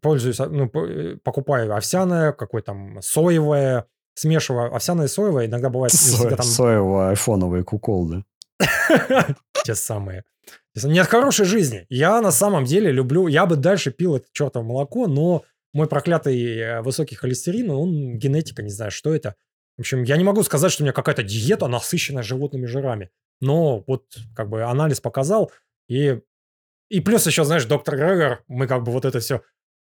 [0.00, 5.46] пользуюсь, а, ну, э, покупаю овсяное, какое там соевое, смешиваю овсяное и соевое.
[5.46, 8.24] Иногда бывает, Со- там Соевые айфоновые куколды.
[9.64, 10.24] те самые.
[10.74, 11.86] Нет хорошей жизни.
[11.88, 13.26] Я на самом деле люблю...
[13.26, 18.62] Я бы дальше пил это чертово молоко, но мой проклятый э, высокий холестерин, он генетика,
[18.62, 19.34] не знаю, что это.
[19.76, 23.10] В общем, я не могу сказать, что у меня какая-то диета, насыщенная животными жирами.
[23.40, 24.04] Но вот
[24.36, 25.50] как бы анализ показал.
[25.88, 26.20] И,
[26.88, 29.42] и плюс еще, знаешь, доктор Грегор, мы как бы вот это все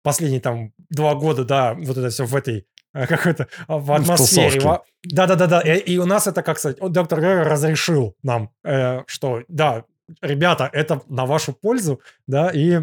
[0.06, 4.62] последние там два года, да, вот это все в этой э, какой-то а, в атмосфере.
[5.04, 5.62] Да-да-да-да.
[5.62, 9.84] И, и у нас это, как сказать, доктор Грегор разрешил нам, э, что, да,
[10.22, 12.82] ребята, это на вашу пользу, да, и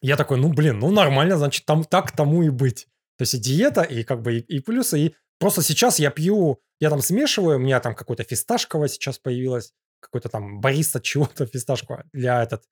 [0.00, 2.86] я такой, ну, блин, ну, нормально, значит, там, так тому и быть.
[3.18, 6.60] То есть и диета, и как бы и, и плюсы, и просто сейчас я пью,
[6.78, 12.04] я там смешиваю, у меня там какое-то фисташковое сейчас появилось, какой-то там бариста чего-то фисташковое
[12.12, 12.62] для этот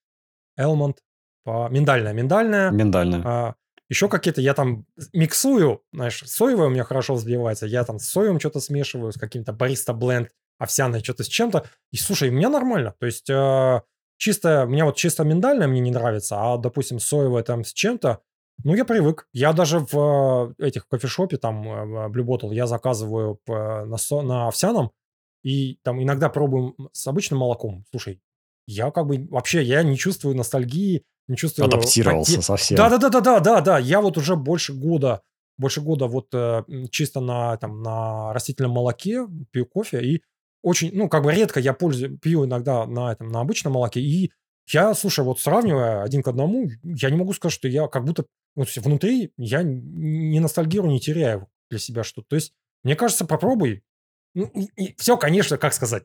[0.56, 1.02] Элмонд,
[1.70, 3.22] миндальное, миндальное, Миндальное.
[3.24, 3.54] а,
[3.88, 8.38] еще какие-то я там миксую, знаешь, соевое у меня хорошо взбивается, я там с соевым
[8.40, 11.64] что-то смешиваю, с каким-то бариста бленд, овсяное что-то с чем-то.
[11.92, 12.94] И слушай, у меня нормально.
[12.98, 13.80] То есть э,
[14.18, 18.20] чисто, мне вот чисто миндальное мне не нравится, а, допустим, соевое там с чем-то,
[18.64, 19.28] ну, я привык.
[19.32, 24.22] Я даже в э, этих кофешопе, там, э, в Blue Bottle, я заказываю на, со-
[24.22, 24.90] на овсяном,
[25.44, 27.84] и там иногда пробуем с обычным молоком.
[27.90, 28.20] Слушай,
[28.66, 31.66] я как бы вообще, я не чувствую ностальгии, не чувствую...
[31.66, 32.76] Адаптировался поте- совсем.
[32.76, 33.78] да, да, да, да, да, да, да.
[33.78, 35.22] Я вот уже больше года,
[35.56, 40.22] больше года вот э, чисто на там на растительном молоке пью кофе и
[40.62, 44.32] очень, ну как бы редко я пользую, пью иногда на этом на обычном молоке и
[44.70, 48.26] я, слушай, вот сравнивая один к одному, я не могу сказать, что я как будто
[48.54, 52.28] вот внутри я не ностальгирую, не теряю для себя что-то.
[52.28, 52.52] То есть
[52.84, 53.82] мне кажется, попробуй.
[54.34, 54.52] Ну,
[54.98, 56.04] все, конечно, как сказать,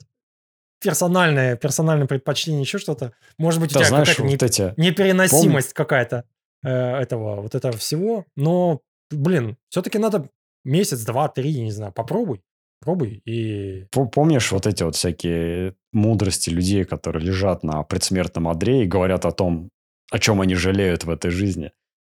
[0.83, 3.13] персональное, персональное предпочтение, еще что-то.
[3.37, 4.73] Может быть, у Ты тебя знаешь, какая-то не- вот эти...
[4.77, 6.25] непереносимость какая-то
[6.63, 8.25] э, этого, вот этого всего.
[8.35, 10.29] Но, блин, все-таки надо
[10.63, 12.41] месяц, два, три, я не знаю, попробуй.
[12.81, 13.85] Пробуй и...
[13.91, 19.31] Помнишь вот эти вот всякие мудрости людей, которые лежат на предсмертном одре и говорят о
[19.31, 19.69] том,
[20.11, 21.71] о чем они жалеют в этой жизни?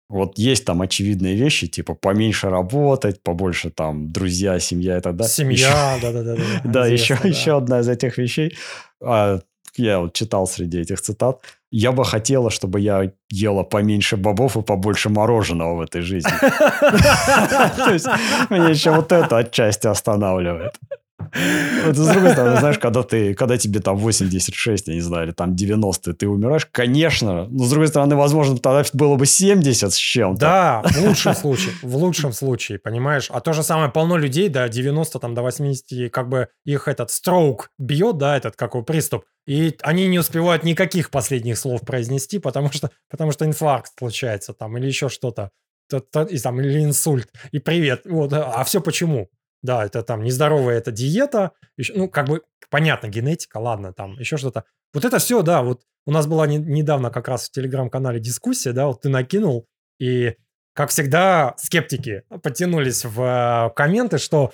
[0.09, 5.31] Вот есть там очевидные вещи, типа поменьше работать, побольше там друзья, семья и так далее.
[5.31, 6.35] Семья, да-да-да.
[6.63, 7.27] Да, еще, да.
[7.29, 8.55] еще одна из этих вещей.
[9.03, 9.39] а,
[9.75, 11.41] Я вот читал среди этих цитат.
[11.71, 16.31] Я бы хотела, чтобы я ела поменьше бобов и побольше мороженого в этой жизни.
[16.39, 18.07] То есть
[18.49, 20.73] меня еще вот это отчасти останавливает.
[21.19, 25.31] Вот с другой стороны, знаешь, когда ты, когда тебе там 86, я не знаю, или
[25.33, 29.95] там 90, ты умираешь, конечно, но с другой стороны, возможно, тогда было бы 70 с
[29.95, 30.39] чем-то.
[30.39, 33.27] Да, в лучшем случае, в лучшем случае, понимаешь?
[33.31, 37.11] А то же самое, полно людей, до 90, там, до 80, как бы их этот
[37.11, 42.39] строук бьет, да, этот, как его, приступ, и они не успевают никаких последних слов произнести,
[42.39, 45.51] потому что, потому что инфаркт случается там, или еще что-то,
[45.89, 49.29] То- то- и там, или инсульт, и привет, вот, а все почему?
[49.63, 54.37] Да, это там нездоровая эта диета, еще, ну, как бы, понятно, генетика, ладно, там, еще
[54.37, 54.65] что-то.
[54.93, 58.71] Вот это все, да, вот у нас была не- недавно как раз в телеграм-канале дискуссия,
[58.71, 59.67] да, вот ты накинул,
[59.99, 60.35] и
[60.73, 64.51] как всегда, скептики потянулись в комменты, что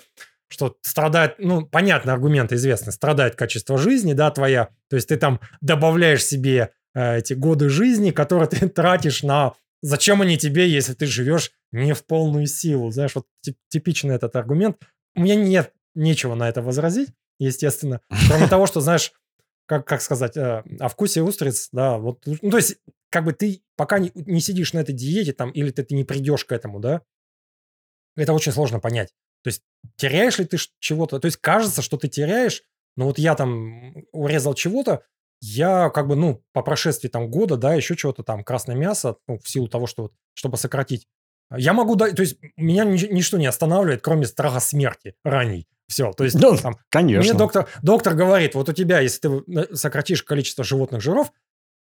[0.48, 5.40] что страдает, ну, понятно, аргументы известны, страдает качество жизни, да, твоя, то есть ты там
[5.60, 9.54] добавляешь себе э, эти годы жизни, которые ты тратишь на...
[9.86, 12.90] Зачем они тебе, если ты живешь не в полную силу?
[12.90, 13.26] Знаешь, вот
[13.68, 14.78] типичный этот аргумент.
[15.14, 19.12] У меня нет нечего на это возразить, естественно, кроме того, что, знаешь,
[19.66, 22.78] как, как сказать, э, о вкусе устриц, да, вот, ну, то есть,
[23.10, 26.04] как бы ты пока не, не сидишь на этой диете там, или ты, ты не
[26.04, 27.02] придешь к этому, да,
[28.16, 29.14] это очень сложно понять.
[29.42, 29.62] То есть
[29.96, 31.18] теряешь ли ты чего-то?
[31.18, 32.62] То есть кажется, что ты теряешь,
[32.96, 35.04] но вот я там урезал чего-то,
[35.44, 39.38] я как бы, ну, по прошествии там года, да, еще чего-то там, красное мясо, ну,
[39.38, 41.06] в силу того, что вот, чтобы сократить,
[41.54, 45.68] я могу дать, то есть меня ничто не останавливает, кроме страха смерти ранней.
[45.86, 47.30] Все, то есть ну, там, конечно.
[47.30, 51.30] Мне доктор, доктор говорит, вот у тебя, если ты сократишь количество животных жиров,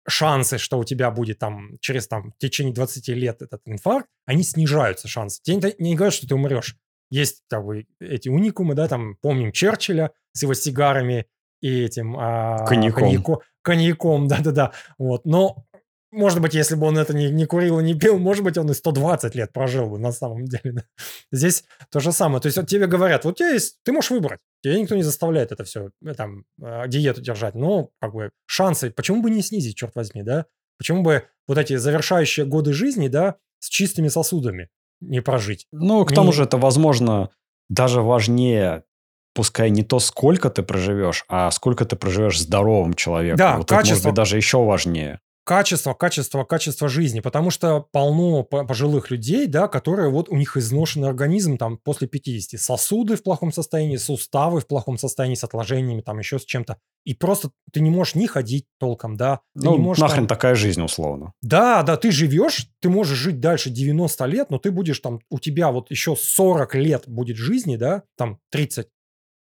[0.07, 4.41] шансы, что у тебя будет там через там в течение 20 лет этот инфаркт, они
[4.41, 5.39] снижаются шансы.
[5.43, 6.77] Тебе не, не говорят, что ты умрешь.
[7.11, 11.27] Есть как бы, эти уникумы, да, там помним Черчилля с его сигарами
[11.61, 12.15] и этим...
[12.17, 13.03] А, коньяком.
[13.03, 14.71] Коньяко, коньяком, да-да-да.
[14.97, 15.25] Вот.
[15.25, 15.65] Но,
[16.11, 18.69] может быть, если бы он это не, не курил и не пил, может быть, он
[18.69, 20.61] и 120 лет прожил бы на самом деле.
[20.73, 20.83] Да.
[21.31, 22.41] Здесь то же самое.
[22.41, 24.39] То есть вот тебе говорят, вот у тебя есть, ты можешь выбрать.
[24.63, 27.55] Тебя никто не заставляет это все, э, там, а, диету держать.
[27.55, 30.45] Но, как бы, шансы, почему бы не снизить, черт возьми, да?
[30.77, 34.69] Почему бы вот эти завершающие годы жизни, да, с чистыми сосудами?
[35.01, 35.67] не прожить.
[35.71, 37.31] Ну, к тому же это, возможно,
[37.69, 38.83] даже важнее,
[39.33, 43.37] пускай не то, сколько ты проживешь, а сколько ты проживешь здоровым человеком.
[43.37, 43.79] Да, вот качество...
[43.79, 45.19] это может быть даже еще важнее.
[45.43, 51.09] Качество, качество, качество жизни, потому что полно пожилых людей, да, которые вот у них изношенный
[51.09, 56.19] организм там после 50, сосуды в плохом состоянии, суставы в плохом состоянии с отложениями, там
[56.19, 56.77] еще с чем-то.
[57.05, 59.39] И просто ты не можешь ни ходить толком, да.
[59.55, 60.27] Ты ну, не можешь, нахрен там...
[60.27, 61.33] такая жизнь, условно.
[61.41, 65.39] Да, да, ты живешь, ты можешь жить дальше 90 лет, но ты будешь там, у
[65.39, 68.87] тебя вот еще 40 лет будет жизни, да, там 30,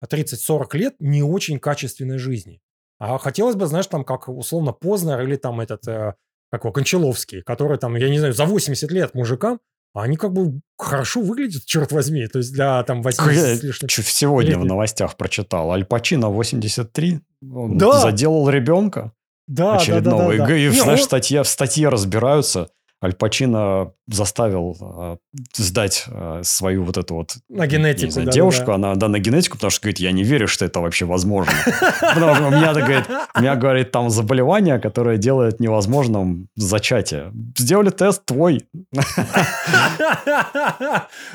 [0.05, 2.61] 30-40 лет не очень качественной жизни.
[2.99, 6.13] А хотелось бы, знаешь, там как условно Познер или там этот, э,
[6.51, 9.59] как его, Кончаловский, который там, я не знаю, за 80 лет мужикам,
[9.93, 12.27] а они как бы хорошо выглядят, черт возьми.
[12.27, 13.89] То есть для там 80 я с лишним...
[13.89, 14.59] сегодня лет.
[14.59, 15.71] в новостях прочитал.
[15.71, 17.19] Аль Пачино 83,
[17.51, 17.99] он да.
[17.99, 19.11] заделал ребенка
[19.47, 20.31] да, очередного.
[20.31, 20.57] Да, да, да, да.
[20.57, 21.05] И, и знаешь, он...
[21.05, 22.69] статья, в статье разбираются–
[23.03, 25.17] Аль Пачино заставил э,
[25.55, 28.75] сдать э, свою вот эту вот на генетику, знаю, да, девушку, да.
[28.75, 31.53] она да на генетику, потому что говорит, я не верю, что это вообще возможно.
[31.99, 33.05] Потому что у меня, говорит,
[33.35, 37.31] у меня говорит там заболевание, которое делает невозможным зачатие.
[37.57, 38.65] Сделали тест твой.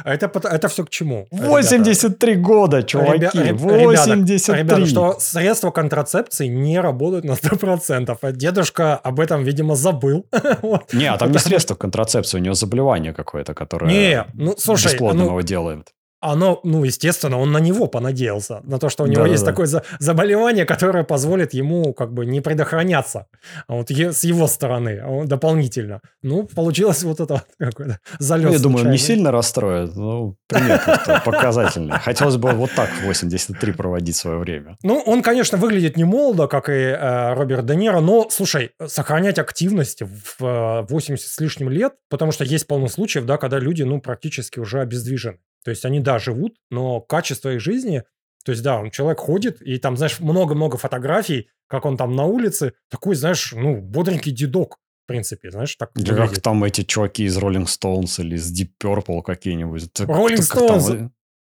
[0.04, 1.26] Это это все к чему?
[1.30, 4.54] 83 года, чуваки, 83.
[4.54, 8.16] Ребята, что средства контрацепции не работают на 100%.
[8.20, 10.26] А дедушка об этом, видимо, забыл.
[10.92, 15.26] Не, а там не средство контрацепции, у него заболевание какое-то, которое не, ну, слушай, бесплодным
[15.26, 15.92] ну, его делает.
[16.32, 19.52] Оно, ну, естественно, он на него понадеялся, на то, что у него да, есть да.
[19.52, 23.26] такое за- заболевание, которое позволит ему как бы не предохраняться
[23.68, 26.00] а вот е- с его стороны а дополнительно.
[26.22, 28.46] Ну, получилось вот это какой-то залет.
[28.46, 30.80] Ну, я думаю, не сильно расстроит, ну, пример
[31.24, 31.98] показательный.
[31.98, 34.76] Хотелось бы вот так в 83 проводить свое время.
[34.82, 39.38] Ну, он, конечно, выглядит не молодо, как и э, Роберт Де Ниро, но, слушай, сохранять
[39.38, 40.02] активность
[40.38, 44.00] в 80 э, с лишним лет, потому что есть полно случаев, да, когда люди, ну,
[44.00, 45.38] практически уже обездвижены.
[45.66, 48.04] То есть они, да, живут, но качество их жизни,
[48.44, 52.24] то есть, да, он человек ходит, и там, знаешь, много-много фотографий, как он там на
[52.24, 57.24] улице, такой, знаешь, ну, бодренький дедок, в принципе, знаешь, так Да как там эти чуваки
[57.24, 59.90] из Rolling Stones или из Deep Purple какие-нибудь.
[60.02, 61.10] Rolling Stones,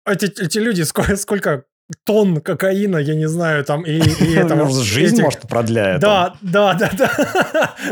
[0.05, 1.63] эти, эти люди, сколько, сколько
[2.05, 4.69] тонн кокаина, я не знаю, там и, и этого...
[4.83, 5.23] Жизнь, этих...
[5.23, 6.01] может, продляет.
[6.01, 6.91] Да, да, да,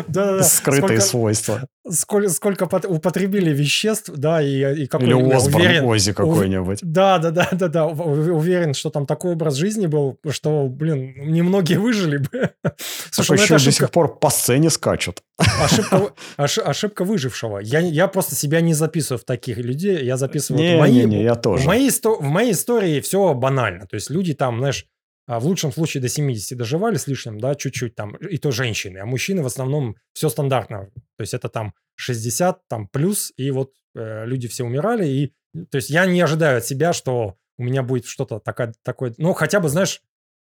[0.07, 0.43] да.
[0.43, 1.67] Скрытые свойства.
[1.89, 5.07] Сколько, сколько употребили веществ, да, и, и какой...
[5.07, 6.79] Или уверен, Ози какой-нибудь.
[6.81, 7.85] Да, да, да, да, да.
[7.87, 12.51] Уверен, что там такой образ жизни был, что, блин, немногие выжили бы.
[13.11, 13.65] Слушай, ну еще ошибка...
[13.65, 15.23] до сих пор по сцене скачут.
[15.37, 17.59] Ошибка, ошибка выжившего.
[17.59, 20.61] Я, я просто себя не записываю в таких людей, я записываю...
[20.61, 21.63] Не, мои, не, не, я тоже.
[21.63, 23.87] В моей, в моей истории все банально.
[23.87, 24.85] То есть люди там, знаешь,
[25.37, 29.05] в лучшем случае до 70 доживали с лишним, да, чуть-чуть там, и то женщины, а
[29.05, 30.89] мужчины в основном все стандартно.
[31.17, 35.33] То есть это там 60, там плюс, и вот э, люди все умирали, и
[35.69, 39.33] то есть я не ожидаю от себя, что у меня будет что-то такое, такое, ну
[39.33, 40.01] хотя бы, знаешь,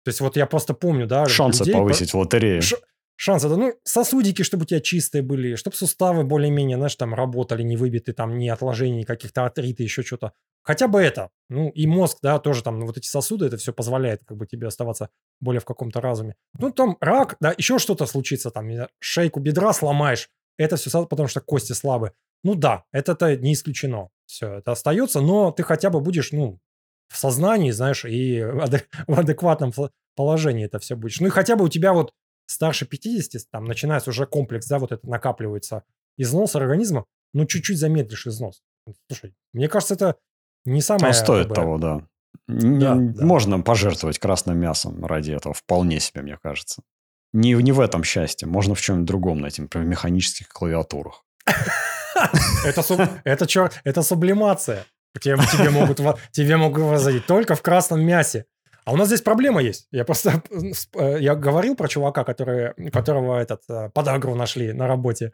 [0.05, 2.61] то есть вот я просто помню, да, Шансы людей, повысить в лотерее.
[2.61, 2.77] Ш,
[3.16, 7.62] шанс это, ну, сосудики, чтобы у тебя чистые были, чтобы суставы более-менее, знаешь, там работали,
[7.62, 10.32] не выбиты, там, ни отложений каких-то атриты, еще что-то.
[10.62, 11.30] Хотя бы это.
[11.48, 14.47] Ну, и мозг, да, тоже там, ну, вот эти сосуды, это все позволяет как бы
[14.47, 15.10] тебе оставаться
[15.40, 16.36] более в каком-то разуме.
[16.59, 18.68] Ну, там рак, да, еще что-то случится, там,
[19.01, 22.12] шейку бедра сломаешь, это все потому что кости слабы.
[22.44, 24.09] Ну да, это-то не исключено.
[24.26, 26.59] Все, это остается, но ты хотя бы будешь, ну,
[27.09, 28.43] в сознании, знаешь, и
[29.06, 29.72] в адекватном
[30.14, 31.20] положении это все будешь.
[31.20, 32.12] Ну и хотя бы у тебя вот
[32.47, 35.84] старше 50, там начинается уже комплекс, да, вот это накапливается
[36.16, 38.62] износ организма, ну чуть-чуть замедлишь износ.
[39.09, 40.16] Слушай, мне кажется, это
[40.64, 41.10] не самое...
[41.10, 42.02] А стоит бы, того, да.
[42.48, 43.24] Да, да.
[43.24, 46.82] Можно пожертвовать красным мясом ради этого, вполне себе, мне кажется.
[47.32, 51.24] Не, не в этом счастье, можно в чем-нибудь другом найти, например, в механических клавиатурах.
[52.64, 54.84] Это, сублимация.
[55.20, 55.36] Тебе,
[55.70, 58.47] могут, тебе могут возить только в красном мясе.
[58.84, 59.86] А у нас здесь проблема есть.
[59.93, 60.43] Я просто
[60.94, 65.32] э, я говорил про чувака, который, которого этот э, подагру нашли на работе.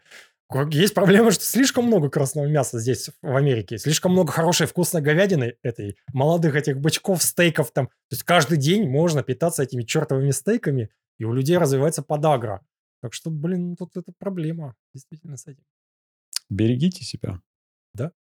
[0.70, 3.76] Есть проблема, что слишком много красного мяса здесь, в Америке.
[3.76, 7.88] Слишком много хорошей вкусной говядины этой, молодых этих бычков, стейков там.
[7.88, 10.88] То есть каждый день можно питаться этими чертовыми стейками,
[11.18, 12.62] и у людей развивается подагра.
[13.02, 15.64] Так что, блин, тут это проблема действительно с этим.
[16.48, 17.40] Берегите себя.
[17.92, 18.12] Да.